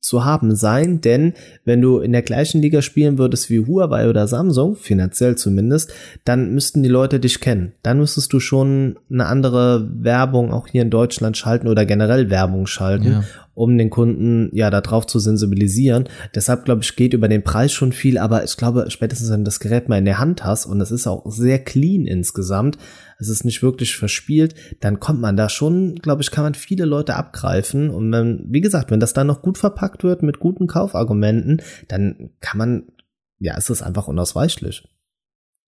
[0.00, 1.34] zu haben sein, denn
[1.64, 5.92] wenn du in der gleichen Liga spielen würdest wie Huawei oder Samsung, finanziell zumindest,
[6.24, 7.72] dann müssten die Leute dich kennen.
[7.82, 12.66] Dann müsstest du schon eine andere Werbung auch hier in Deutschland schalten oder generell Werbung
[12.66, 13.12] schalten.
[13.12, 13.24] Ja.
[13.58, 16.08] Um den Kunden ja darauf zu sensibilisieren.
[16.34, 19.44] Deshalb glaube ich, geht über den Preis schon viel, aber ich glaube, spätestens wenn du
[19.44, 22.78] das Gerät mal in der Hand hast und es ist auch sehr clean insgesamt,
[23.18, 26.84] es ist nicht wirklich verspielt, dann kommt man da schon, glaube ich, kann man viele
[26.84, 27.90] Leute abgreifen.
[27.90, 32.30] Und wenn, wie gesagt, wenn das dann noch gut verpackt wird mit guten Kaufargumenten, dann
[32.40, 32.82] kann man,
[33.40, 34.88] ja, ist es einfach unausweichlich.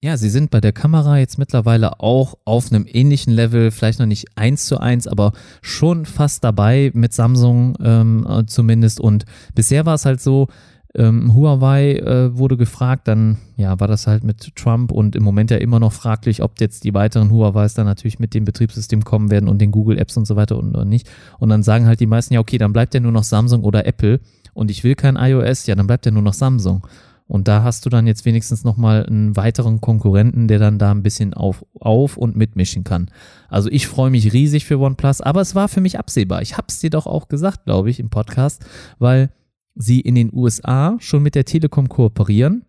[0.03, 4.07] Ja, sie sind bei der Kamera jetzt mittlerweile auch auf einem ähnlichen Level, vielleicht noch
[4.07, 8.99] nicht eins zu eins, aber schon fast dabei mit Samsung ähm, äh, zumindest.
[8.99, 10.49] Und bisher war es halt so,
[10.95, 15.51] ähm, Huawei äh, wurde gefragt, dann ja, war das halt mit Trump und im Moment
[15.51, 19.31] ja immer noch fraglich, ob jetzt die weiteren Huawei's dann natürlich mit dem Betriebssystem kommen
[19.31, 21.11] werden und den Google Apps und so weiter und, und nicht.
[21.39, 23.87] Und dann sagen halt die meisten, ja, okay, dann bleibt ja nur noch Samsung oder
[23.87, 24.19] Apple
[24.55, 26.87] und ich will kein iOS, ja, dann bleibt ja nur noch Samsung.
[27.31, 31.05] Und da hast du dann jetzt wenigstens nochmal einen weiteren Konkurrenten, der dann da ein
[31.05, 33.09] bisschen auf, auf und mitmischen kann.
[33.49, 36.43] Also ich freue mich riesig für OnePlus, aber es war für mich absehbar.
[36.43, 38.67] Ich habe es dir doch auch gesagt, glaube ich, im Podcast,
[38.99, 39.31] weil
[39.77, 42.65] sie in den USA schon mit der Telekom kooperieren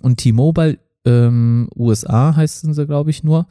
[0.00, 3.46] und T-Mobile ähm, USA heißen sie, glaube ich, nur.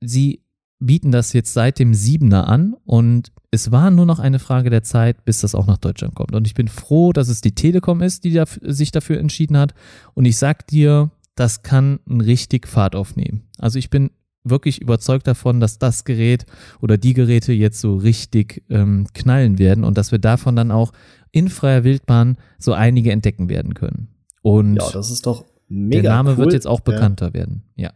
[0.00, 0.40] Sie
[0.86, 4.82] bieten das jetzt seit dem 7er an und es war nur noch eine Frage der
[4.82, 6.34] Zeit, bis das auch nach Deutschland kommt.
[6.34, 9.74] Und ich bin froh, dass es die Telekom ist, die sich dafür entschieden hat.
[10.14, 13.42] Und ich sag dir, das kann einen richtig Fahrt aufnehmen.
[13.58, 14.10] Also ich bin
[14.42, 16.46] wirklich überzeugt davon, dass das Gerät
[16.80, 20.92] oder die Geräte jetzt so richtig ähm, knallen werden und dass wir davon dann auch
[21.30, 24.08] in freier Wildbahn so einige entdecken werden können.
[24.42, 26.02] Und ja, das ist doch mega.
[26.02, 26.38] Der Name cool.
[26.38, 27.34] wird jetzt auch bekannter ja.
[27.34, 27.62] werden.
[27.76, 27.92] Ja.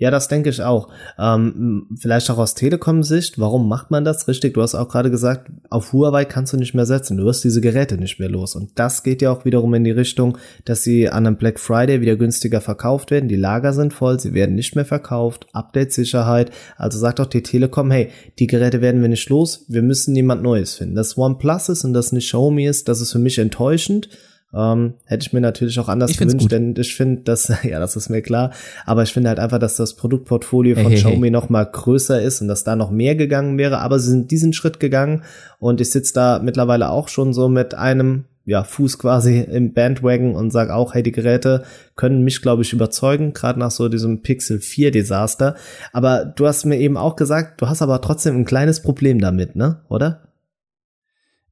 [0.00, 0.88] Ja, das denke ich auch.
[1.18, 4.26] Ähm, vielleicht auch aus Telekom-Sicht, warum macht man das?
[4.28, 7.18] Richtig, du hast auch gerade gesagt, auf Huawei kannst du nicht mehr setzen.
[7.18, 8.56] Du wirst diese Geräte nicht mehr los.
[8.56, 12.00] Und das geht ja auch wiederum in die Richtung, dass sie an einem Black Friday
[12.00, 13.28] wieder günstiger verkauft werden.
[13.28, 15.46] Die Lager sind voll, sie werden nicht mehr verkauft.
[15.52, 16.50] Update-Sicherheit.
[16.78, 18.08] Also sagt auch die Telekom, hey,
[18.38, 19.66] die Geräte werden wir nicht los.
[19.68, 20.94] Wir müssen jemand Neues finden.
[20.94, 24.08] Das OnePlus ist und das nicht Xiaomi ist, das ist für mich enttäuschend.
[24.52, 26.52] Ähm, hätte ich mir natürlich auch anders gewünscht, gut.
[26.52, 28.50] denn ich finde, dass, ja, das ist mir klar,
[28.84, 31.30] aber ich finde halt einfach, dass das Produktportfolio von hey, hey, Xiaomi hey.
[31.30, 34.52] noch mal größer ist und dass da noch mehr gegangen wäre, aber sie sind diesen
[34.52, 35.22] Schritt gegangen
[35.60, 40.34] und ich sitze da mittlerweile auch schon so mit einem ja, Fuß quasi im Bandwagon
[40.34, 41.62] und sag auch, hey, die Geräte
[41.94, 45.54] können mich, glaube ich, überzeugen, gerade nach so diesem Pixel 4 Desaster.
[45.92, 49.54] Aber du hast mir eben auch gesagt, du hast aber trotzdem ein kleines Problem damit,
[49.54, 49.82] ne?
[49.88, 50.22] Oder?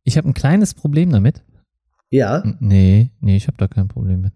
[0.03, 1.43] Ich habe ein kleines Problem damit.
[2.11, 2.43] Ja.
[2.61, 4.33] Nee, nee, ich habe da kein Problem mit.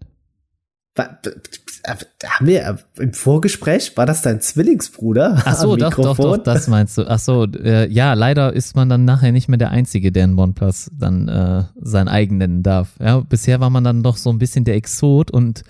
[0.95, 5.41] Haben wir im Vorgespräch, war das dein Zwillingsbruder?
[5.43, 7.05] Ach so, doch, doch, doch, das meinst du.
[7.07, 10.37] Ach so, äh, ja, leider ist man dann nachher nicht mehr der Einzige, der in
[10.37, 12.95] OnePlus dann äh, sein eigen nennen darf.
[12.99, 15.63] Ja, bisher war man dann doch so ein bisschen der Exot und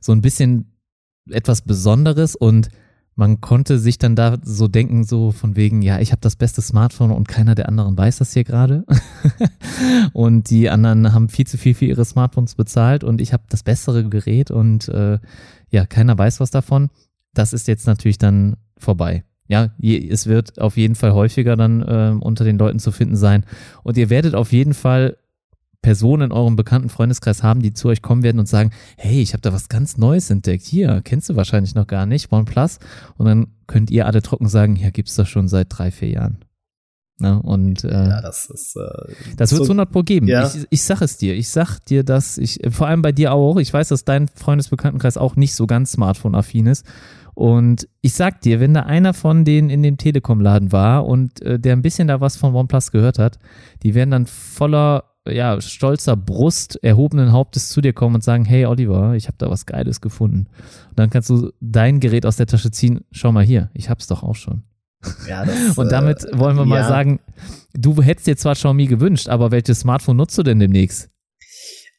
[0.00, 0.72] so ein bisschen
[1.28, 2.68] etwas Besonderes und
[3.18, 6.62] man konnte sich dann da so denken, so von wegen, ja, ich habe das beste
[6.62, 8.84] Smartphone und keiner der anderen weiß das hier gerade.
[10.12, 13.64] und die anderen haben viel zu viel für ihre Smartphones bezahlt und ich habe das
[13.64, 15.18] bessere Gerät und äh,
[15.68, 16.90] ja, keiner weiß was davon.
[17.34, 19.24] Das ist jetzt natürlich dann vorbei.
[19.48, 23.44] Ja, es wird auf jeden Fall häufiger dann äh, unter den Leuten zu finden sein.
[23.82, 25.16] Und ihr werdet auf jeden Fall
[25.82, 29.32] Personen in eurem bekannten Freundeskreis haben, die zu euch kommen werden und sagen, hey, ich
[29.32, 30.64] habe da was ganz Neues entdeckt.
[30.64, 32.78] Hier, kennst du wahrscheinlich noch gar nicht, OnePlus.
[33.16, 36.38] Und dann könnt ihr alle trocken sagen, ja, gibt's das schon seit drei, vier Jahren.
[37.20, 37.40] Ne?
[37.42, 40.28] Und äh, ja, das ist äh, das wird es so, 100 Pro geben.
[40.28, 40.46] Ja.
[40.46, 41.34] Ich, ich sag es dir.
[41.34, 43.56] Ich sag dir, dass ich vor allem bei dir auch.
[43.56, 46.86] Ich weiß, dass dein Freundesbekanntenkreis auch nicht so ganz Smartphone-affin ist.
[47.34, 51.58] Und ich sag dir, wenn da einer von denen in dem Telekom-Laden war und äh,
[51.58, 53.38] der ein bisschen da was von OnePlus gehört hat,
[53.82, 58.66] die werden dann voller ja, stolzer Brust, erhobenen Hauptes zu dir kommen und sagen, hey
[58.66, 60.46] Oliver, ich habe da was Geiles gefunden.
[60.90, 64.06] Und dann kannst du dein Gerät aus der Tasche ziehen, schau mal hier, ich hab's
[64.06, 64.62] doch auch schon.
[65.28, 66.88] Ja, das, und damit äh, wollen wir mal ja.
[66.88, 67.20] sagen,
[67.74, 71.10] du hättest dir zwar Xiaomi gewünscht, aber welches Smartphone nutzt du denn demnächst?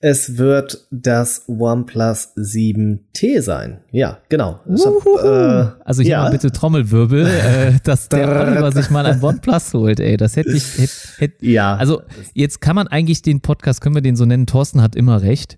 [0.02, 3.82] Es wird das OnePlus 7T sein.
[3.92, 4.62] Ja, genau.
[4.66, 6.24] Hab, äh, also hier ja.
[6.24, 10.16] mal bitte Trommelwirbel, äh, dass der Oliver sich mal ein OnePlus holt, ey.
[10.16, 11.76] Das hätte ich, hätte, hätte, ja.
[11.76, 12.02] Also
[12.34, 15.58] jetzt kann man eigentlich den Podcast, können wir den so nennen, Thorsten hat immer recht.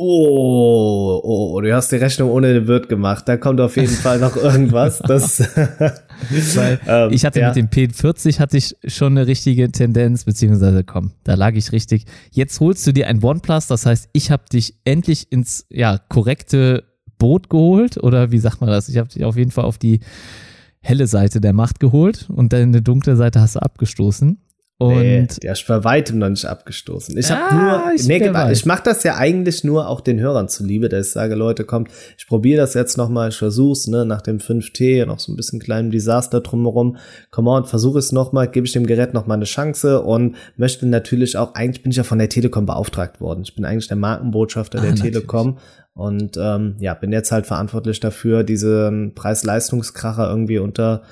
[0.00, 3.24] Oh, oh, du hast die Rechnung ohne den Wirt gemacht.
[3.26, 5.00] Da kommt auf jeden Fall noch irgendwas.
[5.00, 5.40] Das
[6.54, 7.48] Weil ähm, ich hatte ja.
[7.48, 12.04] mit dem P40 hatte ich schon eine richtige Tendenz, beziehungsweise komm, da lag ich richtig.
[12.30, 16.84] Jetzt holst du dir ein OnePlus, das heißt, ich habe dich endlich ins ja korrekte
[17.18, 18.88] Boot geholt oder wie sagt man das?
[18.88, 19.98] Ich habe dich auf jeden Fall auf die
[20.80, 24.38] helle Seite der Macht geholt und deine dunkle Seite hast du abgestoßen.
[24.80, 27.18] Und nee, der ist bei weitem noch nicht abgestoßen.
[27.18, 27.54] Ich habe ah,
[27.88, 31.12] nur, ich, nee, ich mache das ja eigentlich nur auch den Hörern zuliebe, dass ich
[31.12, 35.04] sage, Leute, kommt, ich probiere das jetzt noch mal, ich versuch's, ne, nach dem 5T
[35.04, 36.96] noch so ein bisschen kleinem Desaster drumherum.
[37.32, 40.36] Komm on, versuche es noch mal, gebe ich dem Gerät noch mal eine Chance und
[40.56, 43.42] möchte natürlich auch, eigentlich bin ich ja von der Telekom beauftragt worden.
[43.42, 45.14] Ich bin eigentlich der Markenbotschafter ah, der natürlich.
[45.14, 45.58] Telekom
[45.98, 51.02] und ähm, ja, bin jetzt halt verantwortlich dafür, diesen Preis-Leistungskracher irgendwie unter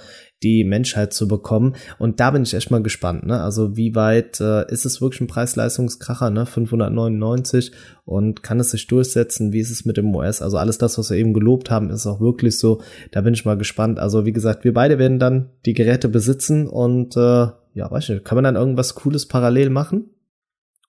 [0.43, 1.75] die Menschheit zu bekommen.
[1.99, 3.27] Und da bin ich echt mal gespannt.
[3.27, 3.41] Ne?
[3.41, 6.31] Also wie weit äh, ist es wirklich ein Preis-Leistungskracher?
[6.31, 6.47] Ne?
[6.47, 7.73] 599
[8.05, 9.53] und kann es sich durchsetzen?
[9.53, 10.43] Wie ist es mit dem OS?
[10.43, 12.83] Also alles das, was wir eben gelobt haben, ist auch wirklich so.
[13.13, 13.99] Da bin ich mal gespannt.
[13.99, 18.25] Also wie gesagt, wir beide werden dann die Geräte besitzen und äh, ja, weiß nicht,
[18.25, 20.11] kann man dann irgendwas Cooles parallel machen?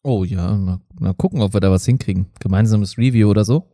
[0.04, 2.28] Oh ja, mal, mal gucken, ob wir da was hinkriegen.
[2.40, 3.66] Gemeinsames Review oder so.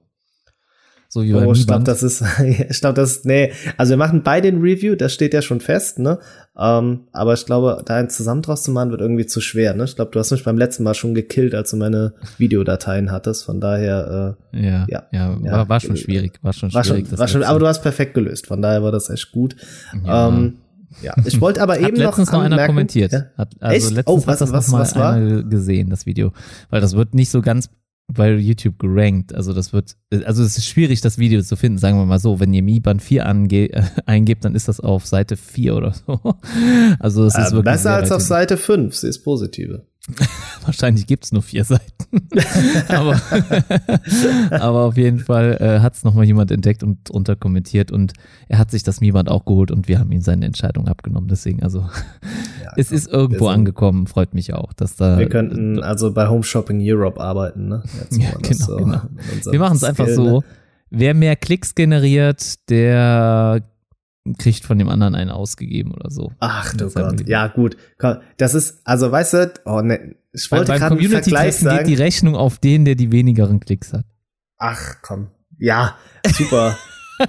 [1.14, 2.24] So wie oh, ich glaube, das ist,
[2.70, 6.00] ich glaube, das, nee, also wir machen beide ein Review, das steht ja schon fest,
[6.00, 6.18] ne?
[6.58, 9.84] Ähm, aber ich glaube, da eins zusammen draus zu machen, wird irgendwie zu schwer, ne?
[9.84, 13.46] Ich glaube, du hast mich beim letzten Mal schon gekillt, als du meine Videodateien hattest,
[13.46, 16.88] von daher, äh, ja, ja, ja, war, war schon schwierig, war schon schwierig.
[16.88, 19.56] War schon, war schon, aber du hast perfekt gelöst, von daher war das echt gut.
[20.04, 20.30] Ja.
[20.30, 20.56] Ähm,
[21.04, 23.12] ja, ich wollte aber eben hat letztens noch, noch einer kommentiert.
[23.12, 23.26] Ja?
[23.38, 23.96] Hat, also Echt?
[23.98, 25.44] letztens oh, was, hat das was, noch mal was war?
[25.44, 26.34] gesehen, das Video,
[26.72, 27.70] weil das wird nicht so ganz
[28.08, 29.34] bei YouTube gerankt.
[29.34, 32.40] Also das wird, also es ist schwierig, das Video zu finden, sagen wir mal so.
[32.40, 35.94] Wenn ihr Mi Band 4 ange äh, eingebt, dann ist das auf Seite 4 oder
[35.94, 36.20] so.
[37.00, 37.74] Also es ist äh, wirklich.
[37.74, 39.86] Besser als auf Seite 5, sie ist positive.
[40.66, 42.28] Wahrscheinlich gibt's nur vier Seiten.
[42.90, 43.22] aber,
[44.52, 48.14] aber auf jeden Fall äh, hat es nochmal jemand entdeckt und drunter kommentiert und
[48.50, 51.30] er hat sich das Mi-Band auch geholt und wir haben ihm seine Entscheidung abgenommen.
[51.30, 51.80] Deswegen, also
[52.62, 55.18] ja, es ist irgendwo angekommen, freut mich auch, dass da.
[55.18, 57.84] Wir könnten also bei Home Shopping Europe arbeiten, ne?
[58.12, 59.02] ja, genau, so genau.
[59.46, 60.40] Wir machen es einfach so.
[60.40, 60.46] Ne?
[60.90, 63.64] Wer mehr Klicks generiert, der
[64.38, 66.32] kriegt von dem anderen einen ausgegeben oder so.
[66.40, 67.78] Ach du Gott, ja gut.
[68.38, 71.80] Das ist, also weißt du, oh ne, ich wollte gerade einen Vergleich sagen.
[71.80, 74.06] geht die Rechnung auf den, der die wenigeren Klicks hat.
[74.58, 75.28] Ach komm,
[75.58, 76.78] ja, super.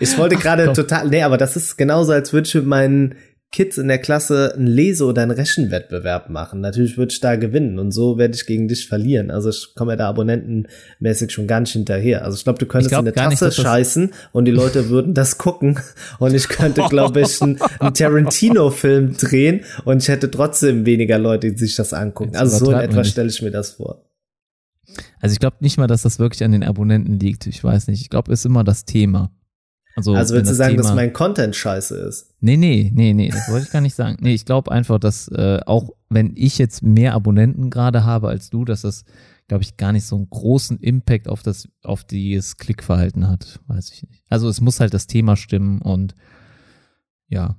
[0.00, 3.14] ich wollte gerade total, nee, aber das ist genauso, als würde ich meinen
[3.52, 6.60] Kids in der Klasse einen Lese- oder einen Rechenwettbewerb machen.
[6.60, 9.32] Natürlich würde ich da gewinnen und so werde ich gegen dich verlieren.
[9.32, 12.24] Also ich komme ja da abonnentenmäßig schon gar nicht hinterher.
[12.24, 15.14] Also ich glaube, du könntest glaub, in eine Tasse nicht, scheißen und die Leute würden
[15.14, 15.80] das gucken
[16.20, 21.50] und ich könnte, glaube ich, einen, einen Tarantino-Film drehen und ich hätte trotzdem weniger Leute,
[21.50, 22.36] die sich das angucken.
[22.36, 24.04] Also so in etwa stelle ich mir das vor.
[25.20, 27.46] Also ich glaube nicht mal, dass das wirklich an den Abonnenten liegt.
[27.48, 28.00] Ich weiß nicht.
[28.00, 29.32] Ich glaube, es ist immer das Thema.
[29.96, 32.34] Also, also willst du sagen, Thema, dass mein Content scheiße ist?
[32.40, 34.16] Nee, nee, nee, nee, das wollte ich gar nicht sagen.
[34.20, 38.50] Nee, ich glaube einfach, dass äh, auch wenn ich jetzt mehr Abonnenten gerade habe als
[38.50, 39.04] du, dass das,
[39.48, 43.60] glaube ich, gar nicht so einen großen Impact auf das, auf das Klickverhalten hat.
[43.66, 44.22] Weiß ich nicht.
[44.28, 46.14] Also es muss halt das Thema stimmen und
[47.28, 47.56] ja,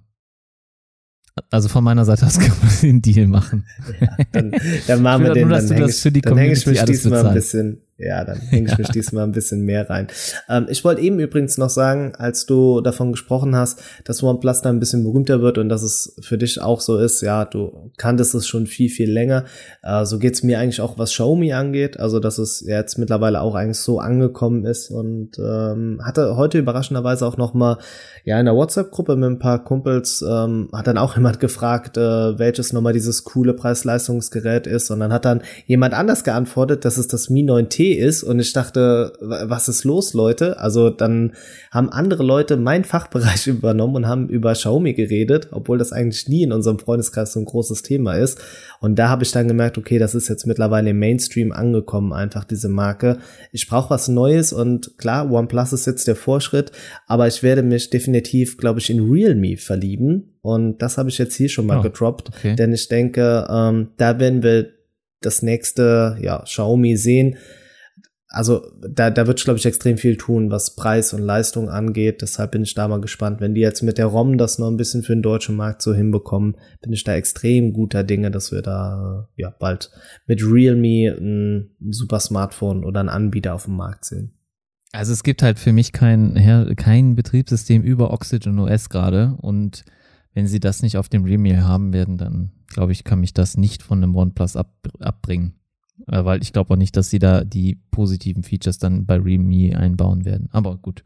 [1.50, 3.66] also von meiner Seite aus kann man den Deal machen.
[4.00, 4.52] Ja, dann,
[4.88, 5.48] dann machen wir den.
[5.48, 8.70] Nur, dass dann du das für die ich mich diesmal ein bisschen, ja, dann hänge
[8.70, 10.08] ich mich diesmal ein bisschen mehr rein.
[10.50, 14.70] Ähm, ich wollte eben übrigens noch sagen, als du davon gesprochen hast, dass OnePlus da
[14.70, 18.36] ein bisschen berühmter wird und dass es für dich auch so ist, ja, du kanntest
[18.36, 19.46] es schon viel, viel länger.
[19.84, 23.56] Äh, so geht's mir eigentlich auch, was Xiaomi angeht, also dass es jetzt mittlerweile auch
[23.56, 27.78] eigentlich so angekommen ist und ähm, hatte heute überraschenderweise auch noch mal
[28.26, 32.40] ja in der WhatsApp-Gruppe mit ein paar Kumpels ähm, hat dann auch jemand gefragt, äh,
[32.40, 37.08] welches nochmal dieses coole Preis-Leistungsgerät ist und dann hat dann jemand anders geantwortet, dass es
[37.08, 40.60] das Mi 9T ist und ich dachte, was ist los, Leute?
[40.60, 41.34] Also dann
[41.72, 46.44] haben andere Leute meinen Fachbereich übernommen und haben über Xiaomi geredet, obwohl das eigentlich nie
[46.44, 48.40] in unserem Freundeskreis so ein großes Thema ist.
[48.80, 52.44] Und da habe ich dann gemerkt, okay, das ist jetzt mittlerweile im Mainstream angekommen, einfach
[52.44, 53.20] diese Marke.
[53.52, 56.72] Ich brauche was Neues und klar, OnePlus ist jetzt der Vorschritt,
[57.08, 60.38] aber ich werde mich definitiv, glaube ich, in Realme verlieben.
[60.42, 62.56] Und das habe ich jetzt hier schon mal oh, gedroppt, okay.
[62.56, 64.70] denn ich denke, ähm, da werden wir
[65.22, 67.38] das nächste ja, Xiaomi sehen
[68.34, 72.22] also da, da wird, glaube ich, extrem viel tun, was Preis und Leistung angeht.
[72.22, 73.42] Deshalb bin ich da mal gespannt.
[73.42, 75.94] Wenn die jetzt mit der ROM das noch ein bisschen für den deutschen Markt so
[75.94, 79.92] hinbekommen, bin ich da extrem guter Dinge, dass wir da ja bald
[80.28, 84.32] mit Realme ein super Smartphone oder ein Anbieter auf dem Markt sehen.
[84.94, 86.36] Also es gibt halt für mich kein,
[86.78, 89.84] kein Betriebssystem über Oxygen OS gerade und
[90.34, 93.58] wenn sie das nicht auf dem Realme haben werden, dann glaube ich, kann mich das
[93.58, 95.61] nicht von einem OnePlus ab, abbringen.
[96.08, 99.78] Äh, weil ich glaube auch nicht, dass sie da die positiven Features dann bei Realme
[99.78, 100.50] einbauen werden.
[100.52, 101.04] Aber gut.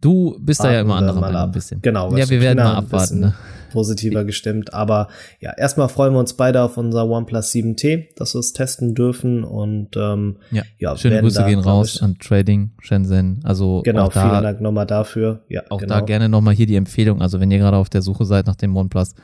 [0.00, 1.82] Du bist Warten da ja immer anderer Meinung ein bisschen.
[1.82, 2.16] Genau.
[2.16, 3.20] Ja, wir werden mal abwarten.
[3.20, 3.34] Ne?
[3.70, 4.74] positiver gestimmt.
[4.74, 5.08] Aber
[5.40, 9.44] ja, erstmal freuen wir uns beide auf unser OnePlus 7T, dass wir es testen dürfen
[9.44, 13.40] und ähm, ja, ja schöne Grüße da, gehen raus an Trading Shenzhen.
[13.44, 15.44] Also genau, auch da, vielen Dank nochmal dafür.
[15.48, 15.94] Ja, auch genau.
[15.94, 17.22] da gerne nochmal hier die Empfehlung.
[17.22, 19.14] Also wenn ihr gerade auf der Suche seid nach dem OnePlus,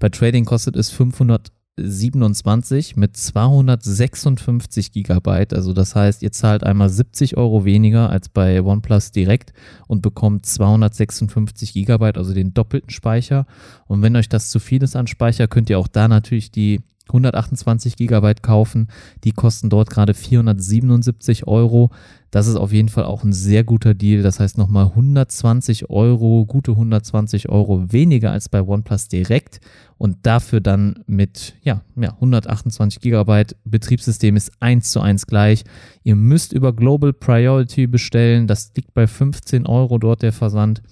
[0.00, 5.54] bei Trading kostet es 500 27 mit 256 Gigabyte.
[5.54, 9.52] Also das heißt, ihr zahlt einmal 70 Euro weniger als bei OnePlus direkt
[9.86, 13.46] und bekommt 256 Gigabyte, also den doppelten Speicher.
[13.86, 16.80] Und wenn euch das zu viel ist an Speicher, könnt ihr auch da natürlich die
[17.08, 18.88] 128 Gigabyte kaufen.
[19.24, 21.90] Die kosten dort gerade 477 Euro.
[22.30, 24.22] Das ist auf jeden Fall auch ein sehr guter Deal.
[24.22, 29.60] Das heißt nochmal 120 Euro, gute 120 Euro weniger als bei OnePlus direkt
[29.98, 33.56] und dafür dann mit ja, ja 128 Gigabyte.
[33.64, 35.64] Betriebssystem ist eins zu eins gleich.
[36.04, 38.46] Ihr müsst über Global Priority bestellen.
[38.46, 40.82] Das liegt bei 15 Euro dort der Versand.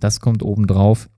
[0.00, 1.08] Das kommt oben drauf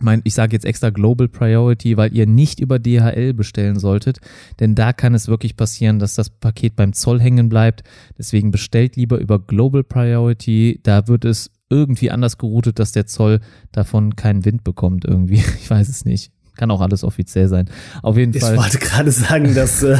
[0.00, 4.18] mein, ich sage jetzt extra Global Priority, weil ihr nicht über DHL bestellen solltet,
[4.60, 7.82] denn da kann es wirklich passieren, dass das Paket beim Zoll hängen bleibt.
[8.18, 13.40] Deswegen bestellt lieber über Global Priority, da wird es irgendwie anders geroutet, dass der Zoll
[13.72, 15.42] davon keinen Wind bekommt irgendwie.
[15.60, 16.30] Ich weiß es nicht.
[16.56, 17.68] Kann auch alles offiziell sein.
[18.02, 18.54] Auf jeden ich Fall.
[18.54, 19.98] Ich wollte gerade sagen, dass äh,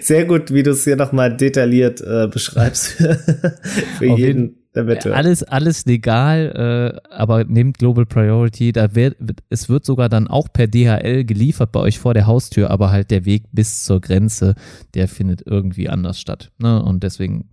[0.00, 2.86] sehr gut, wie du es hier nochmal detailliert äh, beschreibst.
[3.98, 4.63] Für jeden.
[4.74, 8.72] Jeden alles, alles legal, äh, aber nehmt Global Priority.
[8.72, 9.16] Da wird,
[9.48, 13.10] es wird sogar dann auch per DHL geliefert bei euch vor der Haustür, aber halt
[13.10, 14.54] der Weg bis zur Grenze,
[14.94, 16.50] der findet irgendwie anders statt.
[16.58, 16.82] Ne?
[16.82, 17.50] Und deswegen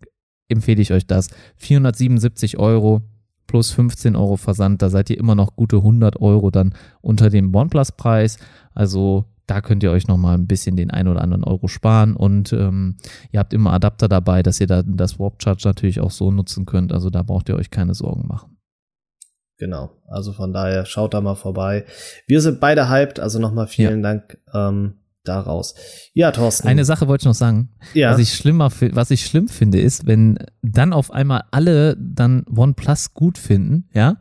[0.49, 1.30] empfehle ich euch das.
[1.57, 3.02] 477 Euro
[3.48, 7.53] plus 15 Euro Versand, da seid ihr immer noch gute 100 Euro dann unter dem
[7.53, 8.38] OnePlus-Preis.
[8.73, 12.53] Also da könnt ihr euch nochmal ein bisschen den ein oder anderen Euro sparen und
[12.53, 12.95] ähm,
[13.33, 16.65] ihr habt immer Adapter dabei, dass ihr da das Warp Charge natürlich auch so nutzen
[16.65, 16.93] könnt.
[16.93, 18.55] Also da braucht ihr euch keine Sorgen machen.
[19.57, 21.83] Genau, also von daher schaut da mal vorbei.
[22.27, 24.13] Wir sind beide hyped, also nochmal vielen ja.
[24.13, 24.93] Dank ähm,
[25.25, 25.75] daraus.
[26.13, 26.69] Ja, Thorsten.
[26.69, 27.75] Eine Sache wollte ich noch sagen.
[27.93, 28.13] Ja.
[28.13, 33.13] Was ich schlimmer, was ich schlimm finde, ist, wenn dann auf einmal alle dann OnePlus
[33.13, 34.15] gut finden, ja,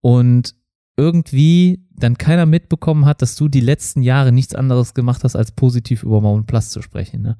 [0.00, 0.54] und
[0.96, 5.52] irgendwie dann keiner mitbekommen hat, dass du die letzten Jahre nichts anderes gemacht hast, als
[5.52, 7.36] positiv über Mount Plus zu sprechen, ne?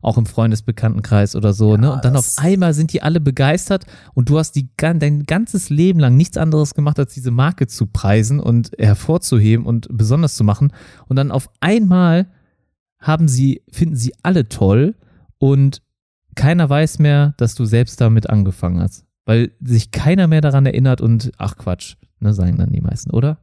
[0.00, 1.92] Auch im Freundesbekanntenkreis oder so, ja, ne?
[1.92, 5.98] Und dann auf einmal sind die alle begeistert und du hast die, dein ganzes Leben
[5.98, 10.72] lang nichts anderes gemacht, als diese Marke zu preisen und hervorzuheben und besonders zu machen.
[11.08, 12.28] Und dann auf einmal
[13.00, 14.94] haben sie, finden sie alle toll
[15.38, 15.82] und
[16.36, 19.04] keiner weiß mehr, dass du selbst damit angefangen hast.
[19.24, 23.38] Weil sich keiner mehr daran erinnert und ach Quatsch, ne, sagen dann die meisten, oder?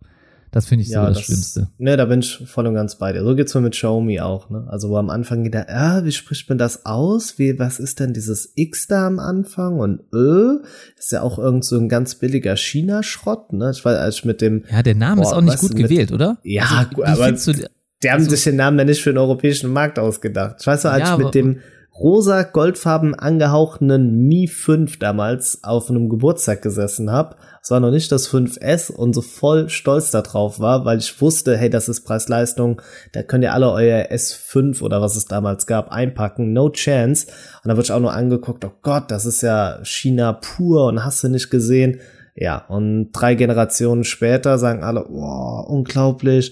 [0.56, 1.68] Das finde ich ja, so das, das, Schlimmste.
[1.80, 3.26] Ne, da bin ich voll und ganz bei dir.
[3.26, 4.66] So geht's mir mit Xiaomi auch, ne?
[4.70, 7.38] Also wo am Anfang gedacht, ah, wie spricht man das aus?
[7.38, 9.80] Wie, was ist denn dieses X da am Anfang?
[9.80, 10.62] Und Ö,
[10.98, 13.72] ist ja auch irgend so ein ganz billiger China-Schrott, ne?
[13.76, 14.64] Ich weiß, als ich mit dem.
[14.72, 16.38] Ja, der Name boah, ist auch nicht gut mit, gewählt, oder?
[16.44, 19.74] Ja, also, aber du, die haben also, sich den Namen ja nicht für den europäischen
[19.74, 20.56] Markt ausgedacht.
[20.62, 21.60] Ich weiß noch, als ja, ich mit dem
[21.98, 27.36] rosa goldfarben angehauchten Mi 5 damals auf einem Geburtstag gesessen habe.
[27.62, 31.58] Es war noch nicht das 5S und so voll stolz darauf war, weil ich wusste,
[31.58, 32.82] hey, das ist Preis-Leistung,
[33.14, 37.28] da könnt ihr alle euer S5 oder was es damals gab einpacken, no chance.
[37.64, 41.04] Und da wird ich auch nur angeguckt, oh Gott, das ist ja China pur und
[41.06, 42.02] hast du nicht gesehen.
[42.36, 46.52] Ja, und drei Generationen später sagen alle, wow, unglaublich,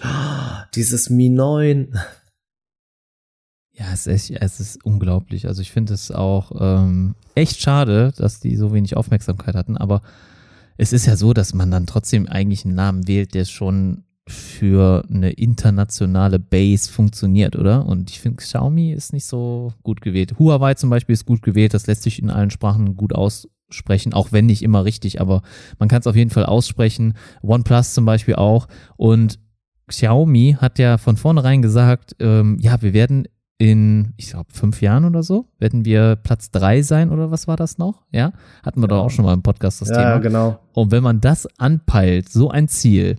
[0.73, 1.93] dieses Mi 9,
[3.73, 5.47] ja, es ist, es ist unglaublich.
[5.47, 9.77] Also ich finde es auch ähm, echt schade, dass die so wenig Aufmerksamkeit hatten.
[9.77, 10.03] Aber
[10.77, 15.03] es ist ja so, dass man dann trotzdem eigentlich einen Namen wählt, der schon für
[15.09, 17.85] eine internationale Base funktioniert, oder?
[17.85, 20.39] Und ich finde, Xiaomi ist nicht so gut gewählt.
[20.39, 24.31] Huawei zum Beispiel ist gut gewählt, das lässt sich in allen Sprachen gut aussprechen, auch
[24.31, 25.41] wenn nicht immer richtig, aber
[25.77, 27.15] man kann es auf jeden Fall aussprechen.
[27.41, 28.69] OnePlus zum Beispiel auch.
[28.95, 29.39] Und
[29.87, 33.27] Xiaomi hat ja von vornherein gesagt, ähm, ja, wir werden
[33.63, 37.55] in, ich glaube, fünf Jahren oder so, werden wir Platz drei sein oder was war
[37.55, 38.03] das noch?
[38.11, 38.95] Ja, hatten wir ja.
[38.97, 40.09] doch auch schon mal im Podcast das ja, Thema.
[40.09, 40.59] Ja, genau.
[40.73, 43.15] Und wenn man das anpeilt, so ein Ziel,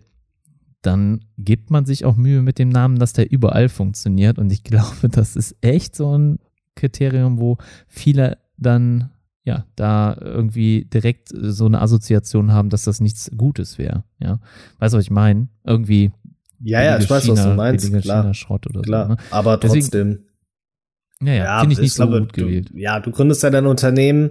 [0.82, 4.38] dann gibt man sich auch Mühe mit dem Namen, dass der überall funktioniert.
[4.38, 6.38] Und ich glaube, das ist echt so ein
[6.74, 7.56] Kriterium, wo
[7.88, 9.08] viele dann
[9.44, 14.04] ja, da irgendwie direkt so eine Assoziation haben, dass das nichts Gutes wäre.
[14.18, 14.40] Ja,
[14.78, 15.48] weißt du, was ich meine?
[15.64, 16.12] Irgendwie.
[16.60, 18.02] Ja, ja, ich weiß, China, was du meinst.
[18.02, 19.06] Klar, Schrott oder klar.
[19.06, 19.12] so.
[19.12, 19.18] Ne?
[19.30, 20.08] Aber trotzdem.
[20.10, 20.23] Deswegen,
[21.22, 22.70] ja, ja, ja finde ich nicht so gut gewählt.
[22.74, 24.30] ja, du gründest ja dein Unternehmen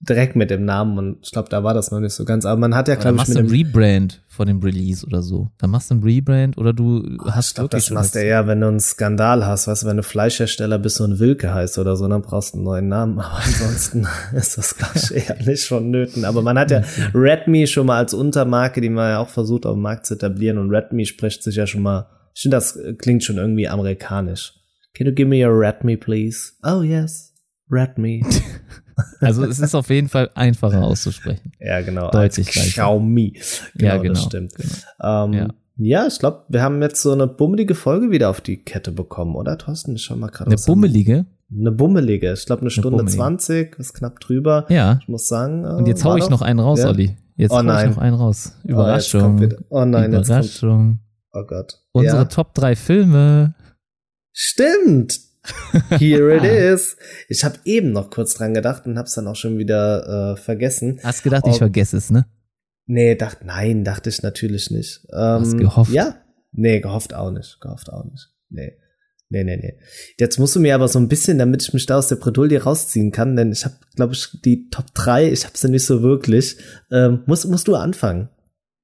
[0.00, 2.46] direkt mit dem Namen und ich glaube, da war das noch nicht so ganz.
[2.46, 5.50] Aber man hat ja, glaube ich, mit einem Rebrand von dem Release oder so.
[5.58, 8.46] Dann machst du ein Rebrand oder du hast ich glaub, wirklich das machst du eher,
[8.46, 11.96] wenn du einen Skandal hast, weißt du, wenn du Fleischhersteller bist und Wilke heißt oder
[11.96, 13.18] so, dann brauchst du einen neuen Namen.
[13.18, 14.06] Aber ansonsten
[14.36, 16.24] ist das, glaube ich, eher nicht vonnöten.
[16.24, 16.82] Aber man hat ja
[17.14, 20.58] Redmi schon mal als Untermarke, die man ja auch versucht, auf dem Markt zu etablieren
[20.58, 24.57] und Redmi spricht sich ja schon mal, ich finde, das klingt schon irgendwie amerikanisch.
[24.98, 26.54] Can you give me a Redmi, please?
[26.64, 27.32] Oh, yes.
[27.70, 28.24] Redmi.
[29.20, 31.52] Also es ist auf jeden Fall einfacher auszusprechen.
[31.60, 32.10] Ja, genau.
[32.10, 33.32] Deutlich als Xiaomi.
[33.76, 34.14] Genau, ja, genau.
[34.14, 34.54] Das stimmt.
[34.56, 35.24] Genau.
[35.24, 35.48] Ähm, ja.
[35.76, 36.06] ja.
[36.08, 39.56] ich glaube, wir haben jetzt so eine bummelige Folge wieder auf die Kette bekommen, oder
[39.56, 39.94] Thorsten?
[39.94, 40.50] Ich schau mal gerade.
[40.50, 41.26] Eine bummelige?
[41.48, 42.32] Eine bummelige.
[42.32, 44.66] Ich glaube, eine Stunde zwanzig, ist knapp drüber.
[44.68, 44.98] Ja.
[45.00, 45.62] Ich muss sagen.
[45.64, 46.30] Äh, Und jetzt hau ich doch?
[46.30, 46.88] noch einen raus, ja?
[46.88, 47.16] Olli.
[47.36, 48.56] Jetzt oh, hau ich noch einen raus.
[48.64, 49.48] Überraschung.
[49.68, 50.98] Oh, oh nein, Überraschung.
[51.32, 51.78] Oh Gott.
[51.92, 52.24] Unsere ja.
[52.24, 53.54] Top drei Filme.
[54.40, 55.18] Stimmt.
[55.98, 56.44] Here it
[56.74, 56.96] is.
[57.28, 60.40] Ich habe eben noch kurz dran gedacht und habe es dann auch schon wieder äh,
[60.40, 61.00] vergessen.
[61.02, 62.26] Hast gedacht, Ob, ich vergesse es, ne?
[62.86, 65.04] Nee, dachte, nein, dachte ich natürlich nicht.
[65.12, 65.90] Ähm, Hast gehofft?
[65.92, 66.22] Ja.
[66.52, 67.58] Nee, gehofft auch nicht.
[67.60, 68.30] Gehofft auch nicht.
[68.48, 68.78] Nee.
[69.28, 69.74] Nee, nee, nee.
[70.20, 72.62] Jetzt musst du mir aber so ein bisschen, damit ich mich da aus der Bredouille
[72.62, 76.02] rausziehen kann, denn ich habe, glaube ich, die Top 3, ich habe sie nicht so
[76.02, 76.58] wirklich.
[76.92, 78.28] Ähm, musst, musst du anfangen.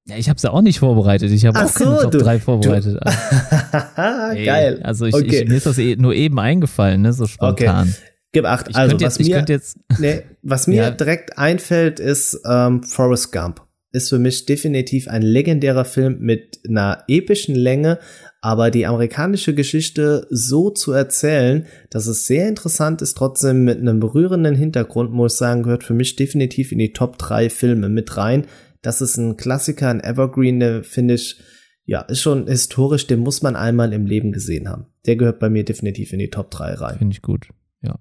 [0.06, 1.31] Ja, ich habe ja auch nicht vorbereitet.
[1.31, 2.98] Ich habe auch so, keine Top du, 3 vorbereitet.
[3.97, 4.81] Ey, Geil.
[4.82, 5.43] Also ich, okay.
[5.43, 7.89] ich, mir ist das eh, nur eben eingefallen, ne, so spontan.
[7.89, 8.10] Okay.
[8.32, 8.68] Gib acht.
[8.68, 10.90] Ich also, was jetzt, mir, jetzt, nee, was mir ja.
[10.90, 13.62] direkt einfällt, ist ähm, Forrest Gump.
[13.93, 18.01] Ist für mich definitiv ein legendärer Film mit einer epischen Länge,
[18.40, 24.01] aber die amerikanische Geschichte so zu erzählen, dass es sehr interessant ist, trotzdem mit einem
[24.01, 28.16] berührenden Hintergrund, muss ich sagen, gehört für mich definitiv in die Top 3 Filme mit
[28.16, 28.47] rein
[28.85, 31.40] das ist ein Klassiker, ein Evergreen, der finde ich,
[31.86, 34.86] ja, ist schon historisch, den muss man einmal im Leben gesehen haben.
[35.06, 36.98] Der gehört bei mir definitiv in die Top 3 rein.
[36.98, 37.48] Finde ich gut,
[37.82, 37.98] ja.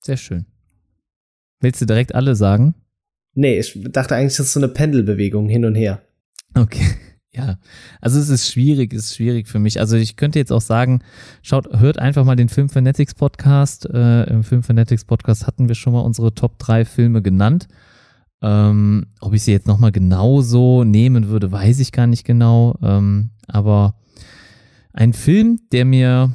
[0.00, 0.46] Sehr schön.
[1.60, 2.74] Willst du direkt alle sagen?
[3.34, 6.02] Nee, ich dachte eigentlich, das ist so eine Pendelbewegung hin und her.
[6.54, 6.84] Okay.
[7.30, 7.58] Ja,
[8.00, 9.78] also es ist schwierig, es ist schwierig für mich.
[9.78, 11.02] Also ich könnte jetzt auch sagen,
[11.42, 13.84] schaut, hört einfach mal den Film Fanatics Podcast.
[13.84, 17.68] Äh, Im Film Fanatics Podcast hatten wir schon mal unsere Top 3 Filme genannt.
[18.40, 22.76] Ähm, ob ich sie jetzt nochmal genauso nehmen würde, weiß ich gar nicht genau.
[22.82, 23.94] Ähm, aber
[24.92, 26.32] ein Film, der mir,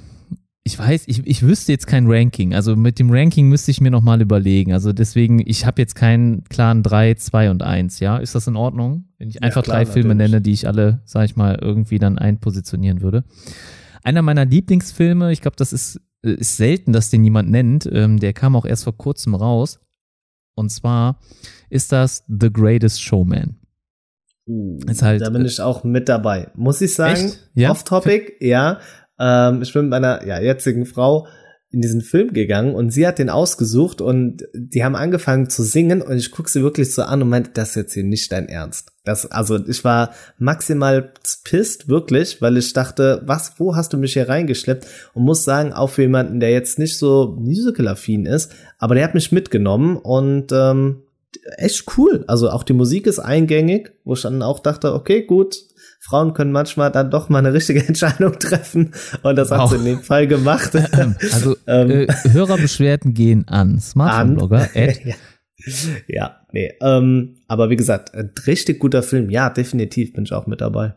[0.63, 2.53] ich weiß, ich, ich wüsste jetzt kein Ranking.
[2.53, 4.73] Also mit dem Ranking müsste ich mir nochmal überlegen.
[4.73, 7.99] Also deswegen, ich habe jetzt keinen klaren 3, 2 und 1.
[7.99, 9.05] Ja, ist das in Ordnung?
[9.17, 10.31] Wenn ich einfach ja, klar, drei Filme natürlich.
[10.31, 13.23] nenne, die ich alle, sag ich mal, irgendwie dann einpositionieren würde.
[14.03, 17.89] Einer meiner Lieblingsfilme, ich glaube, das ist, ist selten, dass den jemand nennt.
[17.91, 19.79] Ähm, der kam auch erst vor kurzem raus.
[20.55, 21.19] Und zwar
[21.69, 23.55] ist das The Greatest Showman.
[24.45, 26.49] Uh, halt, da bin äh, ich auch mit dabei.
[26.55, 27.71] Muss ich sagen, ja?
[27.71, 28.79] off-topic, ja.
[29.17, 31.27] Ähm, ich bin mit meiner ja, jetzigen Frau
[31.73, 36.03] in diesen Film gegangen und sie hat den ausgesucht und die haben angefangen zu singen
[36.03, 38.47] und ich gucke sie wirklich so an und meinte, das ist jetzt hier nicht dein
[38.47, 38.91] Ernst.
[39.03, 41.11] Das, also ich war maximal
[41.43, 44.87] pisst, wirklich, weil ich dachte, was, wo hast du mich hier reingeschleppt?
[45.13, 49.15] Und muss sagen, auch für jemanden, der jetzt nicht so musical-affin ist, aber der hat
[49.15, 51.01] mich mitgenommen und ähm,
[51.57, 52.23] echt cool.
[52.27, 55.57] Also auch die Musik ist eingängig, wo ich dann auch dachte, okay, gut,
[56.03, 59.59] Frauen können manchmal dann doch mal eine richtige Entscheidung treffen und das wow.
[59.59, 60.75] hat sie in dem Fall gemacht.
[61.31, 64.69] also ähm, äh, Hörerbeschwerden gehen an Smartphone-Blogger.
[65.05, 65.15] ja.
[66.07, 66.73] ja, nee.
[66.81, 68.11] Ähm, aber wie gesagt,
[68.45, 69.29] richtig guter Film.
[69.29, 70.93] Ja, definitiv bin ich auch mit dabei.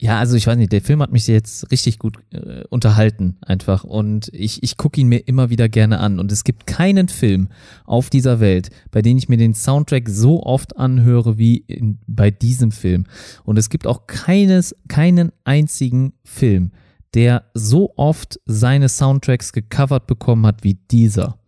[0.00, 3.82] Ja, also ich weiß nicht, der Film hat mich jetzt richtig gut äh, unterhalten einfach.
[3.82, 6.20] Und ich, ich gucke ihn mir immer wieder gerne an.
[6.20, 7.48] Und es gibt keinen Film
[7.84, 12.30] auf dieser Welt, bei dem ich mir den Soundtrack so oft anhöre wie in, bei
[12.30, 13.06] diesem Film.
[13.42, 16.70] Und es gibt auch keines, keinen einzigen Film,
[17.14, 21.38] der so oft seine Soundtracks gecovert bekommen hat wie dieser.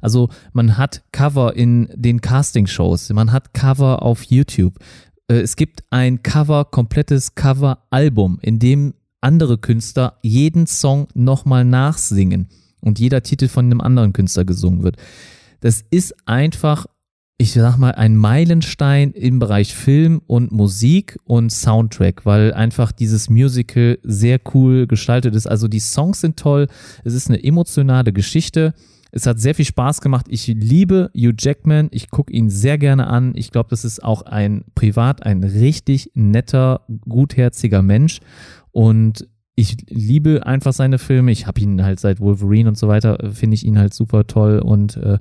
[0.00, 4.74] Also man hat Cover in den Casting-Shows, man hat Cover auf YouTube,
[5.28, 12.48] es gibt ein Cover, komplettes Cover-Album, in dem andere Künstler jeden Song nochmal nachsingen
[12.80, 14.96] und jeder Titel von einem anderen Künstler gesungen wird.
[15.60, 16.86] Das ist einfach,
[17.38, 23.28] ich sag mal, ein Meilenstein im Bereich Film und Musik und Soundtrack, weil einfach dieses
[23.28, 25.48] Musical sehr cool gestaltet ist.
[25.48, 26.68] Also die Songs sind toll,
[27.02, 28.74] es ist eine emotionale Geschichte
[29.16, 30.26] es hat sehr viel Spaß gemacht.
[30.28, 31.88] Ich liebe Hugh Jackman.
[31.90, 33.32] Ich gucke ihn sehr gerne an.
[33.34, 38.20] Ich glaube, das ist auch ein privat ein richtig netter, gutherziger Mensch.
[38.72, 41.32] Und ich liebe einfach seine Filme.
[41.32, 44.26] Ich habe ihn halt seit Wolverine und so weiter, äh, finde ich ihn halt super
[44.26, 44.58] toll.
[44.58, 45.18] Und äh,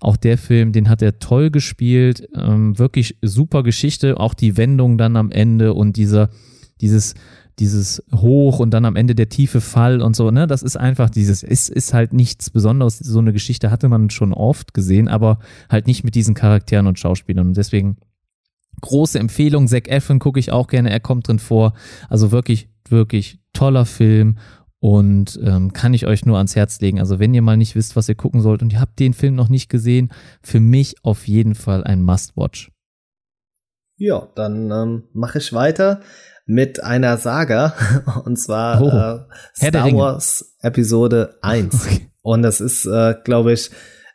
[0.00, 2.26] auch der Film, den hat er toll gespielt.
[2.34, 4.18] Ähm, wirklich super Geschichte.
[4.18, 6.30] Auch die Wendung dann am Ende und dieser,
[6.80, 7.14] dieses
[7.58, 10.46] dieses Hoch und dann am Ende der tiefe Fall und so, ne?
[10.46, 12.98] Das ist einfach dieses, ist, ist halt nichts Besonderes.
[12.98, 15.38] So eine Geschichte hatte man schon oft gesehen, aber
[15.70, 17.48] halt nicht mit diesen Charakteren und Schauspielern.
[17.48, 17.96] Und deswegen
[18.80, 19.68] große Empfehlung.
[19.68, 21.74] Zack Efron gucke ich auch gerne, er kommt drin vor.
[22.08, 24.38] Also wirklich, wirklich toller Film
[24.80, 26.98] und ähm, kann ich euch nur ans Herz legen.
[26.98, 29.34] Also wenn ihr mal nicht wisst, was ihr gucken sollt und ihr habt den Film
[29.34, 30.10] noch nicht gesehen,
[30.42, 32.70] für mich auf jeden Fall ein Must-Watch.
[33.96, 36.00] Ja, dann ähm, mache ich weiter
[36.46, 37.74] mit einer Saga
[38.24, 41.74] und zwar oh, äh, Star Wars Episode 1.
[41.84, 42.10] Okay.
[42.22, 43.70] Und das ist, äh, glaube ich,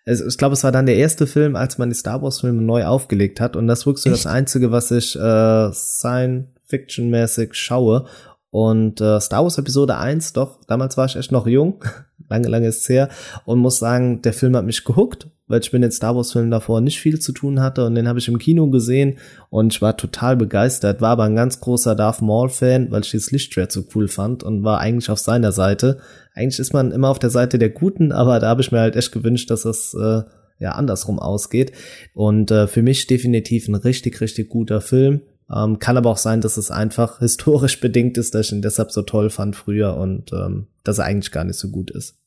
[0.06, 2.64] es, ich glaube, es war dann der erste Film, als man die Star Wars Filme
[2.64, 3.56] neu aufgelegt hat.
[3.56, 8.08] Und das ist wirklich so das Einzige, was ich äh, Science-Fiction-mäßig schaue.
[8.50, 11.84] Und äh, Star Wars Episode 1, doch, damals war ich echt noch jung,
[12.30, 13.10] lange, lange ist es her,
[13.46, 16.52] und muss sagen, der Film hat mich gehuckt, weil ich mit den Star Wars Filmen
[16.52, 19.18] davor nicht viel zu tun hatte und den habe ich im Kino gesehen
[19.50, 23.12] und ich war total begeistert, war aber ein ganz großer Darth Maul Fan, weil ich
[23.12, 26.00] das Lichtschwert so cool fand und war eigentlich auf seiner Seite.
[26.34, 28.96] Eigentlich ist man immer auf der Seite der Guten, aber da habe ich mir halt
[28.96, 30.22] echt gewünscht, dass das äh,
[30.60, 31.72] ja andersrum ausgeht.
[32.14, 35.22] Und äh, für mich definitiv ein richtig, richtig guter Film.
[35.52, 38.92] Ähm, kann aber auch sein, dass es einfach historisch bedingt ist, dass ich ihn deshalb
[38.92, 42.19] so toll fand früher und ähm, dass er eigentlich gar nicht so gut ist.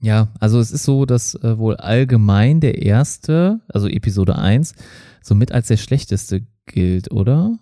[0.00, 4.74] Ja, also es ist so, dass äh, wohl allgemein der erste, also Episode 1,
[5.22, 7.58] somit als der schlechteste gilt, oder?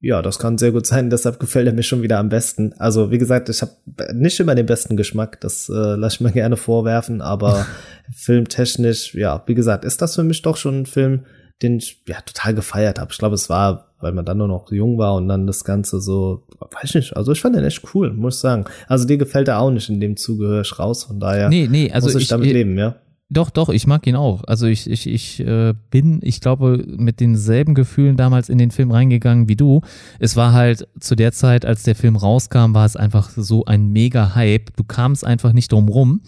[0.00, 2.74] Ja, das kann sehr gut sein, deshalb gefällt er mir schon wieder am besten.
[2.74, 3.72] Also, wie gesagt, ich habe
[4.12, 7.66] nicht immer den besten Geschmack, das äh, lasse ich mir gerne vorwerfen, aber
[8.12, 11.24] filmtechnisch, ja, wie gesagt, ist das für mich doch schon ein Film,
[11.62, 13.12] den ich ja total gefeiert habe.
[13.12, 16.00] Ich glaube, es war, weil man dann nur noch jung war und dann das Ganze
[16.00, 18.64] so, weiß ich nicht, also ich fand den echt cool, muss ich sagen.
[18.88, 21.68] Also dir gefällt er auch nicht, in dem Zuge höre ich raus, von daher nee,
[21.70, 22.96] nee, also muss ich, ich damit leben, ja.
[23.34, 24.44] Doch, doch, ich mag ihn auch.
[24.46, 28.92] Also ich, ich, ich äh, bin, ich glaube, mit denselben Gefühlen damals in den Film
[28.92, 29.80] reingegangen wie du.
[30.20, 33.88] Es war halt zu der Zeit, als der Film rauskam, war es einfach so ein
[33.90, 34.76] mega Hype.
[34.76, 36.20] Du kamst einfach nicht drum rum.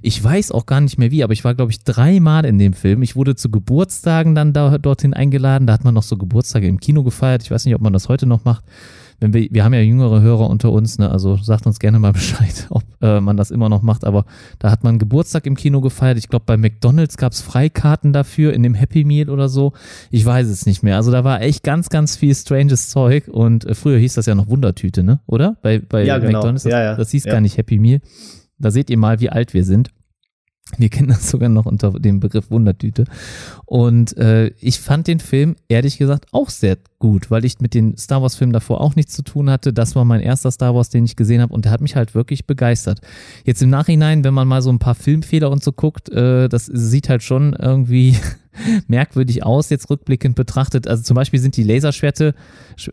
[0.00, 2.72] Ich weiß auch gar nicht mehr wie, aber ich war, glaube ich, dreimal in dem
[2.72, 3.02] Film.
[3.02, 5.66] Ich wurde zu Geburtstagen dann da, dorthin eingeladen.
[5.66, 7.42] Da hat man noch so Geburtstage im Kino gefeiert.
[7.42, 8.64] Ich weiß nicht, ob man das heute noch macht
[9.24, 12.12] wenn wir, wir haben ja jüngere Hörer unter uns, ne, also sagt uns gerne mal
[12.12, 14.26] Bescheid, ob äh, man das immer noch macht, aber
[14.58, 16.18] da hat man Geburtstag im Kino gefeiert.
[16.18, 19.72] Ich glaube, bei McDonalds gab es Freikarten dafür in dem Happy Meal oder so.
[20.10, 20.96] Ich weiß es nicht mehr.
[20.96, 24.34] Also da war echt ganz, ganz viel stranges Zeug und äh, früher hieß das ja
[24.34, 25.20] noch Wundertüte, ne?
[25.26, 25.56] Oder?
[25.62, 26.40] Bei, bei ja, genau.
[26.40, 26.64] McDonalds.
[26.64, 26.94] Das, ja, ja.
[26.94, 28.02] das hieß gar nicht Happy Meal.
[28.58, 29.88] Da seht ihr mal, wie alt wir sind.
[30.78, 33.04] Wir kennen das sogar noch unter dem Begriff Wundertüte.
[33.66, 37.98] Und äh, ich fand den Film ehrlich gesagt auch sehr gut, weil ich mit den
[37.98, 39.74] Star Wars-Filmen davor auch nichts zu tun hatte.
[39.74, 42.14] Das war mein erster Star Wars, den ich gesehen habe und der hat mich halt
[42.14, 43.00] wirklich begeistert.
[43.44, 46.66] Jetzt im Nachhinein, wenn man mal so ein paar Filmfehler und so guckt, äh, das
[46.66, 48.16] sieht halt schon irgendwie
[48.88, 50.88] merkwürdig aus, jetzt rückblickend betrachtet.
[50.88, 52.34] Also zum Beispiel sind die Laserschwerte,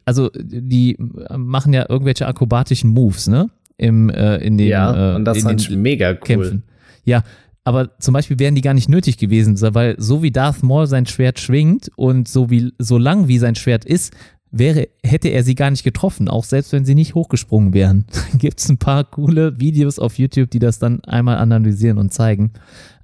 [0.04, 0.98] also die
[1.36, 3.50] machen ja irgendwelche akrobatischen Moves, ne?
[3.78, 6.20] Im, äh, in den, ja, und das äh, ich mega cool.
[6.20, 6.64] Kämpfen.
[7.04, 7.24] Ja,
[7.64, 11.06] aber zum Beispiel wären die gar nicht nötig gewesen, weil so wie Darth Maul sein
[11.06, 14.14] Schwert schwingt und so wie so lang wie sein Schwert ist,
[14.52, 18.06] wäre, hätte er sie gar nicht getroffen, auch selbst wenn sie nicht hochgesprungen wären.
[18.38, 22.52] Gibt es ein paar coole Videos auf YouTube, die das dann einmal analysieren und zeigen.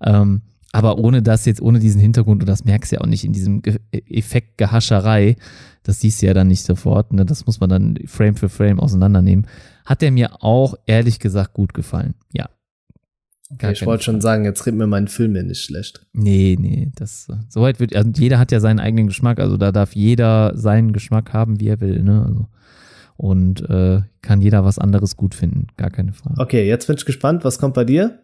[0.02, 0.42] Ähm,
[0.74, 3.34] aber ohne das jetzt, ohne diesen Hintergrund, und das merkst du ja auch nicht in
[3.34, 5.38] diesem Ge Effekt Gehascherei,
[5.84, 7.26] das siehst du ja dann nicht sofort, ne?
[7.26, 9.48] das muss man dann Frame für Frame auseinandernehmen,
[9.86, 12.16] hat er mir auch ehrlich gesagt gut gefallen.
[12.34, 12.50] Ja,
[13.50, 16.06] Okay, ich wollte schon sagen, jetzt redet mir mein Film ja nicht schlecht.
[16.12, 19.94] Nee, nee, das soweit wird, also jeder hat ja seinen eigenen Geschmack, also da darf
[19.96, 22.26] jeder seinen Geschmack haben, wie er will, ne?
[22.26, 22.48] Also,
[23.16, 26.40] und äh, kann jeder was anderes gut finden, gar keine Frage.
[26.40, 28.20] Okay, jetzt bin ich gespannt, was kommt bei dir?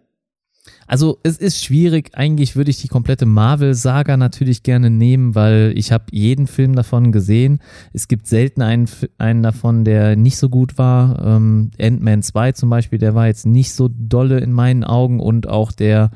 [0.88, 2.12] Also es ist schwierig.
[2.14, 7.12] Eigentlich würde ich die komplette Marvel-Saga natürlich gerne nehmen, weil ich habe jeden Film davon
[7.12, 7.60] gesehen.
[7.92, 8.88] Es gibt selten einen,
[9.18, 11.22] einen davon, der nicht so gut war.
[11.26, 15.48] Ähm, Ant-Man 2 zum Beispiel, der war jetzt nicht so dolle in meinen Augen und
[15.48, 16.12] auch der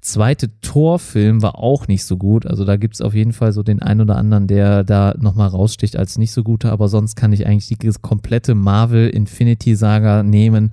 [0.00, 2.46] zweite Torfilm war auch nicht so gut.
[2.46, 5.48] Also da gibt es auf jeden Fall so den einen oder anderen, der da nochmal
[5.48, 6.72] raussticht als nicht so guter.
[6.72, 10.72] Aber sonst kann ich eigentlich die komplette Marvel Infinity Saga nehmen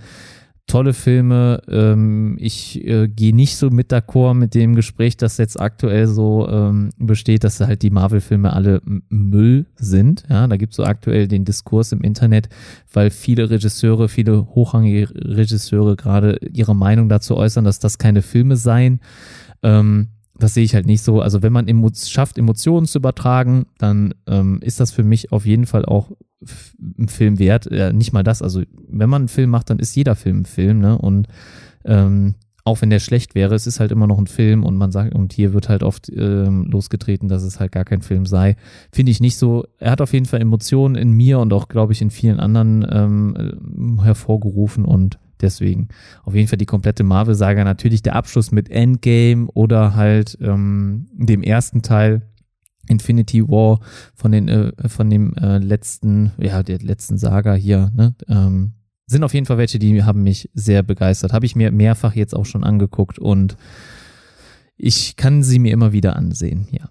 [0.70, 1.62] tolle Filme.
[1.68, 6.48] Ähm, ich äh, gehe nicht so mit d'accord mit dem Gespräch, das jetzt aktuell so
[6.48, 10.24] ähm, besteht, dass halt die Marvel-Filme alle Müll sind.
[10.30, 12.48] Ja, da gibt es so aktuell den Diskurs im Internet,
[12.94, 18.56] weil viele Regisseure, viele hochrangige Regisseure gerade ihre Meinung dazu äußern, dass das keine Filme
[18.56, 19.02] seien.
[19.64, 20.10] Ähm,
[20.40, 21.22] das sehe ich halt nicht so.
[21.22, 25.46] Also wenn man emo schafft, Emotionen zu übertragen, dann ähm, ist das für mich auf
[25.46, 26.12] jeden Fall auch
[26.98, 27.68] ein Film wert.
[27.68, 28.42] Äh, nicht mal das.
[28.42, 30.80] Also wenn man einen Film macht, dann ist jeder Film ein Film.
[30.80, 30.98] Ne?
[30.98, 31.28] Und
[31.86, 34.92] ähm, auch wenn der schlecht wäre, es ist halt immer noch ein Film und man
[34.92, 38.56] sagt, und hier wird halt oft ähm, losgetreten, dass es halt gar kein Film sei.
[38.92, 39.66] Finde ich nicht so.
[39.78, 42.86] Er hat auf jeden Fall Emotionen in mir und auch, glaube ich, in vielen anderen
[42.90, 45.90] ähm, hervorgerufen und deswegen
[46.24, 47.64] auf jeden Fall die komplette Marvel-Saga.
[47.64, 52.22] Natürlich der Abschluss mit Endgame oder halt ähm, dem ersten Teil
[52.88, 53.80] Infinity War
[54.16, 58.74] von den äh, von dem äh, letzten ja der letzten Saga hier ne ähm,
[59.10, 61.34] sind auf jeden Fall welche, die haben mich sehr begeistert.
[61.34, 63.58] Habe ich mir mehrfach jetzt auch schon angeguckt und
[64.78, 66.90] ich kann sie mir immer wieder ansehen, ja.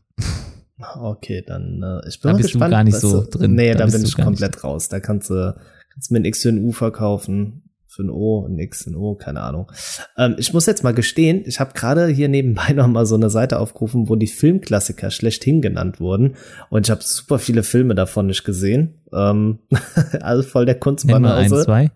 [1.01, 3.55] Okay, dann äh, ich bin da bist gespannt, du gar nicht so du, drin.
[3.55, 4.89] Nee, da, da bin ich komplett raus.
[4.89, 5.57] Da kannst du,
[5.93, 7.68] kannst du mir ein X für ein U verkaufen.
[7.99, 9.73] Für ein O, ein X, ein O, keine Ahnung.
[10.17, 13.29] Ähm, ich muss jetzt mal gestehen, ich habe gerade hier nebenbei noch mal so eine
[13.29, 16.37] Seite aufgerufen, wo die Filmklassiker schlechthin genannt wurden.
[16.71, 19.01] Und ich habe super viele Filme davon nicht gesehen.
[19.13, 19.59] Ähm,
[20.21, 20.79] also voll der
[21.19, 21.91] mal ein, zwei.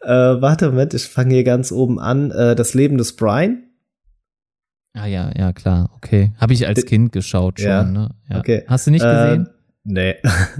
[0.00, 2.32] Äh, warte, Moment, ich fange hier ganz oben an.
[2.32, 3.62] Äh, das Leben des Brian.
[4.92, 6.32] Ah ja, ja, klar, okay.
[6.36, 8.10] Habe ich als Kind geschaut schon, Ja, ne?
[8.28, 8.40] Ja.
[8.40, 8.64] okay.
[8.66, 9.46] Hast du nicht gesehen?
[9.46, 9.50] Äh,
[9.84, 10.14] nee.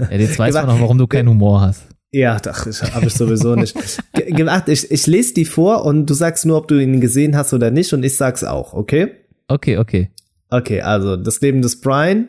[0.09, 1.89] ja, jetzt weiß man auch, warum du keinen Humor hast.
[2.13, 3.75] Ja, doch, ich habe ich sowieso nicht.
[4.13, 7.35] Ge- Gemacht, ich, ich lese die vor und du sagst nur, ob du ihn gesehen
[7.35, 9.11] hast oder nicht und ich sag's auch, okay?
[9.47, 10.11] Okay, okay.
[10.51, 12.27] Okay, also das Leben des Brian.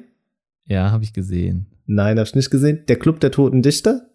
[0.66, 1.66] Ja, habe ich gesehen.
[1.86, 2.84] Nein, hab ich nicht gesehen.
[2.88, 4.08] Der Club der Toten Dichter.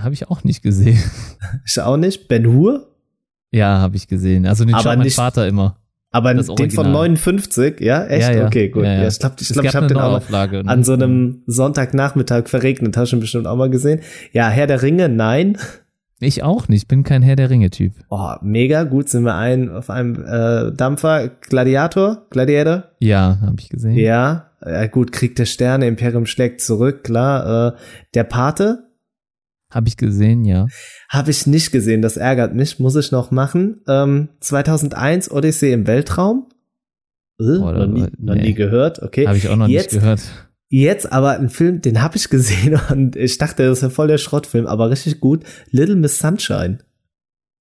[0.00, 0.98] Habe ich auch nicht gesehen.
[1.66, 2.26] Ich auch nicht.
[2.28, 2.88] Ben Hur.
[3.52, 4.46] Ja, habe ich gesehen.
[4.46, 5.78] Also den Aber schaut mein nicht- Vater immer.
[6.16, 7.08] Aber Das den von Original.
[7.08, 8.06] 59, ja?
[8.06, 8.26] Echt?
[8.26, 8.46] Ja, ja.
[8.46, 8.84] Okay, gut.
[8.84, 10.62] Ja, ich glaube, ich, glaub, ich habe den auch ne?
[10.64, 12.96] an so einem Sonntagnachmittag verregnet.
[12.96, 14.00] Hast du bestimmt auch mal gesehen.
[14.32, 15.58] Ja, Herr der Ringe, nein.
[16.18, 16.88] Ich auch nicht.
[16.88, 17.92] Bin kein Herr der Ringe-Typ.
[18.08, 21.28] Oh, mega gut sind wir ein auf einem äh, Dampfer.
[21.28, 22.22] Gladiator?
[22.30, 22.84] Gladiator?
[23.00, 23.98] Ja, habe ich gesehen.
[23.98, 27.74] Ja, ja gut, Krieg der Sterne, Imperium schlägt zurück, klar.
[27.74, 27.76] Äh,
[28.14, 28.85] der Pate
[29.70, 30.66] Habe ich gesehen, ja.
[31.08, 33.82] habe ich nicht gesehen, das ärgert mich, muss ich noch machen.
[33.88, 36.46] Ähm, 2001 Odyssee im Weltraum.
[37.40, 38.42] Äh, Boah, noch, nie, da- noch nee.
[38.42, 39.26] nie gehört, okay.
[39.26, 40.20] Habe ich auch noch Jetzt- nicht gehört.
[40.68, 44.08] Jetzt aber ein Film, den habe ich gesehen und ich dachte, das ist ja voll
[44.08, 45.44] der Schrottfilm, aber richtig gut.
[45.70, 46.78] Little Miss Sunshine.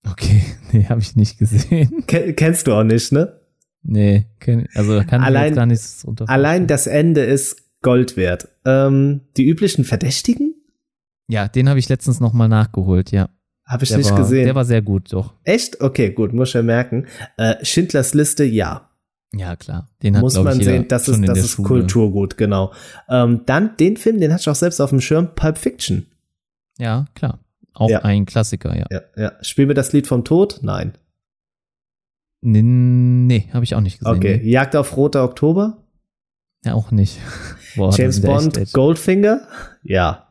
[0.10, 2.03] Okay, nee, habe ich nicht gesehen.
[2.07, 3.40] Ken kennst du auch nicht, ne?
[3.84, 7.57] Nee, kenn, also kann ich mir Allein- jetzt gar nichts unter Allein das Ende ist
[7.82, 8.48] Gold wert.
[8.65, 10.55] Ähm, die üblichen Verdächtigen
[11.27, 13.30] Ja, den habe ich letztens noch mal nachgeholt, ja.
[13.65, 14.45] habe ich Der nicht war, gesehen.
[14.45, 15.34] Der war sehr gut, doch.
[15.43, 15.81] Echt?
[15.81, 17.07] Okay, gut, muss ich ja merken.
[17.38, 18.89] Äh, Schindlers Liste, ja.
[19.34, 19.89] Ja, klar.
[20.03, 21.68] Den hat, muss man ich, sehen, das ist, das ist Schule.
[21.68, 22.72] Kulturgut, genau.
[23.10, 26.06] Ähm, dann den Film, den hatte ich auch selbst auf dem Schirm, Pulp Fiction.
[26.77, 27.39] Ja, klar.
[27.73, 27.99] Auch Ja.
[28.03, 28.85] ein Klassiker, ja.
[28.89, 29.31] Ja, ja.
[29.41, 30.60] Spiel mir das Lied vom Tod?
[30.61, 30.93] Nein.
[32.41, 34.15] Nee, nee habe ich auch nicht gesehen.
[34.15, 34.39] Okay.
[34.43, 34.49] Nee.
[34.52, 35.84] Jagd auf Roter Oktober?
[36.64, 37.19] Ja, auch nicht.
[37.76, 39.41] Boah, James Bond, echt- echt- Goldfinger?
[39.84, 40.24] Ja.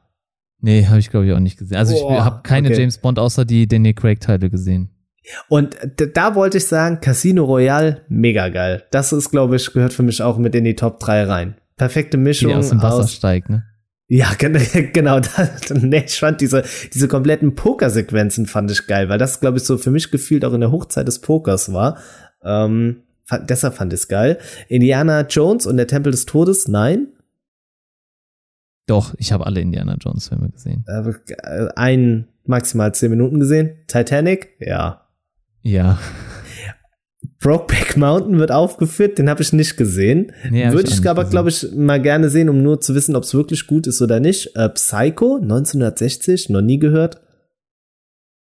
[0.65, 1.77] Nee, habe ich glaube ich auch nicht gesehen.
[1.77, 2.81] Also ich Boah, habe keine okay.
[2.81, 4.89] James Bond außer die Daniel Craig Teile gesehen.
[5.49, 8.85] Und d- da wollte ich sagen, Casino Royale, mega geil.
[8.91, 11.55] Das ist, glaube ich, gehört für mich auch mit in die Top 3 rein.
[11.77, 13.65] Perfekte Mischung der aus dem Wasser aus steigt, ne?
[14.09, 14.59] Ja, gen-
[14.93, 15.21] genau.
[15.75, 16.63] Nee, ich fand diese,
[16.93, 20.53] diese kompletten Pokersequenzen fand ich geil, weil das, glaube ich, so für mich gefühlt auch
[20.55, 21.99] in der Hochzeit des Pokers war.
[22.43, 24.39] Ähm, fand, deshalb fand ich es geil.
[24.69, 27.09] Indiana Jones und der Tempel des Todes, nein.
[28.87, 30.85] Doch, ich habe alle Indiana Jones Filme gesehen.
[30.87, 33.79] Äh, ein, maximal zehn Minuten gesehen.
[33.87, 35.09] Titanic, ja.
[35.63, 35.99] Ja.
[37.41, 40.33] Brokeback Mountain wird aufgeführt, den habe ich nicht gesehen.
[40.51, 43.25] Nee, Würde ich, nicht aber, glaube ich, mal gerne sehen, um nur zu wissen, ob
[43.25, 44.55] es wirklich gut ist oder nicht.
[44.57, 47.21] Äh, Psycho, 1960, noch nie gehört.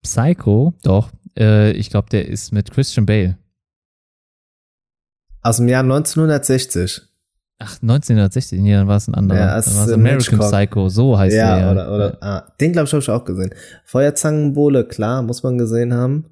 [0.02, 1.10] Psycho, doch.
[1.38, 3.38] Äh, ich glaube, der ist mit Christian Bale.
[5.42, 7.02] Aus dem Jahr 1960.
[7.64, 9.38] Ach, 1960, nee, dann war es ein anderer.
[9.38, 10.50] Ja, dann war es ist American Hitchcock.
[10.50, 11.64] Psycho, so heißt ja, der.
[11.66, 11.72] ja.
[11.72, 13.54] oder, oder, ah, den glaube ich, habe ich auch gesehen.
[13.84, 16.26] Feuerzangenbowle, klar, muss man gesehen haben.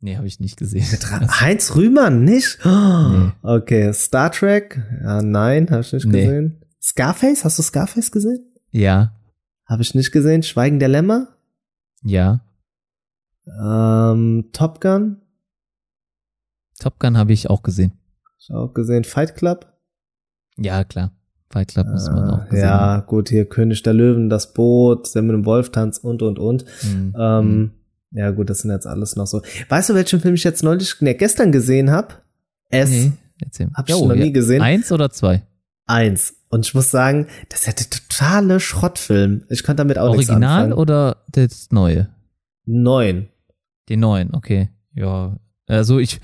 [0.00, 0.84] Nee, habe ich nicht gesehen.
[1.40, 2.58] Heinz Rühmann, nicht?
[2.64, 3.32] Nee.
[3.42, 6.24] Okay, Star Trek, ja, nein, habe ich nicht Nee.
[6.24, 6.62] gesehen.
[6.80, 8.44] Scarface, hast du Scarface gesehen?
[8.70, 9.12] Ja,
[9.66, 10.42] Habe ich nicht gesehen.
[10.42, 11.28] Schweigen der Lämmer,
[12.04, 12.40] ja.
[13.60, 15.16] ähm, Top Gun,
[16.78, 17.92] Top Gun habe ich auch gesehen.
[18.38, 19.02] ich auch gesehen.
[19.04, 19.66] Fight Club,
[20.58, 21.12] Ja, klar.
[21.50, 25.14] Fight Club muss man auch Äh, gesehen ja, gut, hier König der Löwen, das Boot,
[25.14, 26.64] der mit dem Wolftanz und, und, und.
[26.82, 27.14] Mhm.
[27.18, 27.70] Ähm,
[28.10, 29.40] ja, gut, das sind jetzt alles noch so.
[29.68, 32.14] Weißt du, welchen Film ich jetzt neulich, ne, gestern gesehen habe?
[32.68, 32.90] S.
[32.90, 33.70] Nee, erzähl.
[33.74, 34.60] Hab ich noch nie gesehen.
[34.62, 35.42] Eins oder zwei?
[35.86, 36.34] Eins.
[36.50, 39.44] Und ich muss sagen, das ist ja der totale Schrottfilm.
[39.48, 40.72] Ich konnte damit auch nichts Original anfangen.
[40.74, 42.08] oder das neue?
[42.66, 43.28] Neun.
[43.88, 44.68] Den neuen, okay.
[44.94, 45.36] Ja.
[45.68, 46.20] Also ich,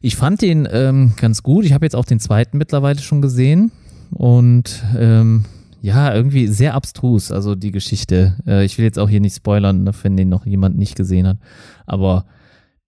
[0.00, 1.64] ich fand den ähm, ganz gut.
[1.64, 3.70] Ich habe jetzt auch den zweiten mittlerweile schon gesehen.
[4.10, 5.44] Und ähm,
[5.82, 8.36] ja, irgendwie sehr abstrus, also die Geschichte.
[8.46, 11.26] Äh, ich will jetzt auch hier nicht spoilern, ne, wenn den noch jemand nicht gesehen
[11.26, 11.38] hat.
[11.86, 12.26] Aber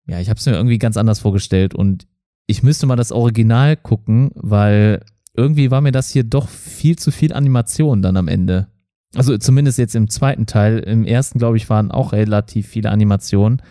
[0.07, 2.07] ja, ich habe es mir irgendwie ganz anders vorgestellt und
[2.47, 5.03] ich müsste mal das Original gucken, weil
[5.35, 8.69] irgendwie war mir das hier doch viel zu viel Animation dann am Ende.
[9.15, 10.79] Also zumindest jetzt im zweiten Teil.
[10.81, 13.63] Im ersten, glaube ich, waren auch relativ viele Animationen,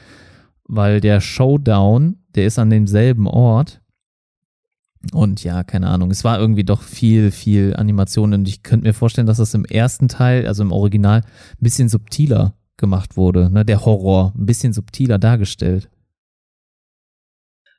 [0.68, 3.82] weil der Showdown, der ist an demselben Ort.
[5.14, 8.94] Und ja, keine Ahnung, es war irgendwie doch viel, viel Animation und ich könnte mir
[8.94, 13.50] vorstellen, dass das im ersten Teil, also im Original, ein bisschen subtiler gemacht wurde.
[13.50, 13.64] Ne?
[13.64, 15.90] Der Horror ein bisschen subtiler dargestellt.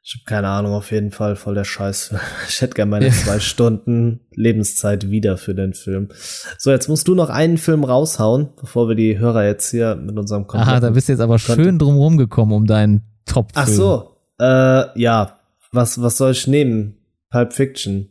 [0.09, 2.15] Ich habe keine Ahnung, auf jeden Fall voll der Scheiß.
[2.49, 3.13] Ich hätte gerne meine ja.
[3.13, 6.09] zwei Stunden Lebenszeit wieder für den Film.
[6.57, 10.19] So, jetzt musst du noch einen Film raushauen, bevor wir die Hörer jetzt hier mit
[10.19, 10.71] unserem Konzept.
[10.71, 13.67] Aha, da bist du jetzt aber schön drum rumgekommen um deinen Top-Film.
[13.67, 15.39] Ach so, äh, ja.
[15.73, 16.97] Was, was soll ich nehmen?
[17.29, 18.09] Pulp Fiction.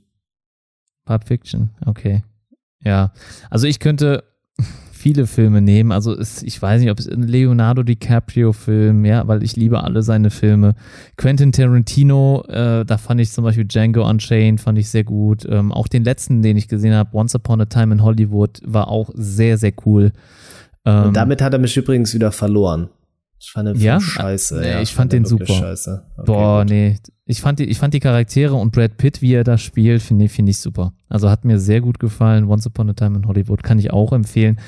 [1.03, 2.23] Pulp Fiction, okay.
[2.83, 3.11] Ja,
[3.49, 4.23] also ich könnte
[4.97, 5.91] viele Filme nehmen.
[5.91, 10.01] Also es, ich weiß nicht, ob es ein Leonardo DiCaprio-Film, ja, weil ich liebe alle
[10.01, 10.75] seine Filme.
[11.15, 15.45] Quentin Tarantino, äh, da fand ich zum Beispiel Django Unchained, fand ich sehr gut.
[15.49, 18.89] Ähm, auch den letzten, den ich gesehen habe, Once Upon a Time in Hollywood, war
[18.89, 20.11] auch sehr, sehr cool.
[20.85, 22.89] Ähm, Und damit hat er mich übrigens wieder verloren.
[23.39, 23.99] Ich fand den ja?
[23.99, 24.59] scheiße.
[24.59, 25.45] Nee, ja, ich fand, fand den super.
[25.45, 26.03] Scheiße.
[26.17, 26.69] Okay, Boah, gut.
[26.69, 26.97] nee.
[27.29, 30.29] Ich fand, die, ich fand die Charaktere und Brad Pitt, wie er da spielt, finde
[30.29, 30.93] find ich super.
[31.09, 32.45] Also hat mir sehr gut gefallen.
[32.45, 34.59] Once Upon a Time in Hollywood kann ich auch empfehlen.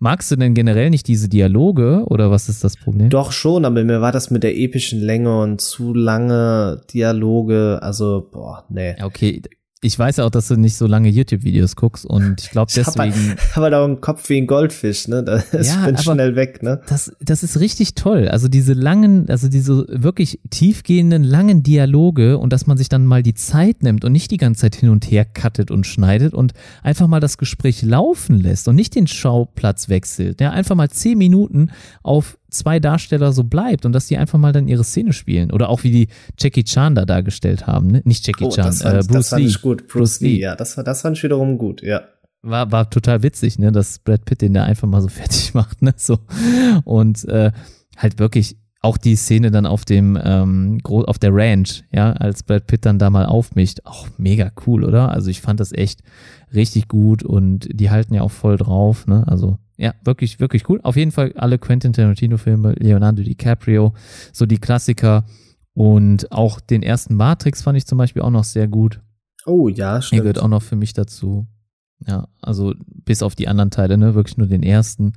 [0.00, 3.08] Magst du denn generell nicht diese Dialoge oder was ist das Problem?
[3.10, 8.28] Doch schon, aber mir war das mit der epischen Länge und zu lange Dialoge, also
[8.32, 8.96] boah, nee.
[9.00, 9.40] Okay,
[9.80, 13.36] ich weiß ja auch, dass du nicht so lange YouTube-Videos guckst und ich glaube deswegen.
[13.48, 15.22] Ich habe halt auch einen Kopf wie ein Goldfisch, ne?
[15.22, 16.80] Da ist ja, bin schnell weg, ne?
[16.88, 18.28] Das, das ist richtig toll.
[18.28, 23.22] Also diese langen, also diese wirklich tiefgehenden, langen Dialoge und dass man sich dann mal
[23.22, 26.52] die Zeit nimmt und nicht die ganze Zeit hin und her cuttet und schneidet und
[26.82, 30.40] einfach mal das Gespräch laufen lässt und nicht den Schauplatz wechselt.
[30.40, 31.70] Ja, einfach mal zehn Minuten
[32.02, 35.50] auf zwei Darsteller so bleibt und dass die einfach mal dann ihre Szene spielen.
[35.50, 36.08] Oder auch wie die
[36.38, 38.02] Jackie Chan da dargestellt haben, ne?
[38.04, 39.48] Nicht Jackie oh, Chan, das fand, äh, Bruce das fand Lee.
[39.48, 39.78] Ich gut.
[39.88, 40.34] Bruce, Bruce Lee.
[40.34, 42.02] Lee, ja, das, war, das fand ich wiederum gut, ja.
[42.42, 45.82] War, war total witzig, ne, dass Brad Pitt den da einfach mal so fertig macht,
[45.82, 45.94] ne?
[45.96, 46.18] So.
[46.84, 47.52] Und äh,
[47.96, 52.66] halt wirklich auch die Szene dann auf dem ähm, auf der Ranch, ja, als Brad
[52.66, 55.10] Pitt dann da mal aufmischt, auch mega cool, oder?
[55.10, 56.02] Also ich fand das echt
[56.54, 59.24] richtig gut und die halten ja auch voll drauf, ne?
[59.26, 60.80] Also ja, wirklich, wirklich cool.
[60.82, 63.94] Auf jeden Fall alle Quentin Tarantino-Filme, Leonardo DiCaprio,
[64.32, 65.24] so die Klassiker.
[65.72, 69.00] Und auch den ersten Matrix fand ich zum Beispiel auch noch sehr gut.
[69.46, 70.18] Oh ja, stimmt.
[70.18, 71.46] Er gehört auch noch für mich dazu.
[72.06, 72.74] Ja, also
[73.04, 75.12] bis auf die anderen Teile, ne, wirklich nur den ersten.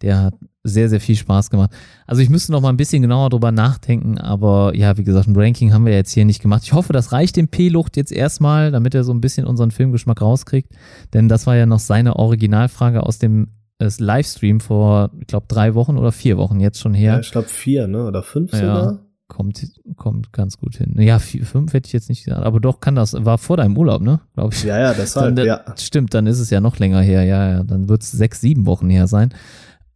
[0.00, 1.70] Der hat sehr, sehr viel Spaß gemacht.
[2.06, 5.36] Also ich müsste noch mal ein bisschen genauer drüber nachdenken, aber ja, wie gesagt, ein
[5.36, 6.62] Ranking haben wir jetzt hier nicht gemacht.
[6.64, 10.22] Ich hoffe, das reicht dem P-Lucht jetzt erstmal, damit er so ein bisschen unseren Filmgeschmack
[10.22, 10.72] rauskriegt.
[11.12, 13.48] Denn das war ja noch seine Originalfrage aus dem
[13.84, 17.14] das Livestream vor, ich glaube, drei Wochen oder vier Wochen jetzt schon her.
[17.14, 18.06] Ja, ich glaube vier, ne?
[18.06, 19.00] Oder fünf ja, sogar.
[19.26, 19.64] Kommt,
[19.96, 21.00] kommt ganz gut hin.
[21.00, 23.14] Ja, vier, fünf hätte ich jetzt nicht gesagt, aber doch kann das.
[23.24, 24.20] War vor deinem Urlaub, ne?
[24.34, 24.64] Glaube ich.
[24.64, 25.64] Ja, ja, das war, dann, ja.
[25.78, 27.24] Stimmt, dann ist es ja noch länger her.
[27.24, 29.32] Ja, ja, dann wird es sechs, sieben Wochen her sein.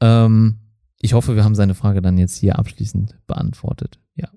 [0.00, 0.58] Ähm,
[1.00, 4.00] ich hoffe, wir haben seine Frage dann jetzt hier abschließend beantwortet.
[4.14, 4.28] Ja.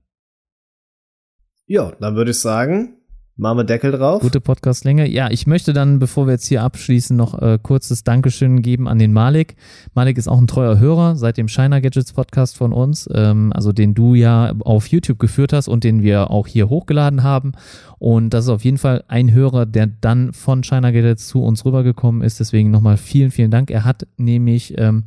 [1.67, 3.00] Ja, dann würde ich sagen,
[3.41, 4.21] Machen wir Deckel drauf.
[4.21, 5.09] Gute Podcastlänge.
[5.09, 8.99] Ja, ich möchte dann, bevor wir jetzt hier abschließen, noch äh, kurzes Dankeschön geben an
[8.99, 9.55] den Malik.
[9.95, 13.71] Malik ist auch ein treuer Hörer seit dem Shiner Gadgets Podcast von uns, ähm, also
[13.71, 17.53] den du ja auf YouTube geführt hast und den wir auch hier hochgeladen haben.
[17.97, 21.65] Und das ist auf jeden Fall ein Hörer, der dann von Shiner Gadgets zu uns
[21.65, 22.39] rübergekommen ist.
[22.39, 23.71] Deswegen nochmal vielen, vielen Dank.
[23.71, 25.05] Er hat nämlich ähm,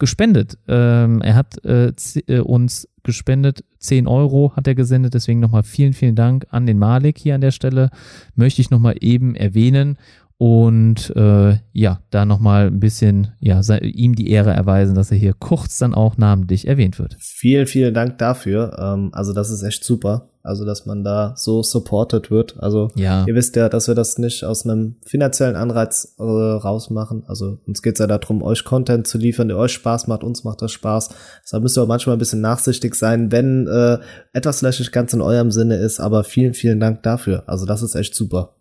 [0.00, 0.58] gespendet.
[0.66, 1.92] Ähm, er hat äh,
[2.26, 3.64] äh uns gespendet.
[3.78, 5.14] 10 Euro hat er gesendet.
[5.14, 7.88] Deswegen nochmal vielen, vielen Dank an den Malik hier an der Stelle.
[8.34, 9.96] Möchte ich nochmal eben erwähnen
[10.38, 15.32] und äh, ja, da nochmal ein bisschen ja, ihm die Ehre erweisen, dass er hier
[15.32, 17.16] kurz dann auch namentlich erwähnt wird.
[17.18, 18.76] Vielen, vielen Dank dafür.
[18.78, 20.28] Ähm, also das ist echt super.
[20.46, 22.56] Also, dass man da so supported wird.
[22.58, 23.24] Also, ja.
[23.26, 27.24] ihr wisst ja, dass wir das nicht aus einem finanziellen Anreiz äh, rausmachen.
[27.26, 30.22] Also, uns geht's ja darum, euch Content zu liefern, der euch Spaß macht.
[30.22, 31.10] Uns macht das Spaß.
[31.42, 33.98] Deshalb müsst ihr auch manchmal ein bisschen nachsichtig sein, wenn äh,
[34.32, 36.00] etwas vielleicht nicht ganz in eurem Sinne ist.
[36.00, 37.42] Aber vielen, vielen Dank dafür.
[37.46, 38.54] Also, das ist echt super.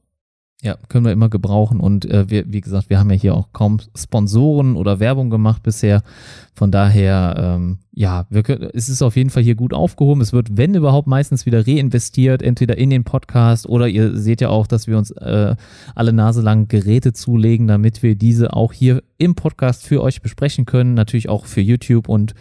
[0.61, 1.79] Ja, können wir immer gebrauchen.
[1.79, 5.61] Und äh, wir, wie gesagt, wir haben ja hier auch kaum Sponsoren oder Werbung gemacht
[5.63, 6.01] bisher.
[6.53, 10.21] Von daher, ähm, ja, wir können, es ist auf jeden Fall hier gut aufgehoben.
[10.21, 14.47] Es wird, wenn überhaupt, meistens wieder reinvestiert, entweder in den Podcast oder ihr seht ja
[14.47, 15.55] auch, dass wir uns äh,
[15.93, 20.65] alle Nase lang Geräte zulegen, damit wir diese auch hier im Podcast für euch besprechen
[20.65, 20.93] können.
[20.93, 22.33] Natürlich auch für YouTube und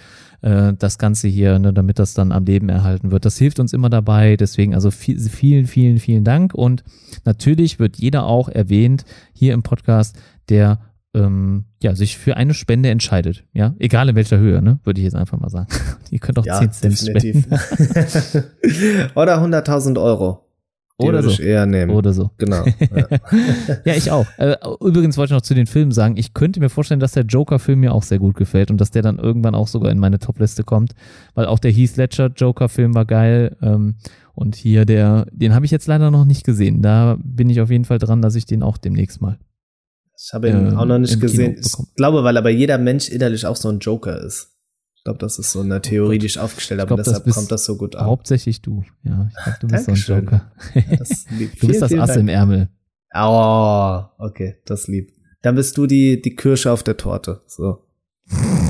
[0.45, 3.25] äh, das Ganze hier, ne, damit das dann am Leben erhalten wird.
[3.25, 4.37] Das hilft uns immer dabei.
[4.37, 6.55] Deswegen also viel, vielen, vielen, vielen Dank.
[6.55, 6.85] Und
[7.25, 10.17] natürlich wird jeder auch erwähnt hier im Podcast,
[10.51, 10.81] der
[11.15, 13.45] ähm, ja, sich für eine Spende entscheidet.
[13.55, 14.81] Ja, egal in welcher Höhe, ne?
[14.85, 15.69] würde ich jetzt einfach mal sagen.
[16.11, 17.45] Ihr könnt auch ja, 10 Cent definitiv.
[17.45, 19.11] spenden.
[19.15, 20.44] Oder 100.000 Euro.
[20.97, 21.43] Oder so.
[21.43, 21.91] Eher nehmen.
[21.91, 22.31] Oder so.
[22.39, 22.65] Genau.
[22.95, 23.21] Ja,
[23.85, 24.27] ja ich auch.
[24.39, 27.25] Äh, übrigens wollte ich noch zu den Filmen sagen, ich könnte mir vorstellen, dass der
[27.25, 30.21] Joker-Film mir auch sehr gut gefällt und dass der dann irgendwann auch sogar in meine
[30.21, 30.93] Top-Liste kommt,
[31.35, 33.57] weil auch der Heath Ledger Joker-Film war geil.
[33.61, 33.97] Ähm,
[34.35, 36.83] und hier der, den habe ich jetzt leider noch nicht gesehen.
[36.83, 39.39] Da bin ich auf jeden Fall dran, dass ich den auch demnächst mal.
[40.17, 41.57] Ich habe ihn Ähm, auch noch nicht gesehen.
[41.59, 44.54] Ich glaube, weil aber jeder Mensch innerlich auch so ein Joker ist.
[45.05, 45.83] Ich glaube, das ist so eine
[46.19, 46.89] die ich aufgestellt habe.
[46.89, 48.07] glaub, das deshalb bist kommt das so gut an.
[48.07, 48.85] Hauptsächlich du.
[49.03, 50.51] Ja, ich glaube, du bist so ein Joker.
[50.99, 51.51] Das lieb.
[51.61, 52.21] Du bist das Ass Dank.
[52.21, 52.69] im Ärmel.
[53.15, 55.13] Oh, okay, das lieb.
[55.43, 57.43] Dann bist du die, die Kirsche auf der Torte.
[57.47, 57.85] So.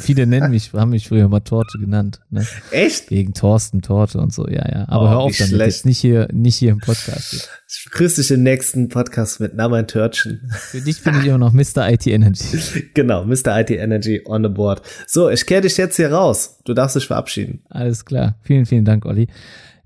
[0.00, 2.20] Viele nennen mich, haben mich früher mal Torte genannt.
[2.30, 2.46] Ne?
[2.70, 3.10] Echt?
[3.10, 4.84] Wegen Thorsten Torte und so, ja, ja.
[4.88, 5.76] Aber Oh, hör auf damit, schlecht.
[5.76, 7.48] jetzt nicht hier, nicht hier im Podcast.
[7.68, 9.52] Ich grüße dich im nächsten Podcast mit.
[9.54, 10.40] Na, mein Törtchen.
[10.50, 11.90] Für dich bin ich immer noch Mr.
[11.90, 12.88] IT Energy.
[12.94, 13.60] genau, Mr.
[13.60, 14.82] IT Energy on the board.
[15.06, 16.58] So, ich kehre dich jetzt hier raus.
[16.64, 17.62] Du darfst dich verabschieden.
[17.70, 18.36] Alles klar.
[18.42, 19.26] Vielen, vielen Dank, Olli.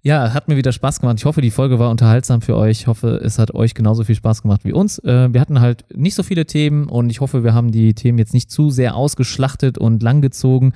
[0.06, 1.16] Ja, hat mir wieder Spaß gemacht.
[1.18, 2.82] Ich hoffe, die Folge war unterhaltsam für euch.
[2.82, 5.00] Ich hoffe, es hat euch genauso viel Spaß gemacht wie uns.
[5.00, 8.16] Äh, wir hatten halt nicht so viele Themen und ich hoffe, wir haben die Themen
[8.16, 10.74] jetzt nicht zu sehr ausgeschlachtet und langgezogen.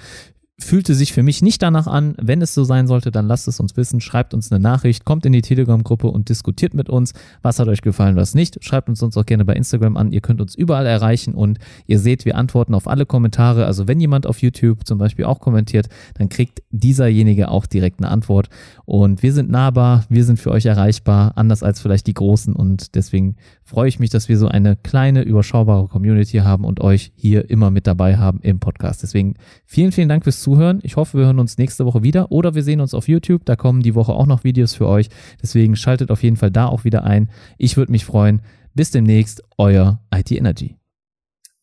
[0.63, 2.15] Fühlte sich für mich nicht danach an.
[2.21, 4.03] Wenn es so sein sollte, dann lasst es uns wissen.
[4.03, 7.15] Schreibt uns eine Nachricht, kommt in die Telegram-Gruppe und diskutiert mit uns.
[7.41, 8.63] Was hat euch gefallen, was nicht.
[8.63, 10.13] Schreibt uns uns auch gerne bei Instagram an.
[10.13, 13.65] Ihr könnt uns überall erreichen und ihr seht, wir antworten auf alle Kommentare.
[13.65, 15.89] Also wenn jemand auf YouTube zum Beispiel auch kommentiert,
[16.19, 18.51] dann kriegt dieserjenige auch direkt eine Antwort.
[18.85, 22.55] Und wir sind nahbar, wir sind für euch erreichbar, anders als vielleicht die Großen.
[22.55, 27.13] Und deswegen freue ich mich, dass wir so eine kleine, überschaubare Community haben und euch
[27.17, 29.03] hier immer mit dabei haben im Podcast.
[29.03, 30.50] Deswegen vielen, vielen Dank fürs Zuhören.
[30.83, 33.45] Ich hoffe, wir hören uns nächste Woche wieder oder wir sehen uns auf YouTube.
[33.45, 35.09] Da kommen die Woche auch noch Videos für euch.
[35.43, 37.31] Deswegen schaltet auf jeden Fall da auch wieder ein.
[37.59, 38.43] Ich würde mich freuen.
[38.75, 40.77] Bis demnächst, euer IT Energy.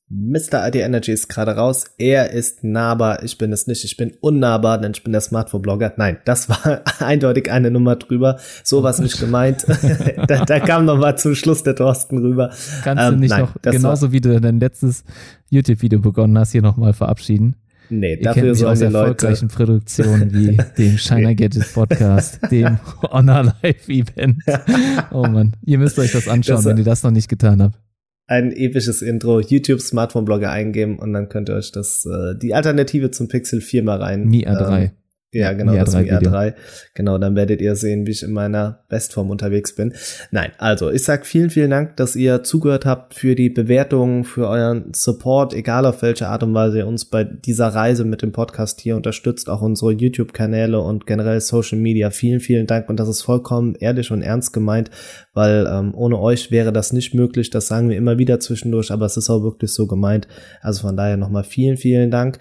[0.10, 0.66] Mr.
[0.68, 1.84] IT Energy ist gerade raus.
[1.98, 3.24] Er ist nahbar.
[3.24, 3.84] Ich bin es nicht.
[3.84, 5.94] Ich bin unnahbar, denn ich bin der Smartphone-Blogger.
[5.98, 8.40] Nein, das war eindeutig eine Nummer drüber.
[8.64, 9.66] So war es nicht gemeint.
[10.28, 12.52] da, da kam noch mal zum Schluss der Thorsten rüber.
[12.84, 15.04] Kannst du Ähm, nicht nein, noch, genauso wie du dein letztes
[15.50, 17.58] YouTube-Video begonnen hast, hier nochmal verabschieden?
[17.90, 18.98] Nee, dafür sollen aus die Leute.
[18.98, 24.44] erfolgreichen Produktionen wie dem Shiner Gadget Podcast, dem Honor Live Event.
[25.12, 27.80] Oh Mann, ihr müsst euch das anschauen, Das- wenn ihr das noch nicht getan habt.
[28.28, 32.54] ein episches Intro, YouTube Smartphone Blogger eingeben und dann könnt ihr euch das äh, die
[32.54, 34.26] Alternative zum Pixel 4 mal rein.
[34.28, 34.82] Mi A3.
[34.82, 34.92] Ähm,
[35.38, 36.32] ja, genau, das Mi A3 Video.
[36.32, 36.54] A3.
[36.94, 39.94] Genau, dann werdet ihr sehen, wie ich in meiner Bestform unterwegs bin.
[40.32, 44.48] Nein, also ich sag vielen, vielen Dank, dass ihr zugehört habt für die Bewertungen, für
[44.48, 48.32] euren Support, egal auf welche Art und Weise ihr uns bei dieser Reise mit dem
[48.32, 52.10] Podcast hier unterstützt, auch unsere YouTube-Kanäle und generell Social Media.
[52.10, 54.90] Vielen, vielen Dank und das ist vollkommen ehrlich und ernst gemeint,
[55.34, 57.52] weil ähm, ohne euch wäre das nicht möglich.
[57.52, 60.28] Das sagen wir immer wieder zwischendurch, aber es ist auch wirklich so gemeint.
[60.62, 62.40] Also von daher nochmal vielen, vielen Dank.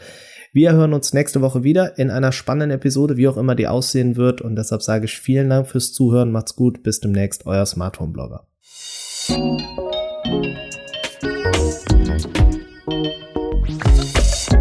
[0.56, 4.16] Wir hören uns nächste Woche wieder in einer spannenden Episode, wie auch immer die aussehen
[4.16, 4.40] wird.
[4.40, 6.32] Und deshalb sage ich vielen Dank fürs Zuhören.
[6.32, 6.82] Macht's gut.
[6.82, 7.44] Bis demnächst.
[7.44, 8.46] Euer Smartphone-Blogger.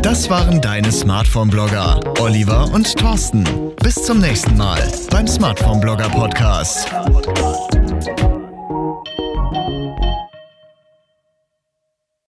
[0.02, 3.46] Das waren deine Smartphone-Blogger, Oliver und Thorsten.
[3.82, 4.82] Bis zum nächsten Mal
[5.12, 6.92] beim Smartphone-Blogger Podcast.